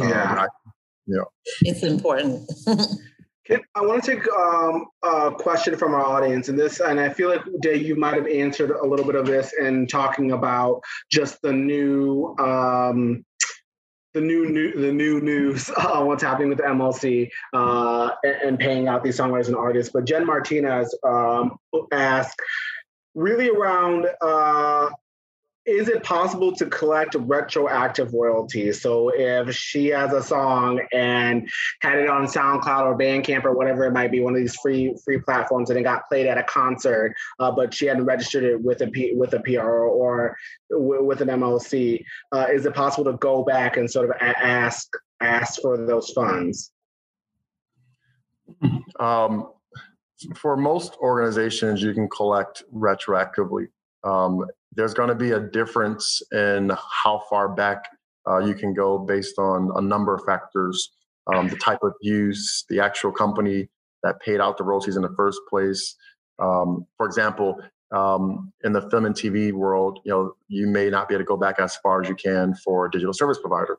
Yeah, 0.00 0.32
um, 0.32 0.38
I, 0.40 0.46
you 1.06 1.16
know. 1.16 1.26
it's 1.62 1.82
important. 1.82 2.50
I 3.50 3.80
want 3.80 4.02
to 4.04 4.16
take 4.16 4.28
um, 4.32 4.86
a 5.02 5.30
question 5.30 5.76
from 5.76 5.94
our 5.94 6.04
audience, 6.04 6.48
and 6.48 6.58
this, 6.58 6.80
and 6.80 6.98
I 6.98 7.08
feel 7.08 7.28
like 7.28 7.42
Dae, 7.60 7.74
you 7.76 7.96
might 7.96 8.14
have 8.14 8.26
answered 8.26 8.70
a 8.70 8.86
little 8.86 9.04
bit 9.04 9.14
of 9.14 9.26
this 9.26 9.52
in 9.60 9.86
talking 9.86 10.32
about 10.32 10.80
just 11.10 11.40
the 11.42 11.52
new, 11.52 12.34
um, 12.38 13.24
the 14.14 14.20
new, 14.20 14.48
new, 14.48 14.72
the 14.80 14.92
new 14.92 15.20
news 15.20 15.70
on 15.70 16.06
what's 16.06 16.22
happening 16.22 16.48
with 16.48 16.58
the 16.58 16.64
MLC 16.64 17.30
uh, 17.52 18.10
and, 18.24 18.34
and, 18.42 18.58
paying 18.58 18.88
out 18.88 19.04
these 19.04 19.18
songwriters 19.18 19.48
and 19.48 19.56
artists. 19.56 19.92
But 19.92 20.06
Jen 20.06 20.26
Martinez 20.26 20.96
um, 21.04 21.56
asked, 21.92 22.40
really 23.14 23.48
around 23.48 24.06
uh, 24.20 24.90
is 25.66 25.88
it 25.88 26.04
possible 26.04 26.54
to 26.54 26.66
collect 26.66 27.16
retroactive 27.16 28.14
royalties? 28.14 28.80
So 28.80 29.10
if 29.12 29.54
she 29.54 29.88
has 29.88 30.12
a 30.12 30.22
song 30.22 30.80
and 30.92 31.50
had 31.80 31.98
it 31.98 32.08
on 32.08 32.26
SoundCloud 32.26 32.82
or 32.82 32.96
Bandcamp 32.96 33.44
or 33.44 33.52
whatever 33.52 33.84
it 33.84 33.92
might 33.92 34.12
be, 34.12 34.20
one 34.20 34.34
of 34.34 34.38
these 34.38 34.54
free 34.56 34.96
free 35.04 35.18
platforms, 35.18 35.70
and 35.70 35.78
it 35.78 35.82
got 35.82 36.06
played 36.08 36.26
at 36.28 36.38
a 36.38 36.44
concert, 36.44 37.16
uh, 37.40 37.50
but 37.50 37.74
she 37.74 37.86
hadn't 37.86 38.04
registered 38.04 38.44
it 38.44 38.62
with 38.62 38.80
a 38.82 38.86
P, 38.86 39.14
with 39.16 39.34
a 39.34 39.40
PR 39.40 39.60
or 39.60 40.36
with 40.70 41.20
an 41.20 41.28
MLC, 41.28 42.04
uh, 42.32 42.46
is 42.52 42.64
it 42.64 42.74
possible 42.74 43.10
to 43.10 43.18
go 43.18 43.42
back 43.42 43.76
and 43.76 43.90
sort 43.90 44.08
of 44.08 44.16
ask 44.20 44.88
ask 45.20 45.60
for 45.60 45.84
those 45.84 46.10
funds? 46.10 46.70
Um, 49.00 49.50
for 50.36 50.56
most 50.56 50.96
organizations, 51.00 51.82
you 51.82 51.92
can 51.92 52.08
collect 52.08 52.62
retroactively. 52.72 53.66
Um, 54.06 54.46
there's 54.72 54.94
going 54.94 55.08
to 55.08 55.14
be 55.14 55.32
a 55.32 55.40
difference 55.40 56.22
in 56.32 56.70
how 57.02 57.22
far 57.28 57.48
back 57.48 57.84
uh, 58.28 58.38
you 58.38 58.54
can 58.54 58.74
go 58.74 58.98
based 58.98 59.38
on 59.38 59.70
a 59.76 59.80
number 59.80 60.14
of 60.14 60.24
factors 60.24 60.92
um, 61.26 61.48
the 61.48 61.56
type 61.56 61.80
of 61.82 61.92
use, 62.00 62.64
the 62.68 62.80
actual 62.80 63.10
company 63.12 63.68
that 64.02 64.20
paid 64.20 64.40
out 64.40 64.56
the 64.56 64.64
royalties 64.64 64.96
in 64.96 65.02
the 65.02 65.12
first 65.16 65.40
place. 65.48 65.96
Um, 66.38 66.86
for 66.96 67.06
example, 67.06 67.60
um, 67.92 68.52
in 68.64 68.72
the 68.72 68.88
film 68.90 69.06
and 69.06 69.14
TV 69.14 69.52
world, 69.52 70.00
you 70.04 70.12
know, 70.12 70.34
you 70.48 70.66
may 70.66 70.90
not 70.90 71.08
be 71.08 71.14
able 71.14 71.24
to 71.24 71.26
go 71.26 71.36
back 71.36 71.58
as 71.58 71.76
far 71.76 72.02
as 72.02 72.08
you 72.08 72.14
can 72.14 72.54
for 72.64 72.86
a 72.86 72.90
digital 72.90 73.12
service 73.12 73.38
provider. 73.38 73.78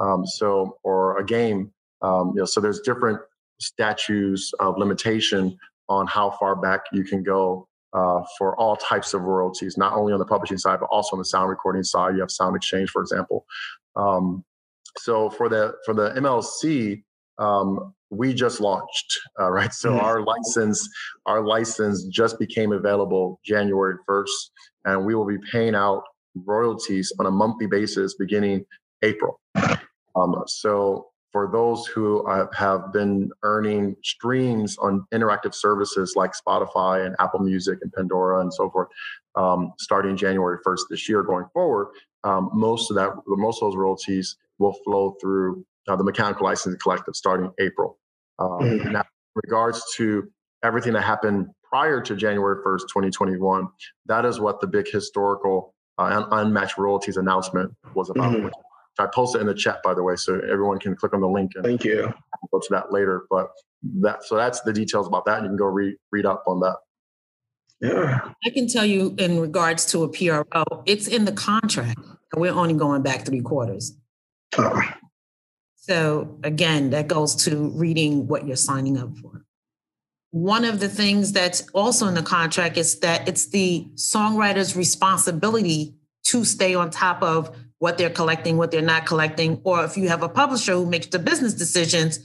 Um, 0.00 0.24
so, 0.26 0.78
or 0.84 1.18
a 1.18 1.24
game, 1.24 1.72
um, 2.02 2.32
you 2.34 2.40
know, 2.40 2.44
so 2.44 2.60
there's 2.60 2.80
different 2.80 3.20
statutes 3.60 4.52
of 4.60 4.78
limitation 4.78 5.58
on 5.88 6.06
how 6.06 6.30
far 6.30 6.54
back 6.54 6.82
you 6.92 7.02
can 7.02 7.22
go 7.22 7.66
uh, 7.92 8.20
for 8.36 8.58
all 8.58 8.76
types 8.76 9.14
of 9.14 9.22
royalties, 9.22 9.76
not 9.76 9.94
only 9.94 10.12
on 10.12 10.18
the 10.18 10.26
publishing 10.26 10.58
side, 10.58 10.80
but 10.80 10.86
also 10.86 11.16
on 11.16 11.18
the 11.18 11.24
sound 11.24 11.48
recording 11.48 11.82
side. 11.82 12.14
You 12.14 12.20
have 12.20 12.30
Sound 12.30 12.56
Exchange, 12.56 12.90
for 12.90 13.00
example. 13.00 13.46
Um, 13.96 14.44
so 14.98 15.30
for 15.30 15.48
the 15.48 15.74
for 15.84 15.94
the 15.94 16.10
MLC, 16.10 17.02
um, 17.38 17.94
we 18.10 18.34
just 18.34 18.60
launched, 18.60 19.18
uh, 19.40 19.50
right? 19.50 19.72
So 19.72 19.90
mm-hmm. 19.90 20.04
our 20.04 20.22
license 20.22 20.88
our 21.26 21.42
license 21.42 22.04
just 22.04 22.38
became 22.38 22.72
available 22.72 23.40
January 23.44 23.96
first, 24.06 24.52
and 24.84 25.04
we 25.04 25.14
will 25.14 25.26
be 25.26 25.38
paying 25.50 25.74
out 25.74 26.02
royalties 26.34 27.12
on 27.18 27.26
a 27.26 27.30
monthly 27.30 27.66
basis 27.66 28.14
beginning 28.14 28.64
April. 29.02 29.40
Um, 30.14 30.42
so 30.46 31.08
for 31.38 31.48
those 31.52 31.86
who 31.86 32.26
have 32.52 32.92
been 32.92 33.30
earning 33.44 33.94
streams 34.02 34.76
on 34.78 35.06
interactive 35.14 35.54
services 35.54 36.14
like 36.16 36.32
Spotify 36.32 37.06
and 37.06 37.14
Apple 37.20 37.38
Music 37.38 37.78
and 37.80 37.92
Pandora 37.92 38.40
and 38.40 38.52
so 38.52 38.68
forth, 38.70 38.88
um, 39.36 39.72
starting 39.78 40.16
January 40.16 40.58
1st 40.66 40.80
this 40.90 41.08
year 41.08 41.22
going 41.22 41.44
forward, 41.52 41.92
um, 42.24 42.50
most 42.52 42.90
of 42.90 42.96
that, 42.96 43.10
most 43.28 43.62
of 43.62 43.68
those 43.68 43.76
royalties 43.76 44.36
will 44.58 44.72
flow 44.84 45.14
through 45.20 45.64
uh, 45.86 45.94
the 45.94 46.02
Mechanical 46.02 46.44
Licensing 46.44 46.80
Collective 46.82 47.14
starting 47.14 47.52
April. 47.60 47.98
Um, 48.40 48.58
mm-hmm. 48.58 48.90
Now, 48.90 49.02
in 49.02 49.40
regards 49.44 49.80
to 49.94 50.28
everything 50.64 50.94
that 50.94 51.02
happened 51.02 51.46
prior 51.62 52.00
to 52.00 52.16
January 52.16 52.64
1st, 52.66 52.80
2021, 52.88 53.68
that 54.06 54.24
is 54.24 54.40
what 54.40 54.60
the 54.60 54.66
big 54.66 54.90
historical 54.90 55.72
uh, 55.98 56.24
unmatched 56.32 56.78
royalties 56.78 57.16
announcement 57.16 57.72
was 57.94 58.10
about, 58.10 58.34
mm-hmm. 58.34 58.48
I 58.98 59.06
posted 59.06 59.40
in 59.40 59.46
the 59.46 59.54
chat, 59.54 59.82
by 59.82 59.94
the 59.94 60.02
way, 60.02 60.16
so 60.16 60.40
everyone 60.40 60.78
can 60.78 60.96
click 60.96 61.14
on 61.14 61.20
the 61.20 61.28
link 61.28 61.52
and 61.54 61.64
thank 61.64 61.84
you. 61.84 62.12
Go 62.52 62.58
to 62.60 62.68
that 62.70 62.92
later. 62.92 63.26
But 63.30 63.48
that 64.00 64.24
so 64.24 64.36
that's 64.36 64.60
the 64.62 64.72
details 64.72 65.06
about 65.06 65.24
that. 65.26 65.42
You 65.42 65.48
can 65.48 65.56
go 65.56 65.66
read 65.66 65.96
read 66.10 66.26
up 66.26 66.44
on 66.46 66.60
that. 66.60 66.76
Yeah. 67.80 68.32
I 68.44 68.50
can 68.50 68.68
tell 68.68 68.84
you 68.84 69.14
in 69.18 69.40
regards 69.40 69.86
to 69.86 70.02
a 70.02 70.08
PRO, 70.08 70.64
it's 70.84 71.06
in 71.06 71.24
the 71.24 71.32
contract. 71.32 72.00
We're 72.36 72.52
only 72.52 72.74
going 72.74 73.02
back 73.02 73.24
three 73.24 73.40
quarters. 73.40 73.96
Oh. 74.56 74.82
So 75.76 76.38
again, 76.42 76.90
that 76.90 77.08
goes 77.08 77.34
to 77.44 77.70
reading 77.70 78.26
what 78.26 78.46
you're 78.46 78.56
signing 78.56 78.98
up 78.98 79.16
for. 79.18 79.44
One 80.30 80.64
of 80.64 80.80
the 80.80 80.88
things 80.88 81.32
that's 81.32 81.66
also 81.70 82.06
in 82.06 82.14
the 82.14 82.22
contract 82.22 82.76
is 82.76 82.98
that 83.00 83.26
it's 83.26 83.46
the 83.46 83.86
songwriter's 83.94 84.76
responsibility 84.76 85.94
to 86.24 86.44
stay 86.44 86.74
on 86.74 86.90
top 86.90 87.22
of 87.22 87.56
what 87.78 87.98
they're 87.98 88.10
collecting, 88.10 88.56
what 88.56 88.70
they're 88.70 88.82
not 88.82 89.06
collecting, 89.06 89.60
or 89.64 89.84
if 89.84 89.96
you 89.96 90.08
have 90.08 90.22
a 90.22 90.28
publisher 90.28 90.72
who 90.72 90.86
makes 90.86 91.06
the 91.06 91.18
business 91.18 91.54
decisions, 91.54 92.18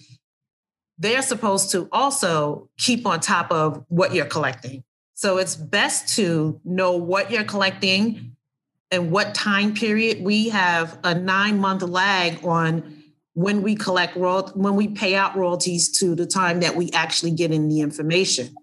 they're 0.98 1.22
supposed 1.22 1.72
to 1.72 1.88
also 1.92 2.70
keep 2.78 3.06
on 3.06 3.20
top 3.20 3.52
of 3.52 3.84
what 3.88 4.14
you're 4.14 4.26
collecting. 4.26 4.84
So 5.14 5.38
it's 5.38 5.56
best 5.56 6.16
to 6.16 6.60
know 6.64 6.98
what 6.98 7.32
you're 7.32 7.44
collecting 7.44 8.36
and 8.92 9.12
what 9.12 9.36
time 9.36 9.74
period. 9.74 10.24
We 10.24 10.50
have 10.50 11.00
a 11.04 11.14
nine 11.16 11.60
month 11.60 11.82
lag 11.84 12.44
on 12.46 13.04
when 13.34 13.62
we 13.62 13.76
collect 13.76 14.16
royal 14.16 14.50
when 14.50 14.76
we 14.76 14.88
pay 14.88 15.16
out 15.16 15.36
royalties 15.36 16.00
to 16.00 16.16
the 16.16 16.26
time 16.26 16.60
that 16.60 16.76
we 16.76 16.92
actually 16.92 17.32
get 17.32 17.52
in 17.52 17.70
the 17.70 17.82
information. 17.82 18.56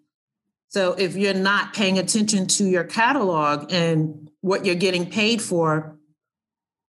So 0.68 0.92
if 0.92 1.16
you're 1.16 1.34
not 1.34 1.74
paying 1.74 1.98
attention 1.98 2.46
to 2.46 2.64
your 2.64 2.84
catalog 2.84 3.72
and 3.72 4.30
what 4.40 4.64
you're 4.64 4.76
getting 4.76 5.10
paid 5.10 5.42
for, 5.42 5.96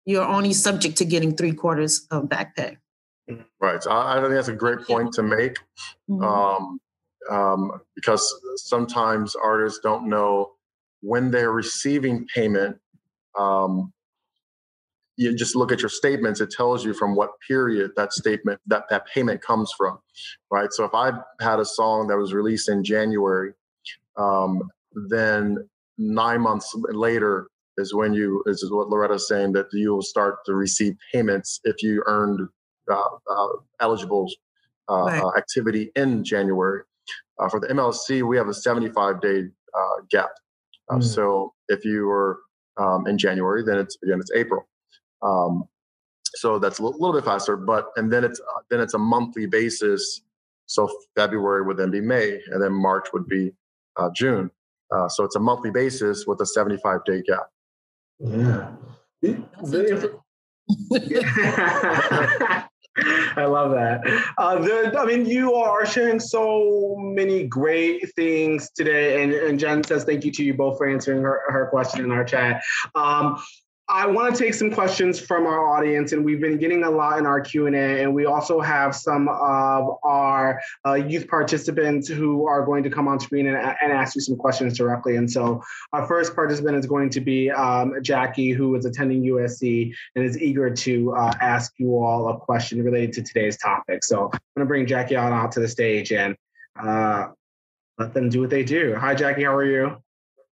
you're 0.06 0.24
only 0.24 0.54
subject 0.54 0.98
to 0.98 1.06
getting 1.06 1.36
three 1.36 1.54
quarters 1.54 2.08
of 2.12 2.30
back 2.30 2.56
pay. 2.56 2.78
Right. 3.62 3.82
So 3.84 3.92
I, 3.92 4.18
I 4.18 4.22
think 4.22 4.34
that's 4.34 4.48
a 4.48 4.54
great 4.54 4.82
point 4.82 5.14
to 5.14 5.24
make 5.24 5.60
mm-hmm. 6.10 6.24
um, 6.24 6.80
um, 7.30 7.82
because 7.96 8.34
sometimes 8.56 9.36
artists 9.36 9.80
don't 9.84 10.10
know 10.10 10.52
when 11.02 11.32
they're 11.32 11.52
receiving 11.52 12.26
payment. 12.34 12.78
Um, 13.38 13.94
you 15.16 15.36
just 15.36 15.56
look 15.56 15.72
at 15.72 15.82
your 15.82 15.90
statements; 15.90 16.40
it 16.40 16.50
tells 16.50 16.86
you 16.86 16.94
from 16.94 17.16
what 17.16 17.32
period 17.46 17.92
that 17.98 18.14
statement 18.14 18.62
that 18.68 18.86
that 18.90 19.06
payment 19.06 19.42
comes 19.42 19.72
from, 19.78 20.00
right? 20.50 20.72
So 20.72 20.86
if 20.86 20.94
I 20.94 21.12
had 21.42 21.60
a 21.60 21.66
song 21.66 22.08
that 22.08 22.18
was 22.18 22.34
released 22.34 22.70
in 22.70 22.86
January, 22.86 23.52
um, 24.18 24.72
then 25.10 25.70
nine 25.98 26.42
months 26.42 26.74
later 26.76 27.48
is 27.80 27.94
when 27.94 28.14
you 28.14 28.44
is 28.46 28.70
what 28.72 28.90
Loretta's 28.90 29.28
saying 29.28 29.54
that 29.54 29.68
you 29.72 29.94
will 29.94 30.02
start 30.02 30.46
to 30.46 30.54
receive 30.54 30.96
payments 31.14 31.60
if 31.64 31.82
you 31.82 32.04
earned 32.06 32.48
uh, 32.92 33.10
uh, 33.32 33.48
eligible 33.80 34.28
uh, 34.90 35.04
right. 35.04 35.22
Uh, 35.24 35.38
activity 35.38 35.92
in 35.96 36.24
January. 36.24 36.82
Uh, 37.40 37.48
for 37.48 37.60
the 37.60 37.68
MLC, 37.68 38.28
we 38.28 38.38
have 38.38 38.48
a 38.48 38.54
75 38.54 39.22
day 39.22 39.44
uh, 39.74 40.02
gap. 40.10 40.32
Mm. 40.90 41.04
So 41.04 41.54
if 41.68 41.86
you 41.86 42.06
were 42.06 42.40
um, 42.78 43.08
in 43.08 43.18
January, 43.18 43.64
then 43.64 43.78
it's 43.78 43.98
again 44.04 44.20
it's 44.20 44.32
April. 44.36 44.68
Um, 45.22 45.66
so 46.36 46.60
that's 46.60 46.80
a 46.80 46.84
little, 46.84 47.00
little 47.00 47.16
bit 47.20 47.26
faster, 47.26 47.56
but 47.56 47.88
and 47.96 48.12
then 48.12 48.24
it's 48.24 48.42
then 48.70 48.80
it's 48.80 48.94
a 48.94 49.00
monthly 49.00 49.46
basis. 49.46 50.22
So 50.66 50.90
February 51.16 51.64
would 51.66 51.78
then 51.78 51.90
be 51.90 52.02
May, 52.02 52.40
and 52.52 52.62
then 52.62 52.74
March 52.74 53.08
would 53.14 53.28
be 53.28 53.52
June. 54.14 54.52
Uh, 54.92 55.08
so 55.08 55.24
it's 55.24 55.36
a 55.36 55.40
monthly 55.40 55.72
basis 55.72 56.26
with 56.26 56.42
a 56.42 56.46
75 56.46 57.04
day 57.06 57.22
gap. 57.28 57.48
Yeah. 58.20 58.72
I 63.38 63.46
love 63.46 63.72
that. 63.72 64.02
Uh, 64.38 64.60
the, 64.60 65.00
I 65.00 65.06
mean, 65.06 65.26
you 65.26 65.54
are 65.54 65.86
sharing 65.86 66.20
so 66.20 66.96
many 66.98 67.48
great 67.48 68.14
things 68.16 68.70
today, 68.76 69.24
and, 69.24 69.32
and 69.32 69.60
Jen 69.60 69.84
says 69.84 70.04
thank 70.04 70.26
you 70.26 70.32
to 70.34 70.44
you 70.44 70.54
both 70.54 70.78
for 70.78 70.88
answering 70.88 71.24
her, 71.24 71.42
her 71.48 71.68
question 71.68 72.04
in 72.04 72.12
our 72.12 72.26
chat. 72.26 72.62
Um, 72.96 73.42
I 73.92 74.06
want 74.06 74.36
to 74.36 74.44
take 74.44 74.54
some 74.54 74.70
questions 74.70 75.20
from 75.20 75.48
our 75.48 75.68
audience, 75.68 76.12
and 76.12 76.24
we've 76.24 76.40
been 76.40 76.60
getting 76.60 76.84
a 76.84 76.90
lot 76.90 77.18
in 77.18 77.26
our 77.26 77.42
Q 77.42 77.66
and 77.66 77.76
A. 77.76 78.04
And 78.04 78.14
we 78.14 78.26
also 78.26 78.62
have 78.62 78.96
some 78.96 79.28
of 79.28 79.98
our 80.04 80.62
uh, 80.86 80.94
youth 80.94 81.28
participants 81.28 82.08
who 82.08 82.48
are 82.48 82.64
going 82.64 82.84
to 82.84 82.92
come 82.92 83.08
on 83.08 83.20
screen 83.20 83.48
and, 83.48 83.58
and, 83.58 83.92
ask 83.92 84.14
you 84.14 84.22
some 84.22 84.36
questions 84.36 84.78
directly. 84.78 85.16
And 85.16 85.30
so, 85.30 85.64
our 85.92 86.06
first 86.08 86.36
participant 86.36 86.78
is 86.78 86.86
going 86.86 87.10
to 87.10 87.20
be 87.20 87.50
um, 87.50 87.96
Jackie, 88.04 88.52
who 88.52 88.76
is 88.76 88.86
attending 88.86 89.24
USC 89.24 89.92
and 90.16 90.24
is 90.24 90.40
eager 90.40 90.70
to 90.70 91.16
uh, 91.16 91.34
ask 91.42 91.74
you 91.78 91.98
all 91.98 92.30
a 92.30 92.38
question 92.38 92.84
related 92.84 93.14
to 93.14 93.24
today's 93.24 93.58
topic. 93.58 94.04
So, 94.04 94.26
I'm 94.26 94.40
going 94.56 94.60
to 94.60 94.66
bring 94.66 94.86
Jackie 94.86 95.16
on 95.16 95.34
out 95.34 95.52
to 95.54 95.62
the 95.62 95.68
stage 95.68 96.12
and 96.12 96.36
uh, 96.80 97.30
let 97.98 98.14
them 98.14 98.30
do 98.30 98.42
what 98.42 98.52
they 98.52 98.64
do. 98.64 98.96
Hi, 98.96 99.16
Jackie. 99.16 99.46
How 99.46 99.56
are 99.56 99.66
you? 99.66 99.98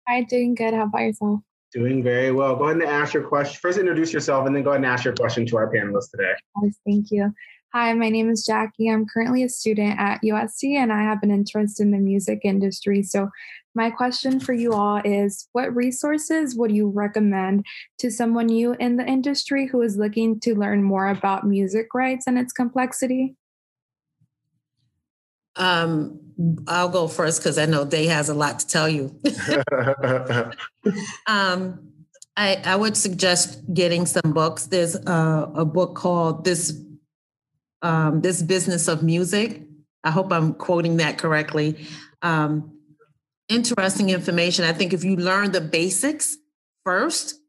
Hi, 0.07 0.21
doing 0.21 0.53
good. 0.53 0.75
How 0.75 0.83
about 0.83 1.01
yourself? 1.01 1.39
Doing 1.73 2.03
very 2.03 2.31
well. 2.31 2.55
Go 2.55 2.65
ahead 2.65 2.75
and 2.77 2.83
ask 2.83 3.13
your 3.13 3.23
question. 3.23 3.57
First, 3.59 3.79
introduce 3.79 4.13
yourself 4.13 4.45
and 4.45 4.55
then 4.55 4.61
go 4.61 4.71
ahead 4.71 4.81
and 4.81 4.85
ask 4.85 5.03
your 5.03 5.15
question 5.15 5.45
to 5.47 5.57
our 5.57 5.71
panelists 5.73 6.11
today. 6.11 6.33
Yes, 6.61 6.75
thank 6.85 7.09
you. 7.09 7.33
Hi, 7.73 7.91
my 7.93 8.09
name 8.09 8.29
is 8.29 8.45
Jackie. 8.45 8.87
I'm 8.87 9.07
currently 9.07 9.41
a 9.41 9.49
student 9.49 9.99
at 9.99 10.21
USC 10.23 10.75
and 10.75 10.93
I 10.93 11.01
have 11.01 11.23
an 11.23 11.31
interest 11.31 11.81
in 11.81 11.89
the 11.89 11.97
music 11.97 12.41
industry. 12.43 13.01
So, 13.01 13.29
my 13.73 13.89
question 13.89 14.39
for 14.39 14.53
you 14.53 14.73
all 14.73 15.01
is 15.03 15.47
what 15.53 15.75
resources 15.75 16.55
would 16.55 16.71
you 16.71 16.89
recommend 16.89 17.65
to 17.97 18.11
someone 18.11 18.45
new 18.45 18.73
in 18.73 18.97
the 18.97 19.05
industry 19.07 19.65
who 19.65 19.81
is 19.81 19.97
looking 19.97 20.39
to 20.41 20.53
learn 20.53 20.83
more 20.83 21.07
about 21.07 21.47
music 21.47 21.87
rights 21.95 22.27
and 22.27 22.37
its 22.37 22.53
complexity? 22.53 23.35
Um, 25.55 26.19
I'll 26.67 26.89
go 26.89 27.07
first 27.07 27.41
because 27.41 27.57
I 27.57 27.65
know 27.65 27.85
Dae 27.85 28.07
has 28.07 28.29
a 28.29 28.33
lot 28.33 28.59
to 28.59 28.67
tell 28.67 28.89
you. 28.89 29.19
um, 31.27 31.91
I, 32.35 32.61
I 32.65 32.75
would 32.75 32.97
suggest 32.97 33.61
getting 33.73 34.05
some 34.05 34.33
books. 34.33 34.65
There's 34.65 34.95
a, 34.95 35.51
a 35.55 35.65
book 35.65 35.95
called 35.95 36.43
this 36.43 36.79
um, 37.83 38.21
this 38.21 38.41
business 38.41 38.87
of 38.87 39.03
music. 39.03 39.61
I 40.03 40.11
hope 40.11 40.31
I'm 40.31 40.53
quoting 40.53 40.97
that 40.97 41.17
correctly. 41.17 41.85
Um, 42.21 42.79
interesting 43.49 44.09
information. 44.09 44.65
I 44.65 44.73
think 44.73 44.93
if 44.93 45.03
you 45.03 45.17
learn 45.17 45.51
the 45.51 45.61
basics 45.61 46.37
first, 46.85 47.39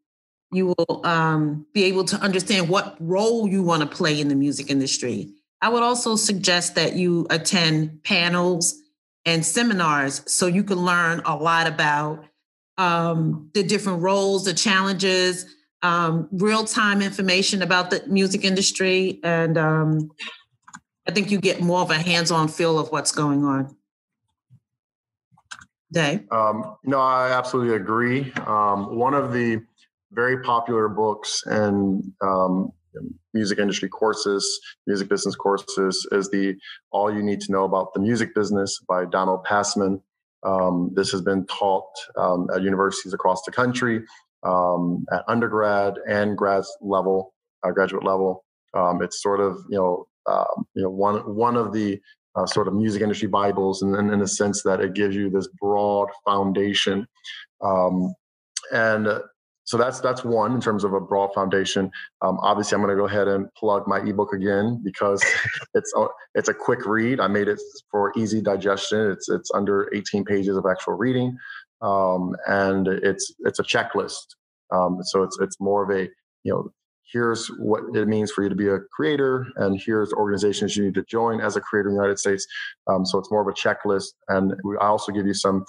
you 0.53 0.75
will 0.77 1.07
um, 1.07 1.67
be 1.73 1.85
able 1.85 2.05
to 2.05 2.17
understand 2.17 2.69
what 2.69 2.97
role 3.01 3.49
you 3.49 3.63
want 3.63 3.83
to 3.83 3.89
play 3.89 4.21
in 4.21 4.29
the 4.29 4.35
music 4.35 4.71
industry. 4.71 5.34
I 5.61 5.69
would 5.69 5.83
also 5.83 6.17
suggest 6.17 6.75
that 6.75 6.95
you 6.95 7.27
attend 7.31 8.03
panels 8.05 8.75
and 9.25 9.45
seminars 9.45 10.23
so 10.27 10.47
you 10.47 10.63
can 10.65 10.79
learn 10.79 11.23
a 11.25 11.35
lot 11.37 11.67
about 11.67 12.25
um, 12.77 13.51
the 13.55 13.63
different 13.63 14.03
roles, 14.03 14.45
the 14.45 14.55
challenges, 14.55 15.47
um, 15.83 16.29
real 16.33 16.65
time 16.65 17.03
information 17.03 17.63
about 17.63 17.91
the 17.91 18.03
music 18.07 18.45
industry. 18.45 19.21
And 19.23 19.57
um, 19.57 20.11
I 21.07 21.13
think 21.13 21.31
you 21.31 21.39
get 21.39 21.61
more 21.61 21.81
of 21.81 21.91
a 21.91 21.99
hands 21.99 22.31
on 22.31 22.49
feel 22.49 22.79
of 22.79 22.91
what's 22.91 23.13
going 23.13 23.45
on. 23.45 23.77
Dae? 25.93 26.25
Um, 26.31 26.77
no, 26.85 26.99
I 26.99 27.31
absolutely 27.31 27.77
agree. 27.77 28.33
Um, 28.47 28.97
one 28.97 29.15
of 29.15 29.33
the 29.33 29.63
very 30.11 30.43
popular 30.43 30.89
books 30.89 31.43
and 31.47 32.13
um, 32.21 32.73
music 33.35 33.59
industry 33.59 33.89
courses, 33.89 34.61
music 34.87 35.09
business 35.09 35.35
courses, 35.35 36.07
is 36.13 36.31
the 36.31 36.57
All 36.93 37.13
You 37.13 37.23
Need 37.23 37.41
to 37.43 37.53
Know 37.53 37.65
About 37.65 37.93
the 37.93 38.01
Music 38.01 38.35
Business 38.35 38.81
by 38.89 39.05
Donald 39.05 39.45
Passman. 39.45 40.01
Um, 40.45 40.93
this 40.95 41.11
has 41.11 41.21
been 41.21 41.47
taught 41.47 41.91
um, 42.17 42.49
at 42.55 42.63
universities 42.63 43.13
across 43.13 43.43
the 43.43 43.53
country, 43.53 44.03
um, 44.43 45.05
at 45.13 45.25
undergrad 45.29 45.95
and 46.09 46.37
grad 46.37 46.65
level, 46.81 47.35
uh, 47.63 47.71
graduate 47.71 48.05
level. 48.05 48.45
Um, 48.75 49.03
it's 49.03 49.23
sort 49.23 49.41
of 49.41 49.59
you 49.69 49.79
know 49.79 50.07
um, 50.27 50.67
you 50.75 50.83
know 50.83 50.91
one 50.91 51.17
one 51.35 51.57
of 51.57 51.73
the 51.73 52.01
uh, 52.37 52.47
sort 52.47 52.69
of 52.69 52.75
music 52.75 53.03
industry 53.03 53.29
bibles, 53.29 53.83
and 53.83 53.97
in, 53.97 54.11
in 54.13 54.19
the 54.19 54.29
sense 54.29 54.63
that 54.63 54.81
it 54.81 54.95
gives 54.95 55.17
you 55.17 55.31
this 55.31 55.49
broad 55.61 56.09
foundation. 56.25 57.07
Um, 57.63 58.15
and 58.73 59.09
so 59.65 59.79
that's 59.79 60.01
that's 60.01 60.25
one 60.25 60.53
in 60.53 60.61
terms 60.61 60.85
of 60.85 60.93
a 60.93 61.01
broad 61.01 61.33
foundation. 61.35 61.91
Um, 62.23 62.39
obviously, 62.43 62.77
I'm 62.77 62.83
going 62.83 62.95
to 62.95 63.01
go 63.01 63.07
ahead 63.07 63.29
and 63.29 63.53
plug 63.55 63.89
my 63.89 63.99
ebook 64.01 64.35
again 64.35 64.81
because 64.85 65.25
it's 65.75 65.93
a, 65.97 66.07
it's 66.35 66.49
a 66.49 66.55
quick 66.55 66.87
read. 66.87 67.19
I 67.19 67.29
made 67.29 67.49
it 67.49 67.61
for 67.91 68.13
easy 68.17 68.43
digestion. 68.43 69.11
It's 69.11 69.29
it's 69.29 69.51
under 69.55 69.91
18 69.95 70.25
pages 70.25 70.57
of 70.57 70.67
actual 70.71 70.95
reading, 70.95 71.37
um, 71.81 72.37
and 72.47 72.89
it's 72.89 73.35
it's 73.41 73.59
a 73.59 73.65
checklist. 73.65 74.37
Um, 74.71 74.99
so 75.03 75.23
it's 75.23 75.39
it's 75.41 75.59
more 75.61 75.83
of 75.83 75.97
a 75.97 76.11
you 76.43 76.53
know 76.53 76.71
here's 77.11 77.47
what 77.59 77.83
it 77.95 78.09
means 78.09 78.33
for 78.33 78.43
you 78.43 78.51
to 78.51 78.55
be 78.55 78.69
a 78.69 78.81
creator, 78.95 79.47
and 79.57 79.81
here's 79.81 80.13
organizations 80.13 80.77
you 80.77 80.85
need 80.85 80.95
to 80.95 81.05
join 81.05 81.41
as 81.41 81.57
a 81.57 81.61
creator 81.61 81.89
in 81.89 81.95
the 81.95 82.03
United 82.03 82.19
States. 82.19 82.47
Um, 82.87 83.07
so 83.07 83.19
it's 83.19 83.31
more 83.31 83.41
of 83.41 83.49
a 83.49 83.53
checklist, 83.53 84.13
and 84.29 84.53
I 84.79 84.87
also 84.87 85.11
give 85.11 85.27
you 85.27 85.35
some 85.35 85.65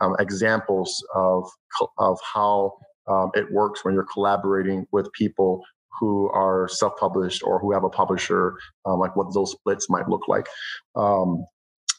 um, 0.00 0.14
examples 0.20 1.04
of 1.16 1.50
of 1.98 2.20
how 2.32 2.74
um, 3.08 3.30
it 3.34 3.50
works 3.52 3.84
when 3.84 3.94
you're 3.94 4.06
collaborating 4.12 4.86
with 4.92 5.12
people 5.12 5.62
who 6.00 6.28
are 6.30 6.68
self-published 6.68 7.42
or 7.44 7.58
who 7.58 7.72
have 7.72 7.84
a 7.84 7.88
publisher, 7.88 8.58
um, 8.84 8.98
like 8.98 9.14
what 9.16 9.32
those 9.32 9.52
splits 9.52 9.88
might 9.88 10.08
look 10.08 10.26
like. 10.28 10.48
Um, 10.96 11.44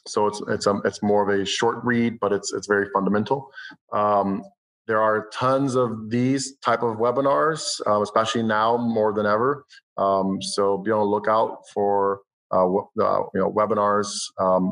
so 0.06 0.26
it's 0.26 0.40
it's 0.48 0.66
um, 0.66 0.82
it's 0.84 1.02
more 1.02 1.28
of 1.28 1.40
a 1.40 1.44
short 1.44 1.78
read, 1.84 2.20
but 2.20 2.32
it's 2.32 2.52
it's 2.52 2.66
very 2.66 2.88
fundamental. 2.94 3.50
Um, 3.92 4.44
there 4.86 5.02
are 5.02 5.28
tons 5.32 5.74
of 5.74 6.10
these 6.10 6.56
type 6.58 6.82
of 6.82 6.98
webinars, 6.98 7.80
uh, 7.88 8.00
especially 8.02 8.44
now 8.44 8.76
more 8.76 9.12
than 9.12 9.26
ever. 9.26 9.64
Um, 9.96 10.40
so 10.40 10.78
be 10.78 10.92
on 10.92 11.00
the 11.00 11.04
lookout 11.04 11.62
for 11.74 12.20
uh, 12.52 12.66
uh, 12.66 13.22
you 13.34 13.40
know 13.40 13.50
webinars. 13.50 14.14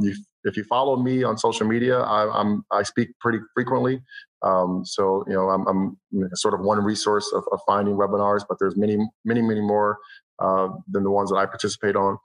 You, 0.02 0.14
if 0.44 0.56
you 0.56 0.64
follow 0.64 0.96
me 0.96 1.24
on 1.24 1.38
social 1.38 1.66
media, 1.66 1.98
I, 1.98 2.40
am 2.40 2.64
I 2.70 2.82
speak 2.82 3.08
pretty 3.20 3.38
frequently. 3.54 4.02
Um, 4.42 4.82
so 4.84 5.24
you 5.26 5.34
know, 5.34 5.48
I'm, 5.48 5.66
I'm, 5.66 5.96
sort 6.34 6.54
of 6.54 6.60
one 6.60 6.78
resource 6.84 7.32
of, 7.34 7.44
of, 7.50 7.60
finding 7.66 7.94
webinars, 7.94 8.42
but 8.46 8.58
there's 8.60 8.76
many, 8.76 8.98
many, 9.24 9.40
many 9.40 9.60
more 9.60 9.98
uh, 10.38 10.68
than 10.90 11.02
the 11.02 11.10
ones 11.10 11.30
that 11.30 11.36
I 11.36 11.46
participate 11.46 11.96
on. 11.96 12.18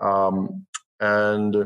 Um, 0.00 0.66
and 1.00 1.56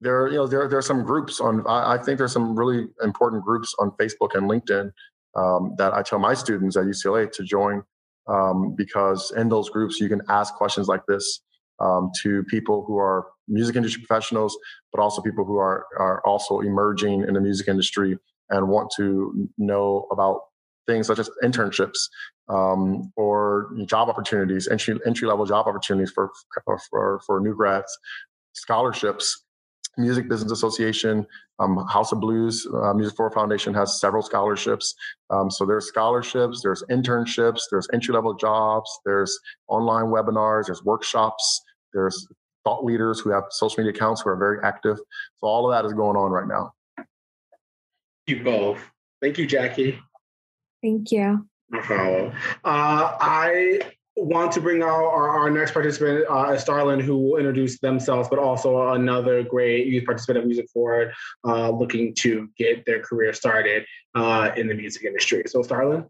there, 0.00 0.28
you 0.28 0.36
know, 0.36 0.46
there 0.46 0.66
there 0.68 0.78
are 0.78 0.82
some 0.82 1.04
groups 1.04 1.40
on. 1.40 1.64
I, 1.66 1.94
I, 1.94 1.98
think 1.98 2.16
there's 2.16 2.32
some 2.32 2.58
really 2.58 2.88
important 3.02 3.44
groups 3.44 3.74
on 3.78 3.90
Facebook 3.92 4.34
and 4.34 4.50
LinkedIn 4.50 4.90
um, 5.36 5.74
that 5.76 5.92
I 5.92 6.02
tell 6.02 6.18
my 6.18 6.34
students 6.34 6.76
at 6.76 6.84
UCLA 6.84 7.30
to 7.32 7.44
join 7.44 7.82
um, 8.26 8.74
because 8.76 9.32
in 9.36 9.48
those 9.48 9.68
groups 9.68 10.00
you 10.00 10.08
can 10.08 10.22
ask 10.28 10.54
questions 10.54 10.88
like 10.88 11.04
this 11.06 11.40
um, 11.80 12.10
to 12.22 12.42
people 12.44 12.84
who 12.86 12.96
are 12.98 13.26
music 13.50 13.76
industry 13.76 14.02
professionals, 14.06 14.56
but 14.92 15.00
also 15.00 15.20
people 15.20 15.44
who 15.44 15.58
are 15.58 15.86
are 15.98 16.24
also 16.24 16.60
emerging 16.60 17.22
in 17.26 17.34
the 17.34 17.40
music 17.40 17.68
industry 17.68 18.16
and 18.50 18.68
want 18.68 18.90
to 18.96 19.48
know 19.58 20.06
about 20.10 20.40
things 20.86 21.06
such 21.06 21.18
as 21.18 21.30
internships 21.42 22.08
um, 22.48 23.12
or 23.16 23.70
job 23.86 24.08
opportunities, 24.08 24.68
entry 24.68 24.98
entry 25.06 25.28
level 25.28 25.44
job 25.46 25.66
opportunities 25.66 26.10
for 26.10 26.30
for 26.90 27.20
for 27.26 27.40
new 27.40 27.54
grads, 27.54 27.96
scholarships. 28.52 29.44
Music 29.98 30.28
Business 30.28 30.52
Association, 30.52 31.26
um, 31.58 31.84
House 31.88 32.12
of 32.12 32.20
Blues 32.20 32.66
uh, 32.72 32.94
Music 32.94 33.16
Forward 33.16 33.34
Foundation 33.34 33.74
has 33.74 34.00
several 34.00 34.22
scholarships. 34.22 34.94
Um, 35.30 35.50
so 35.50 35.66
there's 35.66 35.86
scholarships, 35.88 36.62
there's 36.62 36.82
internships, 36.90 37.62
there's 37.70 37.88
entry 37.92 38.14
level 38.14 38.32
jobs, 38.34 38.88
there's 39.04 39.36
online 39.68 40.06
webinars, 40.06 40.66
there's 40.66 40.84
workshops, 40.84 41.60
there's 41.92 42.26
thought 42.64 42.84
leaders 42.84 43.20
who 43.20 43.30
have 43.30 43.44
social 43.50 43.82
media 43.82 43.96
accounts 43.96 44.22
who 44.22 44.30
are 44.30 44.36
very 44.36 44.58
active. 44.62 44.96
So 44.96 45.46
all 45.46 45.70
of 45.70 45.76
that 45.76 45.86
is 45.86 45.92
going 45.92 46.16
on 46.16 46.30
right 46.30 46.46
now 46.46 46.72
you 48.30 48.42
both. 48.42 48.80
Thank 49.20 49.36
you, 49.36 49.46
Jackie. 49.46 49.98
Thank 50.82 51.12
you. 51.12 51.46
No 51.70 51.80
problem. 51.80 52.32
Uh, 52.64 53.16
I 53.20 53.80
want 54.16 54.52
to 54.52 54.60
bring 54.60 54.82
out 54.82 54.88
our, 54.88 55.28
our 55.28 55.50
next 55.50 55.72
participant, 55.72 56.24
uh, 56.28 56.56
Starlin, 56.56 57.00
who 57.00 57.18
will 57.18 57.36
introduce 57.36 57.78
themselves, 57.80 58.28
but 58.28 58.38
also 58.38 58.92
another 58.92 59.42
great 59.42 59.86
youth 59.86 60.04
participant 60.04 60.38
at 60.38 60.46
Music 60.46 60.68
Forward, 60.72 61.12
uh, 61.44 61.70
looking 61.70 62.14
to 62.16 62.48
get 62.56 62.84
their 62.86 63.00
career 63.00 63.32
started 63.32 63.84
uh, 64.14 64.50
in 64.56 64.68
the 64.68 64.74
music 64.74 65.04
industry. 65.04 65.44
So, 65.46 65.62
Starlin. 65.62 66.06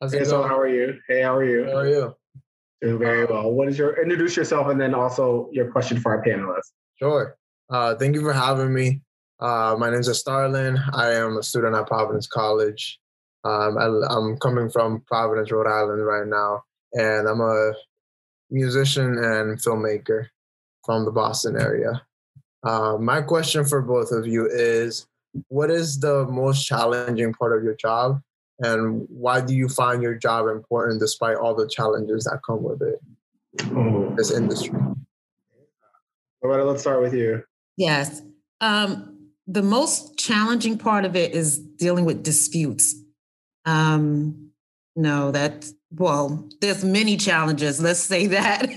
How's 0.00 0.12
hey, 0.12 0.22
so 0.22 0.44
how 0.44 0.56
are 0.56 0.68
you? 0.68 1.00
Hey, 1.08 1.22
how 1.22 1.34
are 1.36 1.44
you? 1.44 1.64
How 1.64 1.78
are 1.78 1.88
you? 1.88 2.16
Doing 2.80 2.98
very 3.00 3.24
well. 3.24 3.50
What 3.50 3.68
is 3.68 3.76
your 3.76 4.00
introduce 4.00 4.36
yourself 4.36 4.68
and 4.68 4.80
then 4.80 4.94
also 4.94 5.48
your 5.50 5.72
question 5.72 5.98
for 5.98 6.16
our 6.16 6.24
panelists? 6.24 6.70
Sure. 7.00 7.36
Uh, 7.68 7.96
thank 7.96 8.14
you 8.14 8.20
for 8.20 8.32
having 8.32 8.72
me. 8.72 9.00
Uh, 9.40 9.74
my 9.76 9.90
name 9.90 9.98
is 9.98 10.16
Starlin. 10.16 10.78
I 10.92 11.14
am 11.14 11.36
a 11.36 11.42
student 11.42 11.74
at 11.74 11.88
Providence 11.88 12.28
College. 12.28 13.00
Um, 13.42 13.76
I, 13.76 14.16
am 14.16 14.36
coming 14.36 14.70
from 14.70 15.02
Providence, 15.08 15.50
Rhode 15.50 15.66
Island 15.66 16.06
right 16.06 16.28
now, 16.28 16.62
and 16.92 17.28
I'm 17.28 17.40
a 17.40 17.72
musician 18.50 19.18
and 19.18 19.58
filmmaker 19.58 20.26
from 20.86 21.06
the 21.06 21.12
Boston 21.12 21.60
area. 21.60 22.02
Uh, 22.62 22.96
my 22.98 23.20
question 23.20 23.64
for 23.64 23.82
both 23.82 24.12
of 24.12 24.28
you 24.28 24.46
is 24.46 25.08
what 25.48 25.72
is 25.72 25.98
the 25.98 26.24
most 26.26 26.64
challenging 26.66 27.32
part 27.34 27.56
of 27.56 27.64
your 27.64 27.74
job 27.74 28.20
and 28.60 29.06
why 29.08 29.40
do 29.40 29.54
you 29.54 29.68
find 29.68 30.02
your 30.02 30.14
job 30.14 30.46
important 30.46 31.00
despite 31.00 31.36
all 31.36 31.54
the 31.54 31.68
challenges 31.68 32.24
that 32.24 32.40
come 32.44 32.62
with 32.62 32.82
it? 32.82 33.00
Oh. 33.72 34.14
this 34.16 34.30
industry. 34.30 34.78
Loretta, 36.42 36.64
let's 36.64 36.82
start 36.82 37.00
with 37.00 37.14
you. 37.14 37.42
Yes. 37.76 38.22
Um, 38.60 39.30
the 39.46 39.62
most 39.62 40.18
challenging 40.18 40.78
part 40.78 41.04
of 41.04 41.16
it 41.16 41.32
is 41.32 41.58
dealing 41.58 42.04
with 42.04 42.22
disputes. 42.22 42.94
Um, 43.64 44.50
no 44.96 45.30
that 45.30 45.64
well 45.92 46.48
there's 46.60 46.84
many 46.84 47.16
challenges 47.16 47.80
let's 47.80 48.00
say 48.00 48.26
that. 48.26 48.68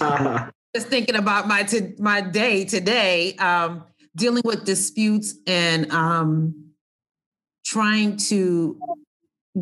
Uh-huh. 0.00 0.50
just 0.74 0.88
thinking 0.88 1.16
about 1.16 1.46
my 1.48 1.62
to, 1.64 1.94
my 1.98 2.20
day 2.20 2.64
today 2.64 3.34
um, 3.36 3.84
dealing 4.16 4.42
with 4.44 4.64
disputes 4.64 5.34
and 5.46 5.90
um, 5.92 6.72
trying 7.64 8.16
to 8.16 8.80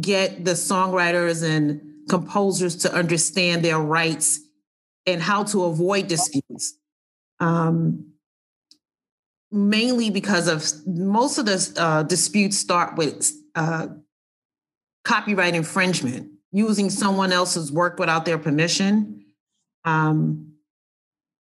get 0.01 0.45
the 0.45 0.53
songwriters 0.53 1.43
and 1.43 1.80
composers 2.09 2.76
to 2.76 2.93
understand 2.93 3.64
their 3.64 3.78
rights 3.78 4.41
and 5.07 5.22
how 5.22 5.45
to 5.45 5.64
avoid 5.64 6.09
disputes. 6.09 6.74
Um, 7.41 8.12
mainly 9.51 10.11
because 10.11 10.49
of 10.49 10.86
most 10.86 11.39
of 11.39 11.47
the 11.47 11.72
uh, 11.76 12.03
disputes 12.03 12.59
start 12.59 12.97
with 12.97 13.32
uh, 13.55 13.89
copyright 15.05 15.55
infringement, 15.55 16.30
using 16.53 16.91
someone 16.91 17.32
else's 17.32 17.72
work 17.72 17.99
without 17.99 18.24
their 18.24 18.39
permission. 18.39 19.24
Um, 19.84 20.53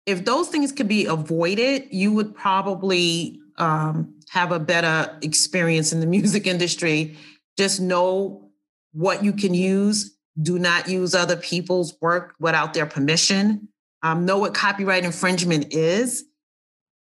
if 0.06 0.24
those 0.24 0.50
things 0.50 0.72
could 0.72 0.88
be 0.88 1.06
avoided, 1.06 1.88
you 1.90 2.12
would 2.12 2.36
probably 2.36 3.40
um, 3.58 4.14
have 4.30 4.52
a 4.52 4.60
better 4.60 5.18
experience 5.22 5.92
in 5.92 6.00
the 6.00 6.06
music 6.18 6.46
industry, 6.46 7.18
just 7.58 7.80
know 7.80 8.50
what 8.94 9.24
you 9.24 9.34
can 9.34 9.54
use. 9.54 10.18
Do 10.42 10.60
not 10.60 10.90
use 10.90 11.16
other 11.16 11.38
people's 11.38 11.96
work 12.02 12.36
without 12.40 12.74
their 12.74 12.86
permission. 12.86 13.70
Um, 14.02 14.26
know 14.26 14.38
what 14.40 14.54
copyright 14.54 15.06
infringement 15.06 15.74
is, 15.74 16.26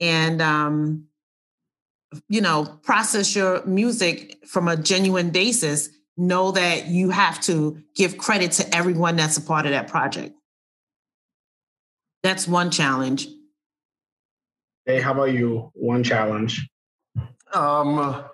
and 0.01 0.41
um, 0.41 1.07
you 2.29 2.41
know, 2.41 2.79
process 2.83 3.35
your 3.35 3.65
music 3.67 4.39
from 4.47 4.69
a 4.69 4.77
genuine 4.77 5.31
basis. 5.31 5.91
Know 6.17 6.53
that 6.53 6.87
you 6.87 7.11
have 7.11 7.41
to 7.43 7.83
give 7.97 8.19
credit 8.19 8.53
to 8.53 8.75
everyone 8.75 9.17
that's 9.17 9.37
a 9.37 9.43
part 9.43 9.67
of 9.67 9.73
that 9.73 9.89
project. 9.89 10.35
That's 12.23 12.47
one 12.47 12.71
challenge. 12.71 13.27
Hey, 14.87 15.01
how 15.01 15.13
about 15.13 15.33
you? 15.33 15.73
One 15.75 16.05
challenge. 16.05 16.69
Um, 17.53 18.25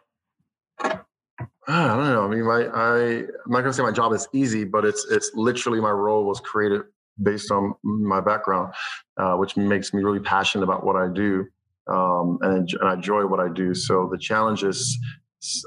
I 1.70 1.86
don't 1.86 2.04
know. 2.04 2.24
I 2.24 2.28
mean, 2.28 2.44
my 2.44 2.66
I 2.66 2.98
I'm 3.18 3.52
not 3.52 3.60
gonna 3.60 3.72
say 3.72 3.82
my 3.82 3.92
job 3.92 4.12
is 4.12 4.28
easy, 4.32 4.64
but 4.64 4.84
it's 4.84 5.06
it's 5.10 5.30
literally 5.34 5.80
my 5.80 5.90
role 5.90 6.24
was 6.24 6.40
created 6.40 6.82
based 7.22 7.50
on 7.50 7.74
my 7.82 8.20
background, 8.20 8.72
uh, 9.18 9.34
which 9.36 9.56
makes 9.56 9.92
me 9.94 10.02
really 10.02 10.20
passionate 10.20 10.64
about 10.64 10.84
what 10.84 10.96
I 10.96 11.08
do, 11.12 11.46
um, 11.86 12.38
and, 12.42 12.68
and 12.80 12.88
I 12.88 12.94
enjoy 12.94 13.26
what 13.26 13.40
I 13.40 13.48
do. 13.52 13.74
So 13.74 14.08
the 14.10 14.18
challenges 14.18 14.98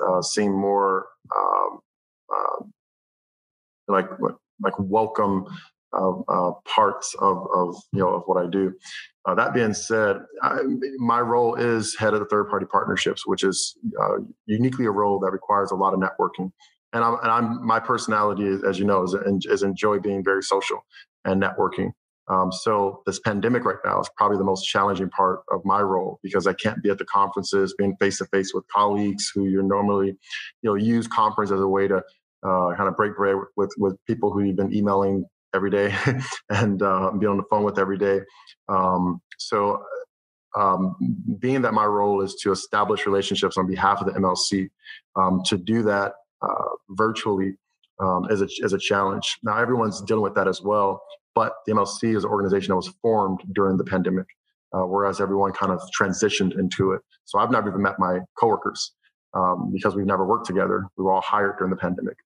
uh, 0.08 0.22
seem 0.22 0.52
more 0.52 1.06
um, 1.36 1.80
uh, 2.36 2.66
like 3.88 4.10
like 4.62 4.74
welcome 4.80 5.46
uh, 5.94 6.52
parts 6.66 7.16
of, 7.20 7.48
of 7.56 7.76
you 7.92 8.00
know 8.00 8.10
of 8.10 8.24
what 8.26 8.44
I 8.44 8.50
do. 8.50 8.74
Uh, 9.26 9.36
that 9.36 9.54
being 9.54 9.74
said, 9.74 10.18
I, 10.42 10.60
my 10.98 11.22
role 11.22 11.56
is 11.56 11.96
head 11.96 12.14
of 12.14 12.20
the 12.20 12.26
third 12.26 12.50
party 12.50 12.66
partnerships, 12.66 13.26
which 13.26 13.44
is 13.44 13.78
uh, 14.02 14.18
uniquely 14.46 14.86
a 14.86 14.92
role 14.92 15.20
that 15.20 15.32
requires 15.32 15.72
a 15.72 15.76
lot 15.76 15.94
of 15.94 16.00
networking. 16.00 16.52
And 16.92 17.04
I'm, 17.04 17.16
and 17.22 17.32
I'm 17.32 17.66
my 17.66 17.80
personality, 17.80 18.58
as 18.68 18.78
you 18.78 18.86
know, 18.86 19.04
is, 19.04 19.16
is 19.46 19.64
enjoy 19.64 20.00
being 20.00 20.24
very 20.24 20.44
social 20.44 20.86
and 21.26 21.42
networking. 21.42 21.92
Um, 22.28 22.52
so 22.52 23.02
this 23.06 23.20
pandemic 23.20 23.66
right 23.66 23.78
now 23.84 24.00
is 24.00 24.10
probably 24.16 24.38
the 24.38 24.44
most 24.44 24.64
challenging 24.66 25.10
part 25.10 25.42
of 25.52 25.62
my 25.66 25.82
role 25.82 26.20
because 26.24 26.48
I 26.48 26.54
can't 26.54 26.82
be 26.82 26.90
at 26.90 26.98
the 26.98 27.06
conferences, 27.06 27.76
being 27.78 27.96
face 27.98 28.20
to 28.20 28.26
face 28.26 28.54
with 28.54 28.66
colleagues 28.68 29.32
who 29.34 29.46
you 29.46 29.62
normally, 29.62 30.08
you 30.08 30.16
know, 30.64 30.76
use 30.76 31.08
conference 31.08 31.52
as 31.52 31.60
a 31.60 31.68
way 31.68 31.88
to 31.88 31.98
uh, 31.98 32.76
kind 32.76 32.88
of 32.88 32.96
break 32.96 33.16
bread 33.16 33.36
with 33.58 33.74
with 33.78 33.98
people 34.06 34.32
who 34.32 34.42
you've 34.42 34.56
been 34.56 34.74
emailing 34.74 35.26
every 35.54 35.70
day 35.70 35.96
and 36.50 36.82
uh, 36.82 37.12
be 37.12 37.26
on 37.26 37.38
the 37.38 37.44
phone 37.50 37.64
with 37.64 37.80
every 37.80 37.98
day. 37.98 38.22
Um, 38.70 39.22
so, 39.38 39.84
um, 40.56 40.96
being 41.40 41.64
that 41.64 41.74
my 41.74 41.86
role 41.86 42.22
is 42.22 42.36
to 42.36 42.52
establish 42.52 43.08
relationships 43.08 43.58
on 43.58 43.66
behalf 43.66 44.02
of 44.02 44.08
the 44.08 44.20
MLC, 44.20 44.70
um, 45.16 45.42
to 45.48 45.58
do 45.58 45.82
that 45.82 46.14
uh, 46.44 46.70
virtually 46.90 47.56
um, 48.00 48.28
is, 48.30 48.42
a, 48.42 48.48
is 48.60 48.74
a 48.74 48.78
challenge. 48.78 49.40
Now, 49.42 49.58
everyone's 49.58 50.02
dealing 50.02 50.22
with 50.22 50.36
that 50.36 50.48
as 50.48 50.62
well, 50.62 51.02
but 51.34 51.54
the 51.66 51.74
MLC 51.74 52.16
is 52.16 52.24
an 52.24 52.30
organization 52.30 52.70
that 52.70 52.76
was 52.76 52.94
formed 53.02 53.40
during 53.54 53.78
the 53.78 53.84
pandemic, 53.84 54.28
uh, 54.74 54.86
whereas 54.86 55.20
everyone 55.20 55.54
kind 55.54 55.72
of 55.72 55.82
transitioned 56.00 56.58
into 56.60 56.92
it. 56.92 57.02
So, 57.26 57.40
I've 57.40 57.52
never 57.52 57.70
even 57.70 57.82
met 57.82 57.98
my 57.98 58.20
coworkers. 58.40 58.94
Um, 59.36 59.72
because 59.74 59.96
we've 59.96 60.06
never 60.06 60.28
worked 60.28 60.46
together. 60.46 60.86
We 60.96 61.04
were 61.04 61.12
all 61.12 61.22
hired 61.22 61.58
during 61.58 61.72
the 61.72 61.76
pandemic. 61.76 62.18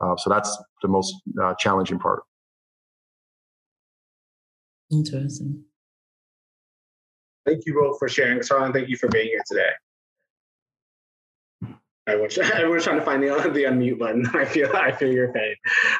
Uh, 0.00 0.16
so 0.16 0.28
that's 0.28 0.60
the 0.82 0.88
most 0.88 1.14
uh, 1.40 1.54
challenging 1.54 2.00
part. 2.00 2.24
Interesting. 4.90 5.64
Thank 7.46 7.66
you 7.66 7.74
both 7.74 7.98
for 7.98 8.08
sharing, 8.08 8.40
and 8.50 8.74
thank 8.74 8.88
you 8.88 8.96
for 8.96 9.08
being 9.08 9.28
here 9.28 9.42
today. 9.46 9.70
I 12.08 12.16
wish 12.16 12.38
I 12.54 12.64
was 12.64 12.84
trying 12.84 12.98
to 12.98 13.04
find 13.04 13.22
the, 13.22 13.28
the 13.52 13.64
unmute 13.64 13.98
button. 13.98 14.26
I 14.34 14.44
feel 14.44 14.70
I 14.74 14.92
feel 14.92 15.12
your 15.12 15.32
pain. 15.32 15.54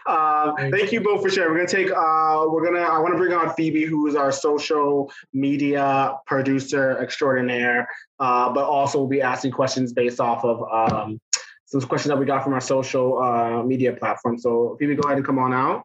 Uh, 0.06 0.52
thank 0.70 0.90
you 0.90 1.00
both 1.00 1.22
for 1.22 1.30
sharing. 1.30 1.52
We're 1.52 1.66
gonna 1.66 1.68
take 1.68 1.90
uh, 1.90 2.46
we're 2.48 2.64
gonna 2.64 2.80
I 2.80 2.98
want 2.98 3.12
to 3.12 3.18
bring 3.18 3.32
on 3.32 3.54
Phoebe, 3.54 3.84
who 3.84 4.06
is 4.06 4.14
our 4.14 4.32
social 4.32 5.12
media 5.32 6.14
producer 6.26 6.98
extraordinaire, 6.98 7.88
uh, 8.18 8.52
but 8.52 8.64
also 8.64 8.98
will 8.98 9.06
be 9.06 9.22
asking 9.22 9.52
questions 9.52 9.92
based 9.92 10.20
off 10.20 10.44
of 10.44 10.62
um, 10.72 11.20
some 11.66 11.80
questions 11.82 12.08
that 12.08 12.18
we 12.18 12.24
got 12.24 12.42
from 12.42 12.54
our 12.54 12.60
social 12.60 13.22
uh, 13.22 13.62
media 13.62 13.92
platform. 13.92 14.38
So 14.38 14.76
Phoebe, 14.78 14.94
go 14.94 15.02
ahead 15.02 15.18
and 15.18 15.26
come 15.26 15.38
on 15.38 15.52
out, 15.52 15.84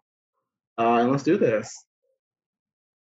uh, 0.78 1.01
and 1.01 1.12
let's 1.12 1.24
do 1.24 1.38
this. 1.38 1.86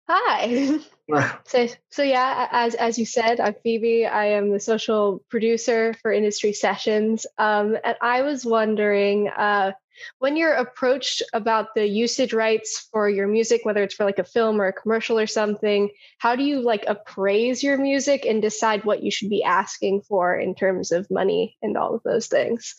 Hi. 0.09 0.79
so 1.45 1.67
so 1.89 2.03
yeah, 2.03 2.47
as 2.51 2.75
as 2.75 2.97
you 2.97 3.05
said, 3.05 3.39
I'm 3.39 3.55
Phoebe. 3.63 4.05
I 4.05 4.25
am 4.31 4.51
the 4.51 4.59
social 4.59 5.23
producer 5.29 5.93
for 6.01 6.11
Industry 6.11 6.53
Sessions. 6.53 7.25
Um, 7.37 7.77
and 7.83 7.97
I 8.01 8.21
was 8.21 8.45
wondering, 8.45 9.27
uh, 9.29 9.73
when 10.19 10.37
you're 10.37 10.53
approached 10.53 11.23
about 11.33 11.75
the 11.75 11.85
usage 11.87 12.33
rights 12.33 12.87
for 12.91 13.09
your 13.09 13.27
music, 13.27 13.61
whether 13.63 13.83
it's 13.83 13.95
for 13.95 14.05
like 14.05 14.19
a 14.19 14.23
film 14.23 14.61
or 14.61 14.67
a 14.67 14.73
commercial 14.73 15.19
or 15.19 15.27
something, 15.27 15.89
how 16.19 16.35
do 16.35 16.43
you 16.43 16.61
like 16.61 16.85
appraise 16.87 17.63
your 17.63 17.77
music 17.77 18.25
and 18.25 18.41
decide 18.41 18.85
what 18.85 19.03
you 19.03 19.11
should 19.11 19.29
be 19.29 19.43
asking 19.43 20.01
for 20.01 20.35
in 20.35 20.55
terms 20.55 20.91
of 20.91 21.09
money 21.09 21.57
and 21.61 21.77
all 21.77 21.95
of 21.95 22.03
those 22.03 22.27
things? 22.27 22.75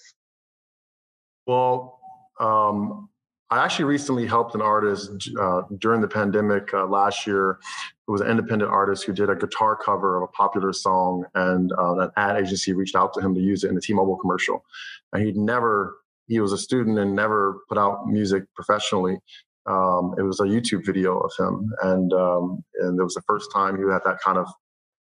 Well, 1.46 1.98
um, 2.38 3.08
I 3.51 3.64
actually 3.64 3.86
recently 3.86 4.26
helped 4.26 4.55
an 4.55 4.61
artist 4.61 5.30
uh, 5.40 5.62
during 5.78 6.03
the 6.03 6.09
pandemic 6.09 6.72
uh, 6.74 6.86
last 6.86 7.26
year. 7.26 7.59
It 8.07 8.11
was 8.11 8.20
an 8.20 8.28
independent 8.28 8.70
artist 8.70 9.05
who 9.05 9.14
did 9.14 9.30
a 9.30 9.36
guitar 9.36 9.74
cover 9.74 10.18
of 10.18 10.24
a 10.24 10.32
popular 10.32 10.72
song, 10.74 11.24
and 11.34 11.72
uh, 11.72 11.99
an 11.99 12.11
ad 12.16 12.36
agency 12.36 12.74
reached 12.74 12.94
out 12.94 13.14
to 13.14 13.20
him 13.20 13.34
to 13.34 13.40
use 13.40 13.64
it 13.64 13.70
in 13.70 13.76
a 13.76 13.80
T-Mobile 13.80 14.16
commercial. 14.16 14.64
And 15.12 15.24
he'd 15.24 15.36
never, 15.36 15.96
he 16.26 16.40
was 16.40 16.53
a 16.53 16.59
student 16.59 16.99
and 16.99 17.16
never 17.16 17.61
put 17.70 17.78
out 17.78 18.07
music 18.07 18.44
professionally. 18.55 19.18
Um, 19.64 20.14
it 20.18 20.22
was 20.22 20.40
a 20.40 20.44
YouTube 20.44 20.84
video 20.84 21.18
of 21.18 21.32
him, 21.38 21.70
and 21.82 22.12
um, 22.12 22.64
and 22.80 22.99
it 22.99 23.03
was 23.03 23.14
the 23.14 23.22
first 23.26 23.51
time 23.53 23.76
he 23.76 23.82
had 23.90 24.03
that 24.05 24.18
kind 24.20 24.38
of 24.38 24.46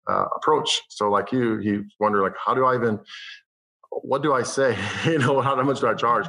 uh, 0.10 0.26
approach. 0.36 0.82
So, 0.90 1.10
like 1.12 1.32
you, 1.32 1.58
he 1.58 1.82
wondered, 2.00 2.24
like, 2.24 2.34
how 2.44 2.56
do 2.56 2.66
I 2.66 2.76
even 2.76 3.00
what 3.90 4.22
do 4.24 4.34
I 4.34 4.44
say? 4.44 4.78
you 5.06 5.20
know, 5.20 5.42
how 5.42 5.62
much 5.64 5.80
do 5.80 5.88
I 5.88 5.94
charge? 5.94 6.28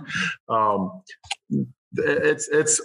Um, 0.48 1.02
it's 1.96 2.48
it's 2.48 2.80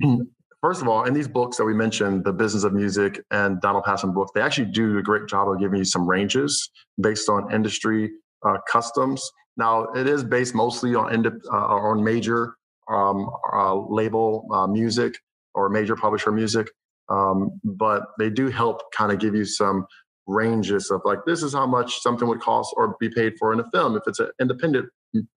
first 0.60 0.82
of 0.82 0.88
all, 0.88 1.04
in 1.04 1.14
these 1.14 1.28
books 1.28 1.56
that 1.56 1.64
we 1.64 1.74
mentioned, 1.74 2.24
the 2.24 2.32
business 2.32 2.64
of 2.64 2.72
music 2.72 3.22
and 3.30 3.60
Donald 3.60 3.84
Passman 3.84 4.12
books, 4.14 4.30
they 4.34 4.40
actually 4.40 4.66
do 4.66 4.98
a 4.98 5.02
great 5.02 5.26
job 5.26 5.48
of 5.48 5.58
giving 5.58 5.78
you 5.78 5.84
some 5.84 6.08
ranges 6.08 6.70
based 7.00 7.28
on 7.28 7.52
industry 7.52 8.10
uh, 8.46 8.58
customs. 8.70 9.22
Now, 9.56 9.84
it 9.92 10.06
is 10.06 10.24
based 10.24 10.54
mostly 10.54 10.94
on 10.94 11.12
ind- 11.12 11.42
uh, 11.52 11.56
on 11.56 12.02
major 12.02 12.54
um, 12.90 13.28
uh, 13.52 13.74
label 13.74 14.46
uh, 14.52 14.66
music 14.66 15.14
or 15.54 15.68
major 15.68 15.96
publisher 15.96 16.32
music, 16.32 16.70
um, 17.08 17.60
but 17.64 18.02
they 18.18 18.30
do 18.30 18.48
help 18.48 18.80
kind 18.92 19.12
of 19.12 19.18
give 19.18 19.34
you 19.34 19.44
some 19.44 19.86
ranges 20.26 20.90
of 20.90 21.00
like 21.04 21.18
this 21.26 21.42
is 21.42 21.52
how 21.52 21.66
much 21.66 22.00
something 22.00 22.28
would 22.28 22.40
cost 22.40 22.72
or 22.76 22.94
be 23.00 23.08
paid 23.08 23.32
for 23.38 23.52
in 23.52 23.58
a 23.58 23.70
film 23.72 23.96
if 23.96 24.02
it's 24.06 24.20
an 24.20 24.30
independent 24.40 24.88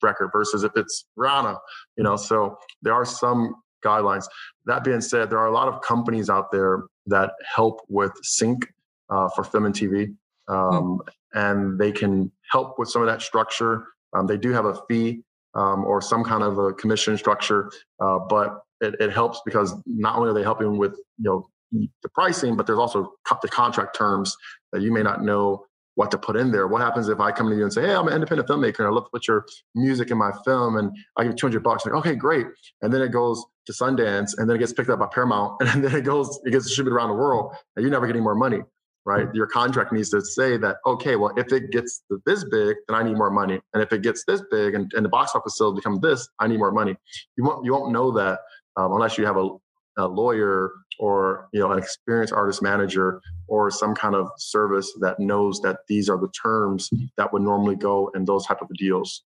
record 0.01 0.29
versus 0.31 0.63
if 0.63 0.71
it's 0.75 1.05
Rihanna, 1.17 1.57
you 1.97 2.03
know. 2.03 2.15
So 2.15 2.57
there 2.81 2.93
are 2.93 3.05
some 3.05 3.55
guidelines. 3.83 4.25
That 4.65 4.83
being 4.83 5.01
said, 5.01 5.29
there 5.29 5.39
are 5.39 5.47
a 5.47 5.53
lot 5.53 5.67
of 5.67 5.81
companies 5.81 6.29
out 6.29 6.51
there 6.51 6.83
that 7.07 7.31
help 7.43 7.81
with 7.89 8.11
sync 8.23 8.67
uh, 9.09 9.29
for 9.29 9.43
film 9.43 9.65
and 9.65 9.75
TV, 9.75 10.15
hmm. 10.47 10.53
um, 10.53 11.01
and 11.33 11.79
they 11.79 11.91
can 11.91 12.31
help 12.51 12.79
with 12.79 12.89
some 12.89 13.01
of 13.01 13.07
that 13.07 13.21
structure. 13.21 13.85
Um, 14.15 14.27
they 14.27 14.37
do 14.37 14.51
have 14.51 14.65
a 14.65 14.79
fee 14.87 15.23
um, 15.55 15.85
or 15.85 16.01
some 16.01 16.23
kind 16.23 16.43
of 16.43 16.57
a 16.57 16.73
commission 16.73 17.17
structure, 17.17 17.71
uh, 17.99 18.19
but 18.19 18.59
it, 18.81 18.95
it, 18.99 19.11
helps 19.11 19.41
because 19.45 19.73
not 19.85 20.17
only 20.17 20.29
are 20.29 20.33
they 20.33 20.43
helping 20.43 20.77
with 20.77 20.93
you 21.17 21.23
know 21.23 21.47
the 21.71 22.09
pricing, 22.13 22.55
but 22.55 22.67
there's 22.67 22.79
also 22.79 23.13
the 23.41 23.47
contract 23.47 23.95
terms 23.95 24.35
that 24.71 24.81
you 24.81 24.91
may 24.91 25.01
not 25.01 25.23
know 25.23 25.65
what 25.95 26.11
to 26.11 26.17
put 26.17 26.35
in 26.35 26.51
there. 26.51 26.67
What 26.67 26.81
happens 26.81 27.07
if 27.09 27.19
I 27.19 27.31
come 27.31 27.49
to 27.49 27.55
you 27.55 27.63
and 27.63 27.71
say, 27.71 27.83
"Hey, 27.83 27.95
I'm 27.95 28.07
an 28.07 28.13
independent 28.13 28.49
filmmaker, 28.49 28.79
and 28.79 28.87
I 28.87 28.91
love 28.91 29.05
to 29.05 29.09
put 29.11 29.27
your 29.27 29.45
music 29.75 30.11
in 30.11 30.17
my 30.17 30.31
film, 30.45 30.77
and 30.77 30.95
I 31.17 31.23
give 31.23 31.35
200 31.35 31.61
bucks." 31.63 31.85
Like, 31.85 31.95
okay, 31.95 32.15
great. 32.15 32.47
And 32.81 32.93
then 32.93 33.01
it 33.01 33.11
goes 33.11 33.43
to 33.65 33.73
Sundance, 33.73 34.37
and 34.37 34.49
then 34.49 34.55
it 34.55 34.59
gets 34.59 34.73
picked 34.73 34.89
up 34.89 34.99
by 34.99 35.07
Paramount, 35.07 35.61
and 35.61 35.83
then 35.83 35.95
it 35.95 36.03
goes, 36.03 36.39
it 36.45 36.51
gets 36.51 36.65
distributed 36.65 36.95
around 36.95 37.09
the 37.09 37.15
world, 37.15 37.55
and 37.75 37.83
you 37.83 37.91
never 37.91 38.05
get 38.05 38.15
any 38.15 38.23
more 38.23 38.35
money, 38.35 38.61
right? 39.05 39.27
Your 39.33 39.47
contract 39.47 39.91
needs 39.93 40.09
to 40.11 40.21
say 40.21 40.57
that, 40.57 40.77
okay, 40.85 41.15
well, 41.15 41.33
if 41.37 41.51
it 41.51 41.71
gets 41.71 42.03
this 42.25 42.43
big, 42.49 42.75
then 42.87 42.97
I 42.97 43.03
need 43.03 43.17
more 43.17 43.31
money, 43.31 43.59
and 43.73 43.83
if 43.83 43.91
it 43.93 44.01
gets 44.01 44.23
this 44.25 44.41
big, 44.51 44.75
and, 44.75 44.91
and 44.95 45.05
the 45.05 45.09
box 45.09 45.31
office 45.35 45.57
sales 45.57 45.75
become 45.75 45.99
this, 46.01 46.27
I 46.39 46.47
need 46.47 46.57
more 46.57 46.71
money. 46.71 46.95
You 47.37 47.45
won't, 47.45 47.65
you 47.65 47.73
won't 47.73 47.91
know 47.91 48.11
that 48.11 48.39
um, 48.75 48.91
unless 48.93 49.17
you 49.17 49.25
have 49.25 49.37
a, 49.37 49.49
a 49.97 50.07
lawyer 50.07 50.71
or 50.99 51.47
you 51.53 51.59
know 51.59 51.71
an 51.71 51.79
experienced 51.79 52.33
artist 52.33 52.61
manager 52.61 53.21
or 53.47 53.69
some 53.71 53.93
kind 53.95 54.15
of 54.15 54.29
service 54.37 54.91
that 54.99 55.19
knows 55.19 55.59
that 55.61 55.79
these 55.87 56.09
are 56.09 56.17
the 56.17 56.29
terms 56.29 56.89
that 57.17 57.31
would 57.33 57.41
normally 57.41 57.75
go 57.75 58.11
in 58.15 58.25
those 58.25 58.45
type 58.45 58.61
of 58.61 58.67
deals 58.77 59.23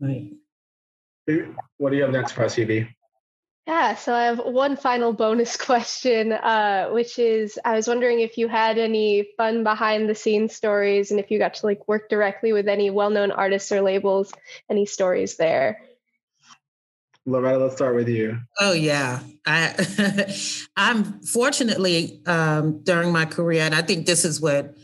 right 0.00 0.30
what 1.78 1.90
do 1.90 1.96
you 1.96 2.02
have 2.02 2.12
next 2.12 2.32
for 2.32 2.44
us 2.44 2.54
Phoebe? 2.54 2.88
Yeah, 3.66 3.94
so 3.94 4.14
I 4.14 4.24
have 4.24 4.40
one 4.40 4.76
final 4.76 5.14
bonus 5.14 5.56
question, 5.64 6.32
uh, 6.32 6.88
which 6.90 7.18
is 7.18 7.58
I 7.64 7.76
was 7.76 7.88
wondering 7.88 8.20
if 8.20 8.36
you 8.36 8.46
had 8.48 8.76
any 8.76 9.28
fun 9.38 9.64
behind 9.64 10.08
the 10.08 10.14
scenes 10.14 10.54
stories 10.54 11.10
and 11.10 11.18
if 11.18 11.30
you 11.30 11.38
got 11.38 11.54
to 11.54 11.66
like 11.66 11.88
work 11.88 12.10
directly 12.10 12.52
with 12.52 12.68
any 12.68 12.90
well 12.90 13.10
known 13.10 13.30
artists 13.30 13.72
or 13.72 13.80
labels, 13.80 14.32
any 14.70 14.84
stories 14.84 15.36
there. 15.36 15.80
Loretta, 17.26 17.58
let's 17.58 17.74
start 17.74 17.94
with 17.94 18.08
you. 18.08 18.38
Oh 18.60 18.72
yeah, 18.72 19.20
I 19.46 20.36
I'm 20.76 21.20
fortunately 21.22 22.20
um, 22.26 22.82
during 22.82 23.12
my 23.12 23.24
career, 23.24 23.62
and 23.62 23.74
I 23.74 23.82
think 23.82 24.06
this 24.06 24.24
is 24.24 24.40
what 24.40 24.76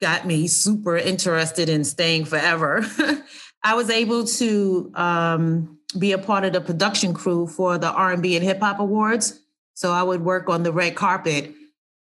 got 0.00 0.26
me 0.26 0.48
super 0.48 0.96
interested 0.96 1.68
in 1.68 1.84
staying 1.84 2.24
forever. 2.24 2.84
I 3.62 3.74
was 3.74 3.90
able 3.90 4.24
to 4.24 4.90
um, 4.94 5.78
be 5.98 6.12
a 6.12 6.18
part 6.18 6.44
of 6.44 6.52
the 6.52 6.60
production 6.60 7.12
crew 7.12 7.46
for 7.46 7.76
the 7.76 7.90
R&B 7.90 8.34
and 8.36 8.44
Hip 8.44 8.60
Hop 8.60 8.80
Awards. 8.80 9.40
So 9.74 9.92
I 9.92 10.02
would 10.02 10.22
work 10.22 10.48
on 10.48 10.62
the 10.62 10.72
red 10.72 10.94
carpet 10.94 11.52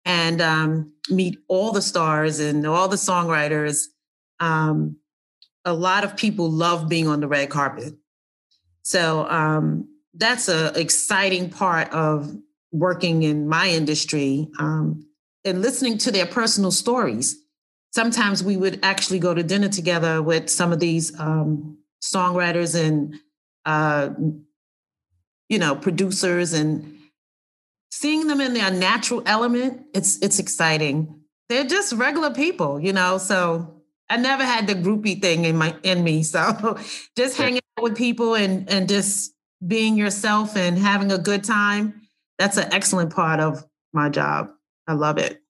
and 0.05 0.41
um, 0.41 0.93
meet 1.09 1.39
all 1.47 1.71
the 1.71 1.81
stars 1.81 2.39
and 2.39 2.65
all 2.65 2.87
the 2.87 2.95
songwriters. 2.95 3.85
Um, 4.39 4.97
a 5.65 5.73
lot 5.73 6.03
of 6.03 6.17
people 6.17 6.49
love 6.49 6.89
being 6.89 7.07
on 7.07 7.19
the 7.19 7.27
red 7.27 7.49
carpet. 7.49 7.93
So 8.83 9.27
um, 9.29 9.87
that's 10.13 10.47
an 10.47 10.75
exciting 10.75 11.49
part 11.49 11.89
of 11.91 12.35
working 12.71 13.23
in 13.23 13.47
my 13.47 13.69
industry 13.69 14.49
um, 14.59 15.05
and 15.43 15.61
listening 15.61 15.97
to 15.99 16.11
their 16.11 16.25
personal 16.25 16.71
stories. 16.71 17.37
Sometimes 17.93 18.43
we 18.43 18.55
would 18.55 18.79
actually 18.83 19.19
go 19.19 19.33
to 19.33 19.43
dinner 19.43 19.67
together 19.67 20.21
with 20.21 20.49
some 20.49 20.71
of 20.71 20.79
these 20.79 21.17
um, 21.19 21.77
songwriters 22.01 22.79
and 22.79 23.15
uh, 23.65 24.09
you 25.49 25.59
know 25.59 25.75
producers 25.75 26.53
and 26.53 26.97
seeing 27.91 28.27
them 28.27 28.41
in 28.41 28.53
their 28.53 28.71
natural 28.71 29.21
element 29.25 29.85
it's 29.93 30.17
it's 30.21 30.39
exciting. 30.39 31.21
They're 31.49 31.65
just 31.65 31.91
regular 31.93 32.33
people 32.33 32.79
you 32.79 32.93
know 32.93 33.17
so 33.17 33.81
i 34.09 34.15
never 34.15 34.45
had 34.45 34.67
the 34.67 34.73
groupie 34.73 35.21
thing 35.21 35.43
in 35.43 35.57
my 35.57 35.75
in 35.83 36.01
me 36.01 36.23
so 36.33 36.79
just 37.17 37.35
hanging 37.35 37.57
out 37.57 37.70
with 37.81 37.95
people 37.95 38.35
and 38.35 38.69
and 38.69 38.87
just 38.87 39.33
being 39.65 39.97
yourself 39.97 40.55
and 40.57 40.77
having 40.77 41.11
a 41.11 41.17
good 41.17 41.43
time 41.43 42.01
that's 42.39 42.57
an 42.57 42.71
excellent 42.73 43.13
part 43.13 43.39
of 43.39 43.65
my 43.93 44.09
job 44.09 44.49
i 44.87 44.93
love 44.93 45.17
it 45.17 45.41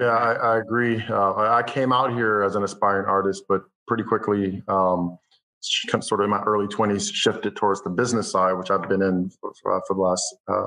yeah, 0.00 0.06
I, 0.06 0.32
I 0.32 0.58
agree. 0.58 1.02
Uh, 1.08 1.34
I 1.34 1.62
came 1.62 1.92
out 1.92 2.12
here 2.12 2.42
as 2.42 2.56
an 2.56 2.62
aspiring 2.62 3.06
artist, 3.06 3.44
but 3.48 3.62
pretty 3.86 4.04
quickly, 4.04 4.62
um, 4.68 5.18
sort 5.60 6.20
of 6.20 6.24
in 6.24 6.30
my 6.30 6.42
early 6.42 6.66
20s, 6.66 7.12
shifted 7.12 7.56
towards 7.56 7.82
the 7.82 7.90
business 7.90 8.30
side, 8.30 8.52
which 8.52 8.70
I've 8.70 8.88
been 8.88 9.02
in 9.02 9.30
for, 9.40 9.52
for 9.62 9.94
the 9.94 10.00
last 10.00 10.36
uh, 10.48 10.66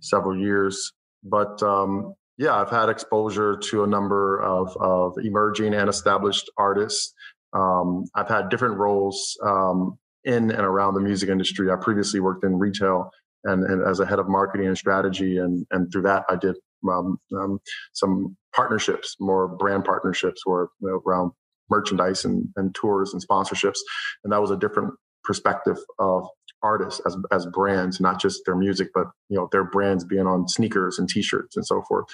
several 0.00 0.38
years. 0.38 0.92
But 1.22 1.62
um, 1.62 2.14
yeah, 2.38 2.54
I've 2.54 2.70
had 2.70 2.88
exposure 2.88 3.56
to 3.56 3.84
a 3.84 3.86
number 3.86 4.40
of, 4.42 4.76
of 4.78 5.14
emerging 5.22 5.74
and 5.74 5.88
established 5.88 6.50
artists. 6.56 7.14
Um, 7.52 8.04
I've 8.14 8.28
had 8.28 8.48
different 8.48 8.76
roles 8.76 9.36
um, 9.42 9.98
in 10.26 10.50
and 10.50 10.60
around 10.60 10.94
the 10.94 11.00
music 11.00 11.28
industry. 11.30 11.70
I 11.70 11.76
previously 11.76 12.20
worked 12.20 12.44
in 12.44 12.58
retail 12.58 13.10
and, 13.44 13.64
and 13.64 13.86
as 13.88 14.00
a 14.00 14.06
head 14.06 14.18
of 14.18 14.28
marketing 14.28 14.66
and 14.66 14.76
strategy, 14.76 15.38
and 15.38 15.66
and 15.70 15.90
through 15.90 16.02
that 16.02 16.24
I 16.28 16.36
did 16.36 16.56
um, 16.90 17.18
um, 17.38 17.58
some 17.92 18.36
partnerships, 18.54 19.16
more 19.20 19.48
brand 19.48 19.84
partnerships, 19.84 20.42
or 20.46 20.70
you 20.80 20.88
know, 20.88 21.00
around 21.06 21.32
merchandise 21.70 22.24
and, 22.24 22.48
and 22.56 22.74
tours 22.74 23.12
and 23.12 23.26
sponsorships, 23.26 23.78
and 24.24 24.32
that 24.32 24.40
was 24.40 24.50
a 24.50 24.56
different 24.56 24.92
perspective 25.24 25.78
of 25.98 26.26
artists 26.62 27.00
as 27.06 27.16
as 27.32 27.46
brands, 27.46 28.00
not 28.00 28.20
just 28.20 28.42
their 28.46 28.56
music, 28.56 28.88
but 28.94 29.06
you 29.28 29.36
know 29.36 29.48
their 29.52 29.64
brands 29.64 30.04
being 30.04 30.26
on 30.26 30.48
sneakers 30.48 30.98
and 30.98 31.08
T-shirts 31.08 31.56
and 31.56 31.66
so 31.66 31.82
forth. 31.88 32.06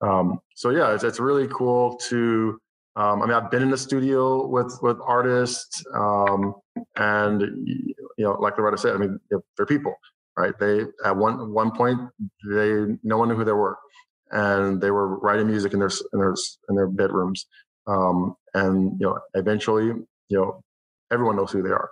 Um, 0.00 0.40
so 0.54 0.70
yeah, 0.70 0.92
it's, 0.94 1.04
it's 1.04 1.20
really 1.20 1.48
cool 1.48 1.96
to. 2.08 2.58
Um, 2.96 3.22
I 3.22 3.26
mean, 3.26 3.34
I've 3.34 3.52
been 3.52 3.62
in 3.62 3.70
the 3.70 3.78
studio 3.78 4.46
with 4.46 4.76
with 4.82 4.98
artists, 5.06 5.84
um, 5.94 6.54
and 6.96 7.42
you 7.66 7.94
know, 8.18 8.32
like 8.32 8.56
the 8.56 8.62
Loretta 8.62 8.78
said, 8.78 8.94
I 8.94 8.98
mean, 8.98 9.18
they're 9.56 9.66
people, 9.66 9.94
right? 10.36 10.54
They 10.58 10.84
at 11.04 11.16
one 11.16 11.52
one 11.52 11.70
point 11.72 12.00
they 12.48 12.84
no 13.02 13.18
one 13.18 13.28
knew 13.28 13.36
who 13.36 13.44
they 13.44 13.52
were 13.52 13.76
and 14.30 14.80
they 14.80 14.90
were 14.90 15.18
writing 15.18 15.46
music 15.46 15.72
in 15.72 15.80
their 15.80 15.90
in 16.12 16.20
their 16.20 16.34
in 16.68 16.76
their 16.76 16.88
bedrooms. 16.88 17.46
Um, 17.86 18.36
and 18.54 18.92
you 19.00 19.06
know, 19.06 19.18
eventually, 19.34 19.86
you 19.86 20.06
know, 20.30 20.62
everyone 21.10 21.36
knows 21.36 21.50
who 21.50 21.62
they 21.62 21.70
are, 21.70 21.90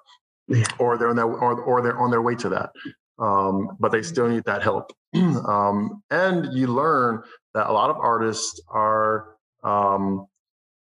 or 0.79 0.99
they're 0.99 1.11
on 1.11 1.17
their 1.17 1.27
or, 1.27 1.61
or 1.61 1.83
they're 1.83 1.99
on 1.99 2.11
their 2.11 2.23
way 2.23 2.35
to 2.37 2.49
that. 2.51 2.71
Um, 3.19 3.77
but 3.81 3.91
they 3.91 4.03
still 4.03 4.29
need 4.29 4.45
that 4.45 4.63
help. 4.63 4.93
um, 5.15 6.03
and 6.11 6.53
you 6.53 6.69
learn 6.69 7.23
that 7.55 7.69
a 7.69 7.73
lot 7.73 7.91
of 7.91 7.97
artists 7.97 8.61
are 8.69 9.35
um, 9.65 10.27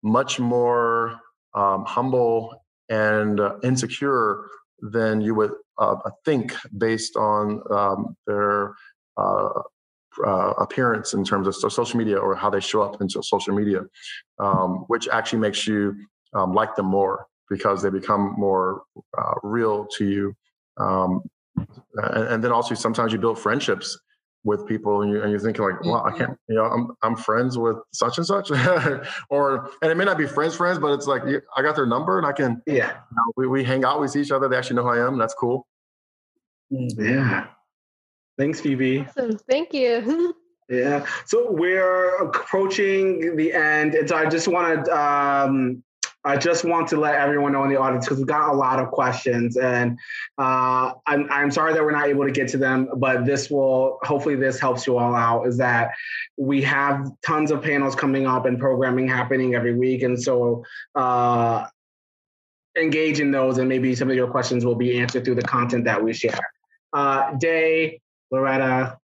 much 0.02 0.38
more 0.38 1.18
um, 1.54 1.84
humble 1.86 2.62
and 2.88 3.40
uh, 3.40 3.56
insecure 3.62 4.46
than 4.80 5.20
you 5.20 5.34
would 5.34 5.52
uh, 5.78 5.96
think 6.24 6.54
based 6.76 7.16
on 7.16 7.62
um, 7.70 8.16
their 8.26 8.74
uh, 9.16 9.48
uh, 10.24 10.52
appearance 10.58 11.14
in 11.14 11.24
terms 11.24 11.46
of 11.46 11.54
social 11.54 11.98
media 11.98 12.16
or 12.16 12.34
how 12.34 12.48
they 12.50 12.60
show 12.60 12.82
up 12.82 13.00
in 13.00 13.08
social 13.08 13.54
media, 13.54 13.82
um, 14.38 14.84
which 14.88 15.08
actually 15.08 15.38
makes 15.38 15.66
you 15.66 15.94
um, 16.34 16.54
like 16.54 16.74
them 16.74 16.86
more 16.86 17.26
because 17.50 17.82
they 17.82 17.90
become 17.90 18.34
more 18.38 18.82
uh, 19.18 19.34
real 19.42 19.86
to 19.96 20.06
you. 20.06 20.34
Um, 20.78 21.22
and, 21.94 22.28
and, 22.28 22.44
then 22.44 22.52
also 22.52 22.74
sometimes 22.74 23.12
you 23.12 23.18
build 23.18 23.38
friendships 23.38 23.98
with 24.46 24.64
people 24.64 25.02
and, 25.02 25.10
you, 25.10 25.20
and 25.20 25.30
you're 25.30 25.40
thinking 25.40 25.64
like, 25.64 25.82
well, 25.82 26.04
I 26.06 26.16
can't, 26.16 26.38
you 26.48 26.54
know, 26.54 26.64
I'm, 26.64 26.92
I'm 27.02 27.16
friends 27.16 27.58
with 27.58 27.76
such 27.92 28.16
and 28.16 28.26
such 28.26 28.50
or, 29.30 29.70
and 29.82 29.90
it 29.90 29.96
may 29.96 30.04
not 30.04 30.16
be 30.16 30.26
friends, 30.26 30.54
friends, 30.54 30.78
but 30.78 30.92
it's 30.92 31.08
like, 31.08 31.22
I 31.56 31.62
got 31.62 31.74
their 31.74 31.84
number 31.84 32.16
and 32.16 32.26
I 32.26 32.32
can, 32.32 32.62
yeah, 32.64 32.92
you 33.10 33.16
know, 33.16 33.32
we, 33.36 33.48
we 33.48 33.64
hang 33.64 33.84
out, 33.84 34.00
we 34.00 34.06
see 34.06 34.20
each 34.20 34.30
other. 34.30 34.48
They 34.48 34.56
actually 34.56 34.76
know 34.76 34.84
who 34.84 34.90
I 34.90 35.04
am. 35.04 35.18
That's 35.18 35.34
cool. 35.34 35.66
Yeah. 36.70 37.48
Thanks, 38.38 38.60
Phoebe. 38.60 39.00
Awesome. 39.00 39.36
Thank 39.50 39.74
you. 39.74 40.34
yeah. 40.68 41.04
So 41.24 41.50
we're 41.50 42.16
approaching 42.18 43.34
the 43.34 43.52
end. 43.52 43.96
And 43.96 44.08
so 44.08 44.16
I 44.16 44.26
just 44.26 44.46
want 44.46 44.84
to 44.84 44.96
um, 44.96 45.82
I 46.26 46.36
just 46.36 46.64
want 46.64 46.88
to 46.88 46.96
let 46.96 47.14
everyone 47.14 47.52
know 47.52 47.62
in 47.62 47.70
the 47.70 47.76
audience 47.76 48.04
because 48.04 48.18
we've 48.18 48.26
got 48.26 48.52
a 48.52 48.56
lot 48.56 48.80
of 48.80 48.90
questions, 48.90 49.56
and 49.56 49.96
uh, 50.38 50.92
I'm 51.06 51.30
I'm 51.30 51.52
sorry 51.52 51.72
that 51.72 51.82
we're 51.82 51.92
not 51.92 52.08
able 52.08 52.24
to 52.24 52.32
get 52.32 52.48
to 52.48 52.58
them, 52.58 52.88
but 52.96 53.24
this 53.24 53.48
will 53.48 54.00
hopefully 54.02 54.34
this 54.34 54.58
helps 54.58 54.88
you 54.88 54.98
all 54.98 55.14
out. 55.14 55.46
Is 55.46 55.56
that 55.58 55.92
we 56.36 56.62
have 56.62 57.08
tons 57.24 57.52
of 57.52 57.62
panels 57.62 57.94
coming 57.94 58.26
up 58.26 58.44
and 58.44 58.58
programming 58.58 59.06
happening 59.06 59.54
every 59.54 59.74
week, 59.74 60.02
and 60.02 60.20
so. 60.20 60.64
Uh, 60.94 61.66
engage 62.78 63.20
in 63.20 63.30
those 63.30 63.56
and 63.56 63.70
maybe 63.70 63.94
some 63.94 64.10
of 64.10 64.14
your 64.14 64.30
questions 64.30 64.62
will 64.62 64.74
be 64.74 64.98
answered 64.98 65.24
through 65.24 65.34
the 65.34 65.40
content 65.40 65.86
that 65.86 66.04
we 66.04 66.12
share. 66.12 66.38
Uh, 66.92 67.32
Dae, 67.38 67.98
Loretta, 68.30 68.98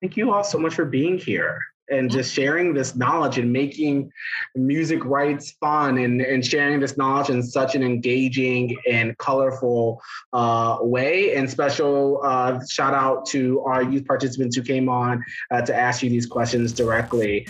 thank 0.00 0.16
you 0.16 0.32
all 0.32 0.44
so 0.44 0.58
much 0.58 0.74
for 0.74 0.84
being 0.84 1.18
here 1.18 1.60
and 1.88 2.10
just 2.10 2.32
sharing 2.32 2.74
this 2.74 2.96
knowledge 2.96 3.38
and 3.38 3.52
making 3.52 4.10
music 4.54 5.04
rights 5.04 5.52
fun 5.60 5.98
and, 5.98 6.20
and 6.20 6.44
sharing 6.44 6.80
this 6.80 6.96
knowledge 6.96 7.30
in 7.30 7.42
such 7.42 7.74
an 7.74 7.82
engaging 7.82 8.76
and 8.90 9.16
colorful 9.18 10.00
uh, 10.32 10.78
way. 10.80 11.34
And 11.36 11.48
special 11.48 12.20
uh, 12.24 12.60
shout 12.68 12.94
out 12.94 13.26
to 13.26 13.60
our 13.60 13.82
youth 13.82 14.06
participants 14.06 14.56
who 14.56 14.62
came 14.62 14.88
on 14.88 15.24
uh, 15.50 15.62
to 15.62 15.74
ask 15.74 16.02
you 16.02 16.10
these 16.10 16.26
questions 16.26 16.72
directly. 16.72 17.46